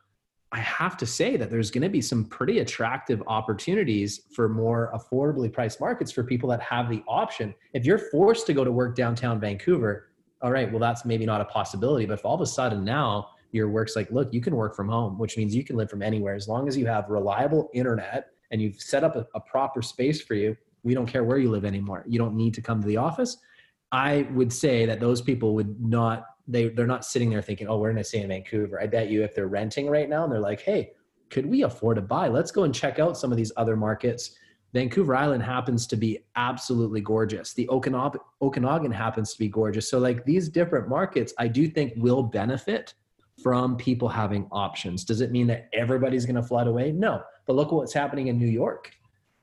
I 0.52 0.60
have 0.60 0.96
to 0.98 1.06
say 1.06 1.36
that 1.38 1.50
there's 1.50 1.70
going 1.70 1.84
to 1.84 1.90
be 1.90 2.02
some 2.02 2.24
pretty 2.26 2.60
attractive 2.60 3.22
opportunities 3.28 4.22
for 4.34 4.48
more 4.48 4.92
affordably 4.96 5.52
priced 5.52 5.82
markets 5.82 6.12
for 6.12 6.24
people 6.24 6.50
that 6.50 6.62
have 6.62 6.90
the 6.90 7.04
option. 7.08 7.54
If 7.74 7.86
you're 7.86 7.98
forced 7.98 8.48
to 8.48 8.54
go 8.54 8.64
to 8.64 8.72
work 8.72 8.96
downtown 8.96 9.40
Vancouver, 9.40 10.08
all 10.42 10.52
right, 10.52 10.72
well, 10.72 10.80
that's 10.80 11.04
maybe 11.04 11.26
not 11.26 11.42
a 11.42 11.46
possibility. 11.46 12.06
But 12.06 12.20
if 12.20 12.26
all 12.26 12.36
of 12.36 12.42
a 12.42 12.46
sudden 12.46 12.86
now 12.86 13.32
your 13.52 13.70
work's 13.70 13.96
like, 13.96 14.12
look, 14.12 14.34
you 14.34 14.42
can 14.42 14.56
work 14.56 14.76
from 14.76 14.90
home, 14.90 15.18
which 15.18 15.38
means 15.38 15.56
you 15.56 15.64
can 15.64 15.76
live 15.76 15.90
from 15.90 16.02
anywhere 16.02 16.36
as 16.36 16.48
long 16.48 16.68
as 16.68 16.78
you 16.78 16.86
have 16.86 17.10
reliable 17.10 17.70
internet 17.74 18.30
and 18.52 18.62
you've 18.62 18.80
set 18.80 19.04
up 19.04 19.16
a, 19.16 19.28
a 19.36 19.40
proper 19.40 19.82
space 19.82 20.22
for 20.22 20.36
you. 20.36 20.56
We 20.84 20.94
don't 20.94 21.08
care 21.08 21.24
where 21.24 21.38
you 21.38 21.50
live 21.50 21.66
anymore. 21.66 22.04
You 22.08 22.20
don't 22.20 22.36
need 22.36 22.54
to 22.56 22.62
come 22.62 22.82
to 22.82 22.88
the 22.88 22.98
office. 22.98 23.38
I 23.92 24.28
would 24.34 24.52
say 24.52 24.86
that 24.86 25.00
those 25.00 25.22
people 25.22 25.56
would 25.56 25.80
not 25.82 26.26
they 26.48 26.70
they're 26.70 26.88
not 26.88 27.06
sitting 27.06 27.30
there 27.30 27.42
thinking, 27.42 27.68
oh, 27.68 27.78
we're 27.78 27.92
gonna 27.92 28.04
stay 28.04 28.22
in 28.22 28.30
Vancouver. 28.30 28.82
I 28.82 28.88
bet 28.88 29.10
you 29.10 29.24
if 29.24 29.36
they're 29.36 29.48
renting 29.48 29.90
right 29.90 30.08
now 30.08 30.24
and 30.24 30.32
they're 30.32 30.40
like, 30.40 30.62
hey, 30.62 30.92
could 31.30 31.46
we 31.46 31.64
afford 31.64 31.98
to 31.98 32.02
buy? 32.02 32.28
Let's 32.28 32.52
go 32.52 32.64
and 32.64 32.74
check 32.74 33.00
out 33.00 33.18
some 33.18 33.32
of 33.32 33.38
these 33.38 33.52
other 33.58 33.76
markets. 33.76 34.38
Vancouver 34.74 35.16
Island 35.16 35.44
happens 35.44 35.88
to 35.88 35.96
be 35.96 36.20
absolutely 36.36 37.02
gorgeous. 37.02 37.54
The 37.54 37.68
Okanagan 37.70 38.92
happens 38.92 39.34
to 39.34 39.40
be 39.40 39.48
gorgeous. 39.48 39.90
So 39.90 39.98
like 39.98 40.26
these 40.26 40.50
different 40.50 40.90
markets, 40.90 41.34
I 41.38 41.48
do 41.48 41.68
think 41.68 41.94
will 41.96 42.24
benefit 42.24 42.94
from 43.42 43.76
people 43.78 44.10
having 44.10 44.48
options. 44.52 45.04
Does 45.04 45.22
it 45.22 45.32
mean 45.32 45.48
that 45.48 45.70
everybody's 45.74 46.26
going 46.26 46.36
to 46.36 46.44
flood 46.44 46.68
away? 46.68 46.92
No. 46.92 47.22
But 47.46 47.56
look 47.56 47.72
what's 47.72 47.94
happening 47.94 48.28
in 48.28 48.38
New 48.38 48.48
York, 48.48 48.92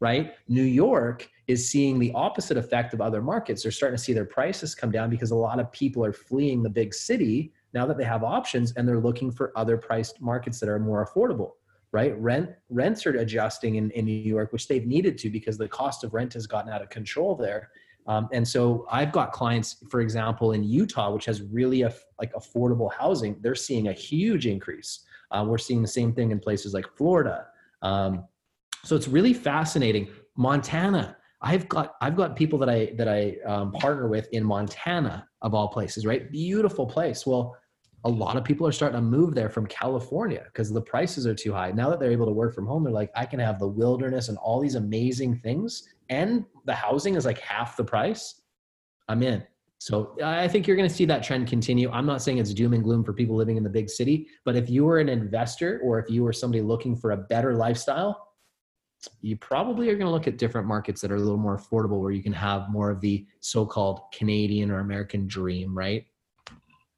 right? 0.01 0.35
New 0.49 0.63
York 0.63 1.29
is 1.47 1.71
seeing 1.71 1.99
the 1.99 2.13
opposite 2.15 2.57
effect 2.57 2.95
of 2.95 3.01
other 3.01 3.23
markets. 3.23 3.63
They're 3.63 3.73
starting 3.73 3.97
to 3.97 4.03
see 4.03 4.13
their 4.13 4.25
prices 4.25 4.75
come 4.75 4.91
down 4.91 5.11
because 5.11 5.31
a 5.31 5.37
lot 5.37 5.61
of 5.61 5.71
people 5.73 6.05
are 6.05 6.13
fleeing 6.13 6.63
the 6.63 6.71
big 6.71 6.95
city 6.95 7.53
now 7.75 7.85
that 7.87 7.99
they 7.99 8.05
have 8.05 8.25
options 8.25 8.73
and 8.73 8.89
they're 8.89 9.01
looking 9.01 9.31
for 9.31 9.53
other 9.57 9.77
priced 9.77 10.21
markets 10.21 10.61
that 10.61 10.69
are 10.69 10.79
more 10.79 11.07
affordable 11.07 11.53
right 11.93 12.19
rent 12.19 12.51
rents 12.71 13.05
are 13.05 13.11
adjusting 13.19 13.75
in, 13.75 13.91
in 13.91 14.05
new 14.05 14.13
york 14.13 14.53
which 14.53 14.69
they've 14.69 14.87
needed 14.87 15.19
to 15.19 15.29
because 15.29 15.59
the 15.59 15.69
cost 15.69 16.05
of 16.05 16.15
rent 16.15 16.33
has 16.33 16.47
gotten 16.47 16.73
out 16.73 16.81
of 16.81 16.89
control 16.89 17.35
there 17.35 17.71
um, 18.07 18.29
and 18.33 18.47
so 18.47 18.87
I've 18.91 19.13
got 19.13 19.33
clients, 19.33 19.77
for 19.89 20.01
example, 20.01 20.53
in 20.53 20.63
Utah, 20.63 21.13
which 21.13 21.25
has 21.25 21.43
really 21.43 21.83
a, 21.83 21.93
like 22.21 22.33
affordable 22.35 22.93
housing. 22.93 23.37
They're 23.41 23.55
seeing 23.55 23.89
a 23.89 23.93
huge 23.93 24.47
increase. 24.47 25.05
Uh, 25.31 25.45
we're 25.49 25.59
seeing 25.59 25.81
the 25.81 25.89
same 25.89 26.13
thing 26.13 26.31
in 26.31 26.39
places 26.39 26.75
like 26.75 26.87
Florida. 26.97 27.47
Um, 27.83 28.25
so 28.85 28.95
it's 28.95 29.09
really 29.09 29.35
fascinating. 29.35 30.09
Montana. 30.37 31.17
I've 31.41 31.69
got 31.69 31.97
I've 32.01 32.17
got 32.17 32.37
people 32.37 32.59
that 32.61 32.71
I 32.71 32.93
that 32.97 33.07
I 33.07 33.37
um, 33.47 33.73
partner 33.73 34.09
with 34.09 34.29
in 34.33 34.43
Montana 34.45 35.29
of 35.43 35.55
all 35.55 35.69
places, 35.69 36.07
right? 36.07 36.31
Beautiful 36.31 36.87
place. 36.87 37.27
Well, 37.27 37.55
a 38.05 38.09
lot 38.09 38.37
of 38.37 38.45
people 38.45 38.67
are 38.67 38.73
starting 38.73 38.97
to 38.97 39.03
move 39.03 39.35
there 39.35 39.51
from 39.51 39.67
California 39.67 40.43
because 40.47 40.71
the 40.71 40.81
prices 40.81 41.27
are 41.27 41.35
too 41.35 41.53
high. 41.53 41.71
Now 41.71 41.91
that 41.91 42.01
they're 42.01 42.13
able 42.13 42.27
to 42.27 42.33
work 42.33 42.55
from 42.55 42.67
home, 42.67 42.85
they're 42.85 42.93
like, 42.93 43.11
I 43.15 43.27
can 43.27 43.41
have 43.41 43.59
the 43.59 43.69
wilderness 43.69 44.29
and 44.29 44.39
all 44.39 44.61
these 44.61 44.75
amazing 44.75 45.37
things 45.39 45.87
and 46.09 46.45
the 46.65 46.75
housing 46.75 47.15
is 47.15 47.25
like 47.25 47.39
half 47.41 47.77
the 47.77 47.85
price, 47.85 48.43
I'm 49.09 49.23
in. 49.23 49.43
So 49.79 50.17
I 50.25 50.49
think 50.49 50.67
you're 50.67 50.77
going 50.77 50.89
to 50.89 50.95
see 50.95 51.05
that 51.05 51.23
trend 51.23 51.47
continue. 51.47 51.91
I'm 51.91 52.07
not 52.07 52.23
saying 52.23 52.39
it's 52.39 52.55
doom 52.55 52.73
and 52.73 52.83
gloom 52.83 53.05
for 53.05 53.13
people 53.13 53.37
living 53.37 53.57
in 53.57 53.63
the 53.63 53.71
big 53.71 53.91
city, 53.91 54.29
but 54.45 54.57
if 54.57 54.71
you 54.71 54.85
were 54.85 54.99
an 54.99 55.11
investor 55.11 55.81
or 55.85 55.99
if 55.99 56.09
you 56.09 56.23
were 56.23 56.33
somebody 56.33 56.63
looking 56.63 56.97
for 56.97 57.11
a 57.11 57.17
better 57.17 57.55
lifestyle, 57.55 58.29
you 59.21 59.37
probably 59.37 59.91
are 59.91 59.95
going 59.95 60.07
to 60.07 60.11
look 60.11 60.27
at 60.27 60.39
different 60.39 60.67
markets 60.67 61.03
that 61.03 61.13
are 61.13 61.17
a 61.17 61.21
little 61.21 61.37
more 61.37 61.59
affordable 61.59 62.01
where 62.01 62.13
you 62.13 62.23
can 62.23 62.33
have 62.33 62.71
more 62.71 62.91
of 62.91 63.03
the 63.03 63.27
so-called 63.41 64.01
Canadian 64.13 64.71
or 64.71 64.79
American 64.79 65.27
dream, 65.27 65.77
right? 65.77 66.07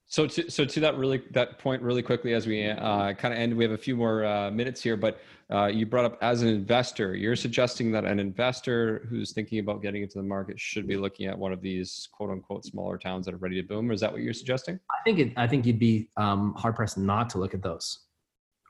So 0.09 0.27
to, 0.27 0.51
so 0.51 0.64
to 0.64 0.81
that 0.81 0.97
really 0.97 1.23
that 1.33 1.59
point 1.59 1.83
really 1.83 2.03
quickly 2.03 2.33
as 2.33 2.47
we 2.47 2.69
uh, 2.69 3.12
kind 3.14 3.35
of 3.35 3.40
end, 3.40 3.57
we 3.57 3.64
have 3.64 3.73
a 3.73 3.79
few 3.79 3.97
more 3.97 4.25
uh, 4.25 4.51
minutes 4.53 4.81
here, 4.81 4.97
but 4.97 5.19
uh, 5.53 5.66
you 5.66 5.85
brought 5.85 6.05
up 6.05 6.19
as 6.23 6.42
an 6.42 6.49
investor, 6.49 7.14
you're 7.14 7.37
suggesting 7.37 7.90
that 7.92 8.05
an 8.05 8.21
investor 8.21 9.07
who's 9.09 9.33
thinking 9.33 9.59
about 9.59 9.83
getting 9.83 10.03
into 10.03 10.19
the 10.19 10.25
market 10.25 10.59
should 10.61 10.87
be 10.87 10.97
looking 10.97 11.27
at 11.27 11.37
one 11.37 11.53
of 11.53 11.61
these 11.61 12.09
quote 12.12 12.31
unquote 12.31 12.64
smaller 12.64 12.99
towns 12.99 13.27
that 13.27 13.35
are 13.35 13.38
ready 13.38 13.61
to 13.61 13.66
boom. 13.66 13.90
Or 13.90 13.92
is 13.92 14.01
that 14.01 14.12
what 14.12 14.23
you're 14.23 14.33
suggesting? 14.33 14.79
I 14.90 15.03
think 15.05 15.19
it, 15.19 15.33
I 15.37 15.47
think 15.49 15.66
you'd 15.66 15.79
be 15.79 16.09
um, 16.16 16.55
hard 16.55 16.77
pressed 16.77 16.99
not 16.99 17.29
to 17.31 17.38
look 17.38 17.53
at 17.53 17.62
those, 17.62 18.07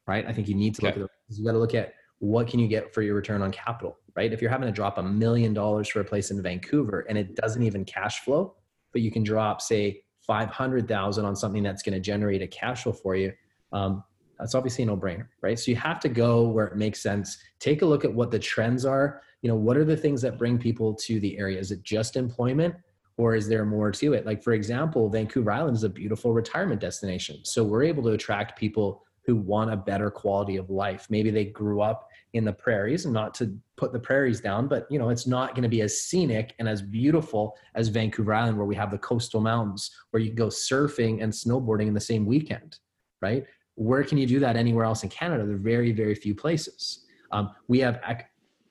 right? 0.07 0.27
I 0.27 0.33
think 0.33 0.49
you 0.49 0.55
need 0.55 0.75
to 0.77 0.87
okay. 0.87 1.01
look 1.01 1.11
at 1.11 1.11
those. 1.29 1.39
You 1.39 1.45
got 1.45 1.53
to 1.53 1.59
look 1.59 1.75
at 1.75 1.95
what 2.19 2.49
can 2.49 2.61
you 2.61 2.69
get 2.69 2.95
for 2.95 3.03
your 3.03 3.15
return 3.15 3.43
on 3.43 3.53
capital, 3.53 3.99
right? 4.15 4.33
If 4.33 4.41
you're 4.41 4.51
having 4.51 4.67
to 4.67 4.73
drop 4.73 4.97
a 4.97 5.03
million 5.03 5.53
dollars 5.53 5.89
for 5.89 6.01
a 6.01 6.05
place 6.05 6.31
in 6.31 6.43
Vancouver 6.43 7.01
and 7.09 7.19
it 7.19 7.35
doesn't 7.35 7.63
even 7.63 7.85
cash 7.85 8.21
flow, 8.21 8.55
but 8.93 9.03
you 9.03 9.11
can 9.11 9.23
drop 9.23 9.61
say 9.61 10.03
500,000 10.27 11.25
on 11.25 11.37
something 11.37 11.63
that's 11.63 11.83
going 11.83 11.95
to 11.95 12.01
generate 12.01 12.43
a 12.43 12.47
cash 12.47 12.83
flow 12.83 12.93
for 12.93 13.17
you, 13.17 13.33
um, 13.73 14.03
that's 14.39 14.55
obviously 14.55 14.85
a 14.85 14.87
no-brainer, 14.87 15.29
right? 15.41 15.59
So 15.59 15.71
you 15.71 15.77
have 15.77 16.01
to 16.01 16.09
go 16.09 16.49
where 16.49 16.67
it 16.67 16.77
makes 16.77 17.03
sense. 17.03 17.39
Take 17.59 17.83
a 17.83 17.87
look 17.87 18.05
at 18.05 18.13
what 18.13 18.31
the 18.31 18.39
trends 18.39 18.85
are. 18.85 19.23
You 19.43 19.49
know, 19.49 19.57
what 19.57 19.77
are 19.77 19.85
the 19.85 19.97
things 19.97 20.21
that 20.23 20.39
bring 20.39 20.59
people 20.59 20.95
to 20.95 21.21
the 21.21 21.39
area? 21.39 21.59
Is 21.59 21.71
it 21.71 21.83
just 21.83 22.17
employment 22.17 22.75
or 23.17 23.35
is 23.35 23.49
there 23.49 23.65
more 23.65 23.91
to 23.93 24.13
it? 24.13 24.27
Like 24.27 24.43
for 24.43 24.53
example, 24.53 25.09
Vancouver 25.09 25.51
Island 25.51 25.77
is 25.77 25.85
a 25.85 25.89
beautiful 25.89 26.33
retirement 26.33 26.81
destination. 26.81 27.41
So 27.45 27.65
we're 27.65 27.85
able 27.85 28.03
to 28.05 28.11
attract 28.11 28.59
people 28.59 29.03
who 29.25 29.37
want 29.37 29.73
a 29.73 29.77
better 29.77 30.11
quality 30.11 30.57
of 30.57 30.71
life. 30.71 31.07
Maybe 31.11 31.31
they 31.31 31.47
grew 31.47 31.81
up 31.81 32.09
in 32.33 32.45
the 32.45 32.53
prairies 32.53 33.05
and 33.05 33.15
not 33.15 33.35
to 33.35 33.57
put 33.77 33.93
the 33.93 33.99
prairies 33.99 34.41
down, 34.41 34.69
but 34.69 34.87
you 34.91 34.99
know, 34.99 35.09
it's 35.09 35.27
not 35.27 35.55
going 35.55 35.63
to 35.63 35.69
be 35.69 35.81
as 35.81 36.01
scenic 36.01 36.55
and 36.59 36.69
as 36.69 36.83
beautiful 36.83 37.57
as 37.75 37.89
Vancouver 37.89 38.35
Island 38.35 38.57
where 38.57 38.67
we 38.67 38.75
have 38.75 38.91
the 38.91 38.99
coastal 38.99 39.41
mountains 39.41 39.91
where 40.11 40.21
you 40.23 40.29
can 40.29 40.37
go 40.37 40.49
surfing 40.49 41.23
and 41.23 41.33
snowboarding 41.33 41.87
in 41.87 41.95
the 41.95 42.01
same 42.01 42.27
weekend, 42.27 42.79
right? 43.23 43.45
Where 43.75 44.05
can 44.05 44.19
you 44.19 44.27
do 44.27 44.41
that 44.41 44.57
anywhere 44.57 44.85
else 44.85 45.03
in 45.03 45.09
Canada? 45.09 45.45
There 45.45 45.55
are 45.55 45.59
very, 45.59 45.93
very 45.93 46.15
few 46.15 46.35
places. 46.35 47.05
Um, 47.33 47.51
we 47.69 47.79
have 47.81 48.01
ac- 48.07 48.27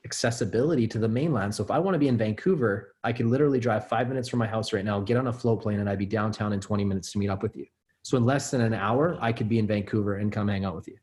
accessibility 0.05 0.87
to 0.87 0.99
the 0.99 1.07
mainland. 1.07 1.53
So 1.53 1.63
if 1.63 1.71
I 1.71 1.79
want 1.79 1.95
to 1.95 1.99
be 1.99 2.07
in 2.07 2.17
Vancouver, 2.17 2.95
I 3.03 3.11
can 3.11 3.29
literally 3.29 3.59
drive 3.59 3.87
five 3.87 4.07
minutes 4.07 4.29
from 4.29 4.39
my 4.39 4.47
house 4.47 4.73
right 4.73 4.85
now, 4.85 4.99
get 4.99 5.17
on 5.17 5.27
a 5.27 5.33
float 5.33 5.61
plane, 5.61 5.79
and 5.79 5.89
I'd 5.89 5.99
be 5.99 6.05
downtown 6.05 6.53
in 6.53 6.59
20 6.59 6.83
minutes 6.83 7.11
to 7.13 7.17
meet 7.17 7.29
up 7.29 7.41
with 7.41 7.55
you. 7.55 7.65
So 8.03 8.17
in 8.17 8.25
less 8.25 8.51
than 8.51 8.61
an 8.61 8.73
hour, 8.73 9.17
I 9.19 9.33
could 9.33 9.49
be 9.49 9.57
in 9.57 9.65
Vancouver 9.65 10.17
and 10.17 10.31
come 10.31 10.47
hang 10.47 10.63
out 10.63 10.75
with 10.75 10.87
you. 10.87 10.97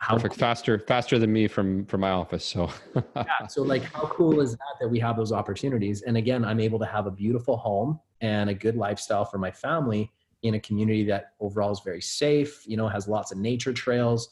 How 0.00 0.14
Perfect. 0.14 0.34
Cool. 0.34 0.38
Faster, 0.38 0.78
faster 0.78 1.18
than 1.18 1.30
me 1.30 1.46
from 1.46 1.84
from 1.84 2.00
my 2.00 2.10
office. 2.10 2.44
So 2.44 2.70
yeah. 3.14 3.24
So 3.48 3.62
like, 3.62 3.82
how 3.82 4.06
cool 4.06 4.40
is 4.40 4.52
that 4.52 4.76
that 4.80 4.88
we 4.88 4.98
have 4.98 5.14
those 5.14 5.30
opportunities? 5.30 6.00
And 6.02 6.16
again, 6.16 6.42
I'm 6.42 6.58
able 6.58 6.78
to 6.78 6.86
have 6.86 7.06
a 7.06 7.10
beautiful 7.10 7.58
home 7.58 8.00
and 8.22 8.48
a 8.48 8.54
good 8.54 8.76
lifestyle 8.76 9.26
for 9.26 9.36
my 9.36 9.50
family 9.50 10.10
in 10.42 10.54
a 10.54 10.60
community 10.60 11.04
that 11.04 11.32
overall 11.38 11.70
is 11.70 11.80
very 11.80 12.00
safe. 12.00 12.62
You 12.66 12.78
know, 12.78 12.88
has 12.88 13.08
lots 13.08 13.30
of 13.30 13.36
nature 13.36 13.74
trails. 13.74 14.30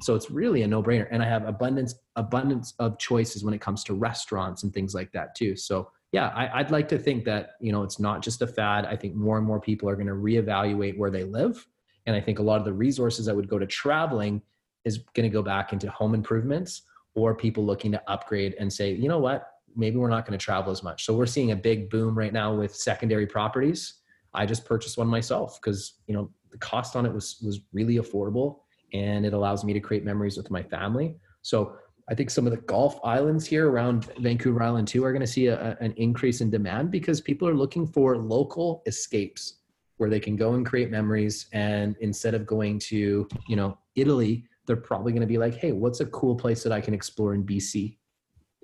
So 0.00 0.16
it's 0.16 0.32
really 0.32 0.62
a 0.62 0.66
no-brainer. 0.66 1.06
And 1.12 1.22
I 1.22 1.28
have 1.28 1.46
abundance 1.46 1.94
abundance 2.16 2.74
of 2.80 2.98
choices 2.98 3.44
when 3.44 3.54
it 3.54 3.60
comes 3.60 3.84
to 3.84 3.94
restaurants 3.94 4.64
and 4.64 4.74
things 4.74 4.94
like 4.94 5.12
that 5.12 5.36
too. 5.36 5.54
So 5.54 5.92
yeah, 6.10 6.28
I, 6.28 6.60
would 6.60 6.72
like 6.72 6.88
to 6.88 6.98
think 6.98 7.24
that 7.26 7.50
you 7.60 7.70
know 7.70 7.84
it's 7.84 8.00
not 8.00 8.20
just 8.20 8.42
a 8.42 8.48
fad. 8.48 8.84
I 8.84 8.96
think 8.96 9.14
more 9.14 9.38
and 9.38 9.46
more 9.46 9.60
people 9.60 9.88
are 9.88 9.94
going 9.94 10.08
to 10.08 10.14
reevaluate 10.14 10.98
where 10.98 11.10
they 11.10 11.22
live, 11.22 11.64
and 12.06 12.16
I 12.16 12.20
think 12.20 12.40
a 12.40 12.42
lot 12.42 12.58
of 12.58 12.64
the 12.64 12.72
resources 12.72 13.26
that 13.26 13.36
would 13.36 13.48
go 13.48 13.60
to 13.60 13.66
traveling 13.66 14.42
is 14.84 14.98
going 15.14 15.28
to 15.28 15.32
go 15.32 15.42
back 15.42 15.72
into 15.72 15.90
home 15.90 16.14
improvements 16.14 16.82
or 17.14 17.34
people 17.34 17.64
looking 17.64 17.92
to 17.92 18.10
upgrade 18.10 18.54
and 18.58 18.72
say, 18.72 18.92
you 18.92 19.08
know 19.08 19.18
what, 19.18 19.48
maybe 19.76 19.96
we're 19.96 20.08
not 20.08 20.26
going 20.26 20.38
to 20.38 20.44
travel 20.44 20.72
as 20.72 20.82
much. 20.82 21.04
So 21.04 21.14
we're 21.14 21.26
seeing 21.26 21.52
a 21.52 21.56
big 21.56 21.90
boom 21.90 22.16
right 22.16 22.32
now 22.32 22.54
with 22.54 22.74
secondary 22.74 23.26
properties. 23.26 23.94
I 24.34 24.46
just 24.46 24.64
purchased 24.64 24.98
one 24.98 25.06
myself 25.06 25.60
because 25.60 25.94
you 26.06 26.14
know 26.14 26.30
the 26.50 26.58
cost 26.58 26.96
on 26.96 27.06
it 27.06 27.12
was 27.12 27.40
was 27.44 27.60
really 27.72 27.96
affordable, 27.96 28.60
and 28.92 29.24
it 29.24 29.32
allows 29.32 29.64
me 29.64 29.72
to 29.72 29.80
create 29.80 30.04
memories 30.04 30.36
with 30.36 30.50
my 30.50 30.62
family. 30.62 31.16
So 31.42 31.76
I 32.08 32.14
think 32.14 32.30
some 32.30 32.46
of 32.46 32.50
the 32.50 32.60
Gulf 32.62 32.98
islands 33.02 33.46
here 33.46 33.70
around 33.70 34.10
Vancouver 34.18 34.62
Island 34.62 34.88
too 34.88 35.04
are 35.04 35.12
going 35.12 35.20
to 35.20 35.26
see 35.26 35.46
a, 35.46 35.76
an 35.80 35.94
increase 35.96 36.40
in 36.40 36.50
demand 36.50 36.90
because 36.90 37.20
people 37.20 37.48
are 37.48 37.54
looking 37.54 37.86
for 37.86 38.18
local 38.18 38.82
escapes 38.86 39.56
where 39.96 40.10
they 40.10 40.20
can 40.20 40.36
go 40.36 40.54
and 40.54 40.66
create 40.66 40.90
memories. 40.90 41.46
And 41.52 41.96
instead 42.00 42.34
of 42.34 42.46
going 42.46 42.78
to, 42.80 43.26
you 43.48 43.56
know, 43.56 43.78
Italy, 43.94 44.44
they're 44.66 44.76
probably 44.76 45.12
going 45.12 45.20
to 45.20 45.26
be 45.26 45.38
like, 45.38 45.54
hey, 45.54 45.72
what's 45.72 46.00
a 46.00 46.06
cool 46.06 46.34
place 46.34 46.62
that 46.62 46.72
I 46.72 46.80
can 46.80 46.94
explore 46.94 47.34
in 47.34 47.44
BC? 47.44 47.96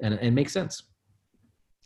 And, 0.02 0.14
it 0.14 0.30
makes 0.30 0.52
sense. 0.52 0.82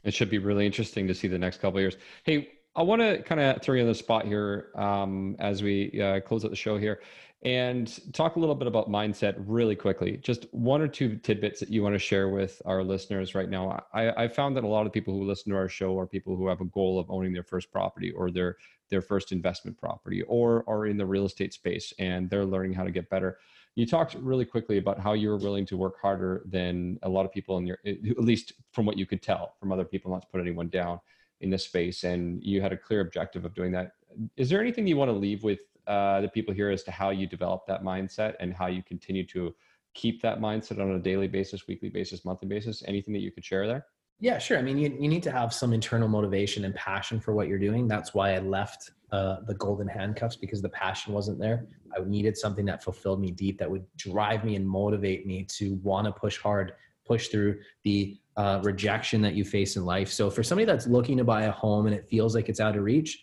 It 0.04 0.14
should 0.14 0.30
be 0.30 0.38
really 0.38 0.66
interesting 0.66 1.08
to 1.08 1.14
see 1.14 1.28
the 1.28 1.38
next 1.38 1.60
couple 1.60 1.80
years. 1.80 1.96
Hey, 2.24 2.48
I 2.76 2.82
want 2.82 3.02
to 3.02 3.22
kind 3.22 3.40
of 3.40 3.62
throw 3.62 3.74
you 3.74 3.82
on 3.82 3.88
the 3.88 3.94
spot 3.94 4.26
here 4.26 4.68
um, 4.76 5.36
as 5.38 5.62
we 5.62 6.00
uh, 6.00 6.20
close 6.20 6.44
out 6.44 6.50
the 6.50 6.56
show 6.56 6.78
here 6.78 7.00
and 7.44 8.00
talk 8.14 8.36
a 8.36 8.40
little 8.40 8.54
bit 8.54 8.66
about 8.66 8.88
mindset 8.88 9.34
really 9.38 9.76
quickly. 9.76 10.16
Just 10.16 10.46
one 10.52 10.80
or 10.80 10.88
two 10.88 11.16
tidbits 11.16 11.60
that 11.60 11.68
you 11.68 11.82
want 11.82 11.94
to 11.94 11.98
share 11.98 12.30
with 12.30 12.60
our 12.64 12.82
listeners 12.82 13.34
right 13.34 13.50
now. 13.50 13.84
I, 13.92 14.24
I 14.24 14.28
found 14.28 14.56
that 14.56 14.64
a 14.64 14.68
lot 14.68 14.86
of 14.86 14.92
people 14.92 15.12
who 15.12 15.24
listen 15.24 15.52
to 15.52 15.58
our 15.58 15.68
show 15.68 15.98
are 15.98 16.06
people 16.06 16.36
who 16.36 16.48
have 16.48 16.62
a 16.62 16.66
goal 16.66 16.98
of 16.98 17.10
owning 17.10 17.34
their 17.34 17.42
first 17.42 17.70
property 17.70 18.10
or 18.12 18.30
their 18.30 18.56
their 18.90 19.02
first 19.02 19.32
investment 19.32 19.78
property 19.78 20.22
or 20.22 20.64
are 20.68 20.86
in 20.86 20.96
the 20.96 21.06
real 21.06 21.24
estate 21.24 21.52
space 21.52 21.92
and 21.98 22.28
they're 22.28 22.44
learning 22.44 22.72
how 22.72 22.84
to 22.84 22.90
get 22.90 23.08
better. 23.10 23.38
You 23.76 23.86
talked 23.86 24.14
really 24.14 24.44
quickly 24.44 24.78
about 24.78 25.00
how 25.00 25.14
you 25.14 25.28
were 25.30 25.36
willing 25.36 25.66
to 25.66 25.76
work 25.76 26.00
harder 26.00 26.42
than 26.46 26.98
a 27.02 27.08
lot 27.08 27.26
of 27.26 27.32
people 27.32 27.58
in 27.58 27.66
your, 27.66 27.78
at 27.84 28.18
least 28.18 28.52
from 28.72 28.86
what 28.86 28.96
you 28.96 29.04
could 29.04 29.20
tell 29.20 29.54
from 29.58 29.72
other 29.72 29.84
people, 29.84 30.12
not 30.12 30.22
to 30.22 30.28
put 30.28 30.40
anyone 30.40 30.68
down 30.68 31.00
in 31.40 31.50
this 31.50 31.64
space. 31.64 32.04
And 32.04 32.42
you 32.42 32.62
had 32.62 32.72
a 32.72 32.76
clear 32.76 33.00
objective 33.00 33.44
of 33.44 33.54
doing 33.54 33.72
that. 33.72 33.92
Is 34.36 34.48
there 34.48 34.60
anything 34.60 34.86
you 34.86 34.96
want 34.96 35.08
to 35.08 35.16
leave 35.16 35.42
with 35.42 35.58
uh, 35.88 36.20
the 36.20 36.28
people 36.28 36.54
here 36.54 36.70
as 36.70 36.84
to 36.84 36.92
how 36.92 37.10
you 37.10 37.26
develop 37.26 37.66
that 37.66 37.82
mindset 37.82 38.34
and 38.38 38.54
how 38.54 38.68
you 38.68 38.82
continue 38.82 39.26
to 39.26 39.54
keep 39.92 40.22
that 40.22 40.40
mindset 40.40 40.80
on 40.80 40.92
a 40.92 40.98
daily 41.00 41.26
basis, 41.26 41.66
weekly 41.66 41.88
basis, 41.88 42.24
monthly 42.24 42.48
basis? 42.48 42.84
Anything 42.86 43.12
that 43.14 43.20
you 43.20 43.32
could 43.32 43.44
share 43.44 43.66
there? 43.66 43.86
Yeah, 44.20 44.38
sure. 44.38 44.58
I 44.58 44.62
mean, 44.62 44.78
you, 44.78 44.96
you 44.98 45.08
need 45.08 45.22
to 45.24 45.30
have 45.30 45.52
some 45.52 45.72
internal 45.72 46.08
motivation 46.08 46.64
and 46.64 46.74
passion 46.74 47.20
for 47.20 47.34
what 47.34 47.48
you're 47.48 47.58
doing. 47.58 47.86
That's 47.88 48.14
why 48.14 48.34
I 48.34 48.38
left 48.38 48.90
uh, 49.12 49.36
the 49.46 49.54
golden 49.54 49.86
handcuffs 49.86 50.36
because 50.36 50.62
the 50.62 50.68
passion 50.68 51.12
wasn't 51.12 51.38
there. 51.38 51.66
I 51.96 52.02
needed 52.04 52.36
something 52.36 52.64
that 52.66 52.82
fulfilled 52.82 53.20
me 53.20 53.30
deep, 53.30 53.58
that 53.58 53.70
would 53.70 53.84
drive 53.96 54.44
me 54.44 54.56
and 54.56 54.66
motivate 54.66 55.26
me 55.26 55.44
to 55.58 55.74
want 55.82 56.06
to 56.06 56.12
push 56.12 56.38
hard, 56.40 56.72
push 57.04 57.28
through 57.28 57.60
the 57.82 58.16
uh, 58.36 58.60
rejection 58.62 59.20
that 59.22 59.34
you 59.34 59.44
face 59.44 59.76
in 59.76 59.84
life. 59.84 60.10
So, 60.10 60.30
for 60.30 60.42
somebody 60.42 60.64
that's 60.64 60.86
looking 60.86 61.16
to 61.18 61.24
buy 61.24 61.42
a 61.44 61.52
home 61.52 61.86
and 61.86 61.94
it 61.94 62.08
feels 62.08 62.34
like 62.34 62.48
it's 62.48 62.60
out 62.60 62.76
of 62.76 62.82
reach, 62.82 63.22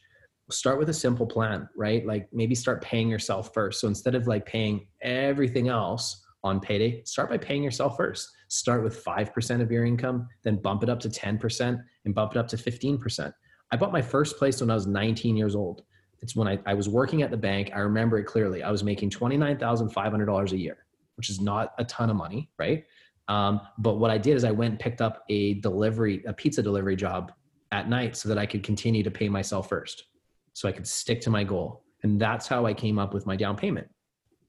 start 0.49 0.79
with 0.79 0.89
a 0.89 0.93
simple 0.93 1.25
plan, 1.25 1.67
right? 1.75 2.05
Like 2.05 2.27
maybe 2.31 2.55
start 2.55 2.81
paying 2.81 3.09
yourself 3.09 3.53
first. 3.53 3.79
So 3.81 3.87
instead 3.87 4.15
of 4.15 4.27
like 4.27 4.45
paying 4.45 4.87
everything 5.01 5.69
else 5.69 6.23
on 6.43 6.59
payday, 6.59 7.03
start 7.05 7.29
by 7.29 7.37
paying 7.37 7.63
yourself 7.63 7.97
first. 7.97 8.29
Start 8.51 8.83
with 8.83 9.01
5% 9.05 9.61
of 9.61 9.71
your 9.71 9.85
income, 9.85 10.27
then 10.43 10.57
bump 10.57 10.83
it 10.83 10.89
up 10.89 10.99
to 10.99 11.09
10% 11.09 11.81
and 12.03 12.13
bump 12.13 12.33
it 12.33 12.37
up 12.37 12.49
to 12.49 12.57
15%. 12.57 13.33
I 13.71 13.77
bought 13.77 13.93
my 13.93 14.01
first 14.01 14.37
place 14.37 14.59
when 14.59 14.69
I 14.69 14.73
was 14.73 14.87
19 14.87 15.37
years 15.37 15.55
old. 15.55 15.83
It's 16.21 16.35
when 16.35 16.49
I, 16.49 16.59
I 16.65 16.73
was 16.73 16.89
working 16.89 17.21
at 17.21 17.31
the 17.31 17.37
bank. 17.37 17.71
I 17.73 17.79
remember 17.79 18.19
it 18.19 18.25
clearly. 18.25 18.61
I 18.61 18.69
was 18.69 18.83
making 18.83 19.09
$29,500 19.11 20.51
a 20.51 20.57
year, 20.57 20.85
which 21.15 21.29
is 21.29 21.39
not 21.39 21.73
a 21.77 21.85
ton 21.85 22.09
of 22.09 22.17
money, 22.17 22.49
right? 22.59 22.83
Um, 23.29 23.61
but 23.77 23.99
what 23.99 24.11
I 24.11 24.17
did 24.17 24.35
is 24.35 24.43
I 24.43 24.51
went 24.51 24.71
and 24.71 24.79
picked 24.81 24.99
up 24.99 25.23
a 25.29 25.53
delivery, 25.61 26.21
a 26.27 26.33
pizza 26.33 26.61
delivery 26.61 26.97
job 26.97 27.31
at 27.71 27.87
night 27.87 28.17
so 28.17 28.27
that 28.27 28.37
I 28.37 28.45
could 28.45 28.63
continue 28.63 29.01
to 29.01 29.11
pay 29.11 29.29
myself 29.29 29.69
first 29.69 30.07
so 30.51 30.67
I 30.67 30.73
could 30.73 30.85
stick 30.85 31.21
to 31.21 31.29
my 31.29 31.45
goal. 31.45 31.85
And 32.03 32.19
that's 32.19 32.47
how 32.47 32.65
I 32.65 32.73
came 32.73 32.99
up 32.99 33.13
with 33.13 33.25
my 33.25 33.37
down 33.37 33.55
payment. 33.55 33.87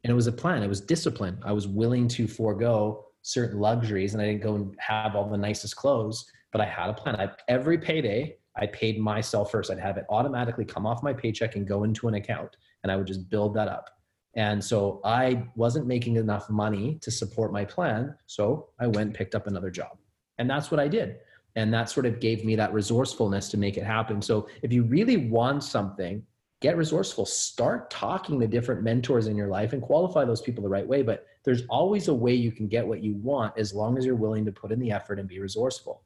And 0.02 0.10
it 0.10 0.14
was 0.14 0.26
a 0.26 0.32
plan, 0.32 0.64
it 0.64 0.68
was 0.68 0.80
discipline. 0.80 1.38
I 1.44 1.52
was 1.52 1.68
willing 1.68 2.08
to 2.08 2.26
forego 2.26 3.04
certain 3.22 3.58
luxuries 3.58 4.14
and 4.14 4.22
I 4.22 4.26
didn't 4.26 4.42
go 4.42 4.54
and 4.56 4.76
have 4.78 5.16
all 5.16 5.28
the 5.28 5.36
nicest 5.36 5.76
clothes, 5.76 6.30
but 6.50 6.60
I 6.60 6.66
had 6.66 6.90
a 6.90 6.92
plan. 6.92 7.16
I, 7.16 7.30
every 7.48 7.78
payday, 7.78 8.36
I 8.56 8.66
paid 8.66 9.00
myself 9.00 9.50
first. 9.50 9.70
I'd 9.70 9.78
have 9.78 9.96
it 9.96 10.04
automatically 10.10 10.64
come 10.64 10.86
off 10.86 11.02
my 11.02 11.12
paycheck 11.12 11.56
and 11.56 11.66
go 11.66 11.84
into 11.84 12.08
an 12.08 12.14
account, 12.14 12.56
and 12.82 12.92
I 12.92 12.96
would 12.96 13.06
just 13.06 13.30
build 13.30 13.54
that 13.54 13.68
up. 13.68 13.88
And 14.34 14.62
so 14.62 15.00
I 15.04 15.44
wasn't 15.56 15.86
making 15.86 16.16
enough 16.16 16.50
money 16.50 16.98
to 17.02 17.10
support 17.10 17.52
my 17.52 17.64
plan. 17.64 18.14
So 18.26 18.68
I 18.78 18.86
went 18.86 19.14
picked 19.14 19.34
up 19.34 19.46
another 19.46 19.70
job. 19.70 19.98
And 20.38 20.48
that's 20.48 20.70
what 20.70 20.80
I 20.80 20.88
did 20.88 21.16
and 21.56 21.72
that 21.72 21.90
sort 21.90 22.06
of 22.06 22.20
gave 22.20 22.44
me 22.44 22.56
that 22.56 22.72
resourcefulness 22.72 23.48
to 23.50 23.56
make 23.56 23.76
it 23.76 23.84
happen 23.84 24.20
so 24.22 24.48
if 24.62 24.72
you 24.72 24.82
really 24.84 25.28
want 25.28 25.62
something 25.62 26.22
get 26.60 26.76
resourceful 26.76 27.26
start 27.26 27.90
talking 27.90 28.40
to 28.40 28.46
different 28.46 28.82
mentors 28.82 29.26
in 29.26 29.36
your 29.36 29.48
life 29.48 29.72
and 29.72 29.82
qualify 29.82 30.24
those 30.24 30.40
people 30.40 30.62
the 30.62 30.68
right 30.68 30.86
way 30.86 31.02
but 31.02 31.26
there's 31.44 31.62
always 31.68 32.08
a 32.08 32.14
way 32.14 32.32
you 32.34 32.52
can 32.52 32.68
get 32.68 32.86
what 32.86 33.02
you 33.02 33.14
want 33.14 33.56
as 33.58 33.74
long 33.74 33.98
as 33.98 34.04
you're 34.04 34.14
willing 34.14 34.44
to 34.44 34.52
put 34.52 34.72
in 34.72 34.78
the 34.78 34.90
effort 34.90 35.18
and 35.18 35.28
be 35.28 35.38
resourceful 35.38 36.02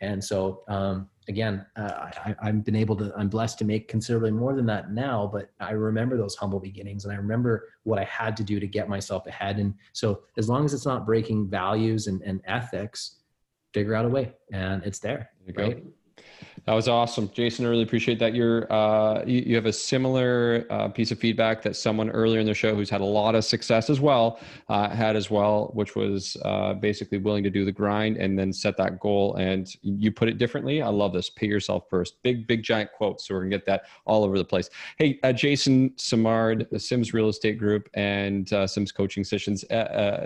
and 0.00 0.22
so 0.22 0.62
um, 0.68 1.08
again, 1.28 1.64
uh, 1.76 2.10
I, 2.24 2.34
I've 2.42 2.64
been 2.64 2.76
able 2.76 2.96
to, 2.96 3.12
I'm 3.16 3.28
blessed 3.28 3.58
to 3.58 3.64
make 3.64 3.88
considerably 3.88 4.30
more 4.30 4.54
than 4.54 4.66
that 4.66 4.90
now, 4.92 5.30
but 5.32 5.50
I 5.60 5.72
remember 5.72 6.16
those 6.16 6.34
humble 6.34 6.60
beginnings 6.60 7.04
and 7.04 7.12
I 7.12 7.16
remember 7.16 7.68
what 7.84 7.98
I 7.98 8.04
had 8.04 8.36
to 8.38 8.44
do 8.44 8.58
to 8.60 8.66
get 8.66 8.88
myself 8.88 9.26
ahead. 9.26 9.58
And 9.58 9.74
so 9.92 10.22
as 10.38 10.48
long 10.48 10.64
as 10.64 10.74
it's 10.74 10.86
not 10.86 11.06
breaking 11.06 11.48
values 11.48 12.06
and, 12.06 12.22
and 12.22 12.40
ethics, 12.44 13.16
figure 13.72 13.94
out 13.94 14.04
a 14.04 14.08
way 14.08 14.32
and 14.52 14.82
it's 14.84 14.98
there. 14.98 15.30
there 15.46 15.66
right? 15.66 15.84
Go. 15.84 15.90
That 16.66 16.74
was 16.74 16.88
awesome, 16.88 17.30
Jason. 17.32 17.64
I 17.64 17.68
really 17.68 17.82
appreciate 17.82 18.18
that. 18.18 18.34
You're 18.34 18.70
uh, 18.72 19.24
you, 19.26 19.42
you 19.46 19.54
have 19.56 19.66
a 19.66 19.72
similar 19.72 20.66
uh, 20.70 20.88
piece 20.88 21.10
of 21.10 21.18
feedback 21.18 21.62
that 21.62 21.74
someone 21.74 22.10
earlier 22.10 22.38
in 22.38 22.46
the 22.46 22.54
show 22.54 22.74
who's 22.74 22.90
had 22.90 23.00
a 23.00 23.04
lot 23.04 23.34
of 23.34 23.44
success 23.44 23.88
as 23.88 23.98
well 23.98 24.38
uh, 24.68 24.88
had 24.90 25.16
as 25.16 25.30
well, 25.30 25.70
which 25.74 25.96
was 25.96 26.36
uh, 26.44 26.74
basically 26.74 27.18
willing 27.18 27.42
to 27.42 27.50
do 27.50 27.64
the 27.64 27.72
grind 27.72 28.18
and 28.18 28.38
then 28.38 28.52
set 28.52 28.76
that 28.76 29.00
goal. 29.00 29.36
And 29.36 29.68
you 29.82 30.12
put 30.12 30.28
it 30.28 30.38
differently. 30.38 30.82
I 30.82 30.88
love 30.88 31.12
this. 31.12 31.30
Pay 31.30 31.46
yourself 31.46 31.84
first. 31.88 32.22
Big, 32.22 32.46
big, 32.46 32.62
giant 32.62 32.92
quote. 32.92 33.20
So 33.20 33.34
we're 33.34 33.40
gonna 33.40 33.50
get 33.50 33.66
that 33.66 33.84
all 34.04 34.22
over 34.22 34.36
the 34.36 34.44
place. 34.44 34.68
Hey, 34.98 35.18
uh, 35.22 35.32
Jason 35.32 35.92
Simard, 35.96 36.66
the 36.70 36.78
Sims 36.78 37.14
Real 37.14 37.28
Estate 37.28 37.58
Group 37.58 37.88
and 37.94 38.52
uh, 38.52 38.66
Sims 38.66 38.92
Coaching 38.92 39.24
Sessions 39.24 39.64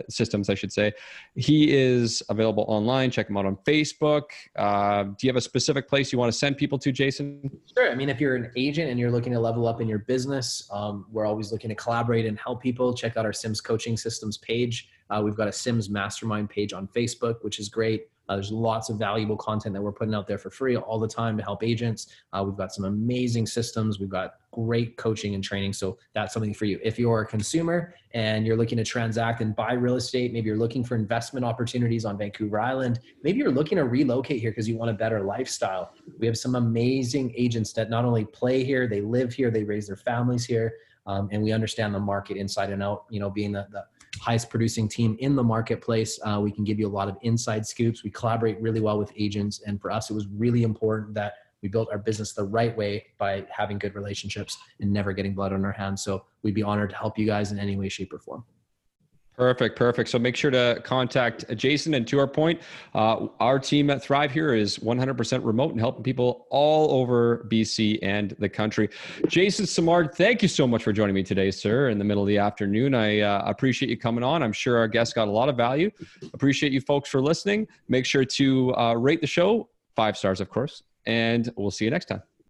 systems, 0.08 0.50
I 0.50 0.54
should 0.54 0.72
say. 0.72 0.92
He 1.36 1.72
is 1.72 2.22
available 2.28 2.64
online. 2.66 3.10
Check 3.10 3.30
him 3.30 3.36
out 3.36 3.46
on 3.46 3.56
Facebook. 3.64 4.30
do 4.56 5.26
you 5.26 5.30
have 5.30 5.36
a 5.36 5.40
specific 5.40 5.88
place 5.88 6.03
you 6.12 6.18
want? 6.18 6.24
want 6.24 6.32
to 6.32 6.38
send 6.38 6.56
people 6.56 6.78
to, 6.78 6.90
Jason? 6.90 7.50
Sure. 7.76 7.90
I 7.90 7.94
mean, 7.94 8.08
if 8.08 8.18
you're 8.18 8.34
an 8.34 8.50
agent 8.56 8.90
and 8.90 8.98
you're 8.98 9.10
looking 9.10 9.32
to 9.34 9.40
level 9.40 9.68
up 9.68 9.80
in 9.80 9.88
your 9.88 9.98
business, 9.98 10.66
um, 10.72 11.06
we're 11.10 11.26
always 11.26 11.52
looking 11.52 11.68
to 11.68 11.74
collaborate 11.74 12.24
and 12.24 12.38
help 12.38 12.62
people. 12.62 12.94
Check 12.94 13.16
out 13.18 13.26
our 13.26 13.32
Sims 13.32 13.60
Coaching 13.60 13.96
Systems 13.96 14.38
page. 14.38 14.88
Uh, 15.10 15.20
we've 15.22 15.36
got 15.36 15.48
a 15.48 15.52
Sims 15.52 15.90
Mastermind 15.90 16.48
page 16.48 16.72
on 16.72 16.88
Facebook, 16.88 17.36
which 17.42 17.58
is 17.58 17.68
great. 17.68 18.06
Uh, 18.28 18.36
there's 18.36 18.52
lots 18.52 18.88
of 18.88 18.98
valuable 18.98 19.36
content 19.36 19.74
that 19.74 19.82
we're 19.82 19.92
putting 19.92 20.14
out 20.14 20.26
there 20.26 20.38
for 20.38 20.50
free 20.50 20.76
all 20.76 20.98
the 20.98 21.08
time 21.08 21.36
to 21.36 21.42
help 21.42 21.62
agents. 21.62 22.08
Uh, 22.32 22.42
we've 22.44 22.56
got 22.56 22.72
some 22.72 22.84
amazing 22.84 23.46
systems. 23.46 24.00
We've 24.00 24.08
got 24.08 24.34
great 24.50 24.96
coaching 24.96 25.34
and 25.34 25.42
training. 25.42 25.72
So 25.72 25.98
that's 26.14 26.32
something 26.32 26.54
for 26.54 26.64
you. 26.64 26.78
If 26.82 26.98
you're 26.98 27.20
a 27.22 27.26
consumer 27.26 27.94
and 28.12 28.46
you're 28.46 28.56
looking 28.56 28.78
to 28.78 28.84
transact 28.84 29.40
and 29.40 29.54
buy 29.54 29.72
real 29.72 29.96
estate, 29.96 30.32
maybe 30.32 30.46
you're 30.46 30.56
looking 30.56 30.84
for 30.84 30.94
investment 30.94 31.44
opportunities 31.44 32.04
on 32.04 32.16
Vancouver 32.16 32.60
Island, 32.60 33.00
maybe 33.22 33.38
you're 33.38 33.50
looking 33.50 33.76
to 33.76 33.84
relocate 33.84 34.40
here 34.40 34.52
because 34.52 34.68
you 34.68 34.76
want 34.76 34.90
a 34.90 34.94
better 34.94 35.20
lifestyle. 35.22 35.92
We 36.18 36.26
have 36.26 36.38
some 36.38 36.54
amazing 36.54 37.34
agents 37.36 37.72
that 37.72 37.90
not 37.90 38.04
only 38.04 38.24
play 38.24 38.64
here, 38.64 38.86
they 38.86 39.00
live 39.00 39.32
here, 39.34 39.50
they 39.50 39.64
raise 39.64 39.88
their 39.88 39.96
families 39.96 40.44
here. 40.44 40.74
Um, 41.06 41.28
and 41.32 41.42
we 41.42 41.52
understand 41.52 41.94
the 41.94 42.00
market 42.00 42.38
inside 42.38 42.70
and 42.70 42.82
out. 42.82 43.04
You 43.10 43.20
know, 43.20 43.28
being 43.28 43.52
the, 43.52 43.66
the 43.70 43.84
highest 44.20 44.50
producing 44.50 44.88
team 44.88 45.16
in 45.20 45.36
the 45.36 45.42
marketplace, 45.42 46.18
uh, 46.24 46.40
we 46.40 46.50
can 46.50 46.64
give 46.64 46.78
you 46.78 46.86
a 46.86 46.90
lot 46.90 47.08
of 47.08 47.16
inside 47.22 47.66
scoops. 47.66 48.04
We 48.04 48.10
collaborate 48.10 48.60
really 48.60 48.80
well 48.80 48.98
with 48.98 49.12
agents, 49.16 49.62
and 49.66 49.80
for 49.80 49.90
us, 49.90 50.10
it 50.10 50.14
was 50.14 50.26
really 50.28 50.62
important 50.62 51.14
that 51.14 51.34
we 51.62 51.68
built 51.68 51.88
our 51.90 51.98
business 51.98 52.34
the 52.34 52.44
right 52.44 52.76
way 52.76 53.06
by 53.16 53.46
having 53.50 53.78
good 53.78 53.94
relationships 53.94 54.58
and 54.80 54.92
never 54.92 55.14
getting 55.14 55.34
blood 55.34 55.52
on 55.52 55.64
our 55.64 55.72
hands. 55.72 56.02
So 56.04 56.26
we'd 56.42 56.54
be 56.54 56.62
honored 56.62 56.90
to 56.90 56.96
help 56.96 57.18
you 57.18 57.24
guys 57.24 57.52
in 57.52 57.58
any 57.58 57.76
way, 57.76 57.88
shape, 57.88 58.12
or 58.12 58.18
form. 58.18 58.44
Perfect, 59.36 59.76
perfect. 59.76 60.08
So 60.10 60.18
make 60.18 60.36
sure 60.36 60.52
to 60.52 60.80
contact 60.84 61.44
Jason. 61.56 61.94
And 61.94 62.06
to 62.06 62.20
our 62.20 62.26
point, 62.26 62.60
uh, 62.94 63.26
our 63.40 63.58
team 63.58 63.90
at 63.90 64.02
Thrive 64.02 64.30
here 64.30 64.54
is 64.54 64.78
100% 64.78 65.44
remote 65.44 65.72
and 65.72 65.80
helping 65.80 66.04
people 66.04 66.46
all 66.50 67.00
over 67.00 67.44
BC 67.50 67.98
and 68.02 68.36
the 68.38 68.48
country. 68.48 68.88
Jason 69.26 69.66
Simard, 69.66 70.14
thank 70.14 70.40
you 70.40 70.48
so 70.48 70.68
much 70.68 70.84
for 70.84 70.92
joining 70.92 71.16
me 71.16 71.24
today, 71.24 71.50
sir, 71.50 71.88
in 71.88 71.98
the 71.98 72.04
middle 72.04 72.22
of 72.22 72.28
the 72.28 72.38
afternoon. 72.38 72.94
I 72.94 73.20
uh, 73.20 73.42
appreciate 73.46 73.88
you 73.88 73.96
coming 73.96 74.22
on. 74.22 74.40
I'm 74.42 74.52
sure 74.52 74.76
our 74.78 74.88
guests 74.88 75.12
got 75.12 75.26
a 75.26 75.32
lot 75.32 75.48
of 75.48 75.56
value. 75.56 75.90
Appreciate 76.32 76.72
you 76.72 76.80
folks 76.80 77.08
for 77.08 77.20
listening. 77.20 77.66
Make 77.88 78.06
sure 78.06 78.24
to 78.24 78.76
uh, 78.76 78.94
rate 78.94 79.20
the 79.20 79.26
show, 79.26 79.68
five 79.96 80.16
stars, 80.16 80.40
of 80.40 80.48
course, 80.48 80.84
and 81.06 81.52
we'll 81.56 81.72
see 81.72 81.84
you 81.84 81.90
next 81.90 82.06
time. 82.06 82.22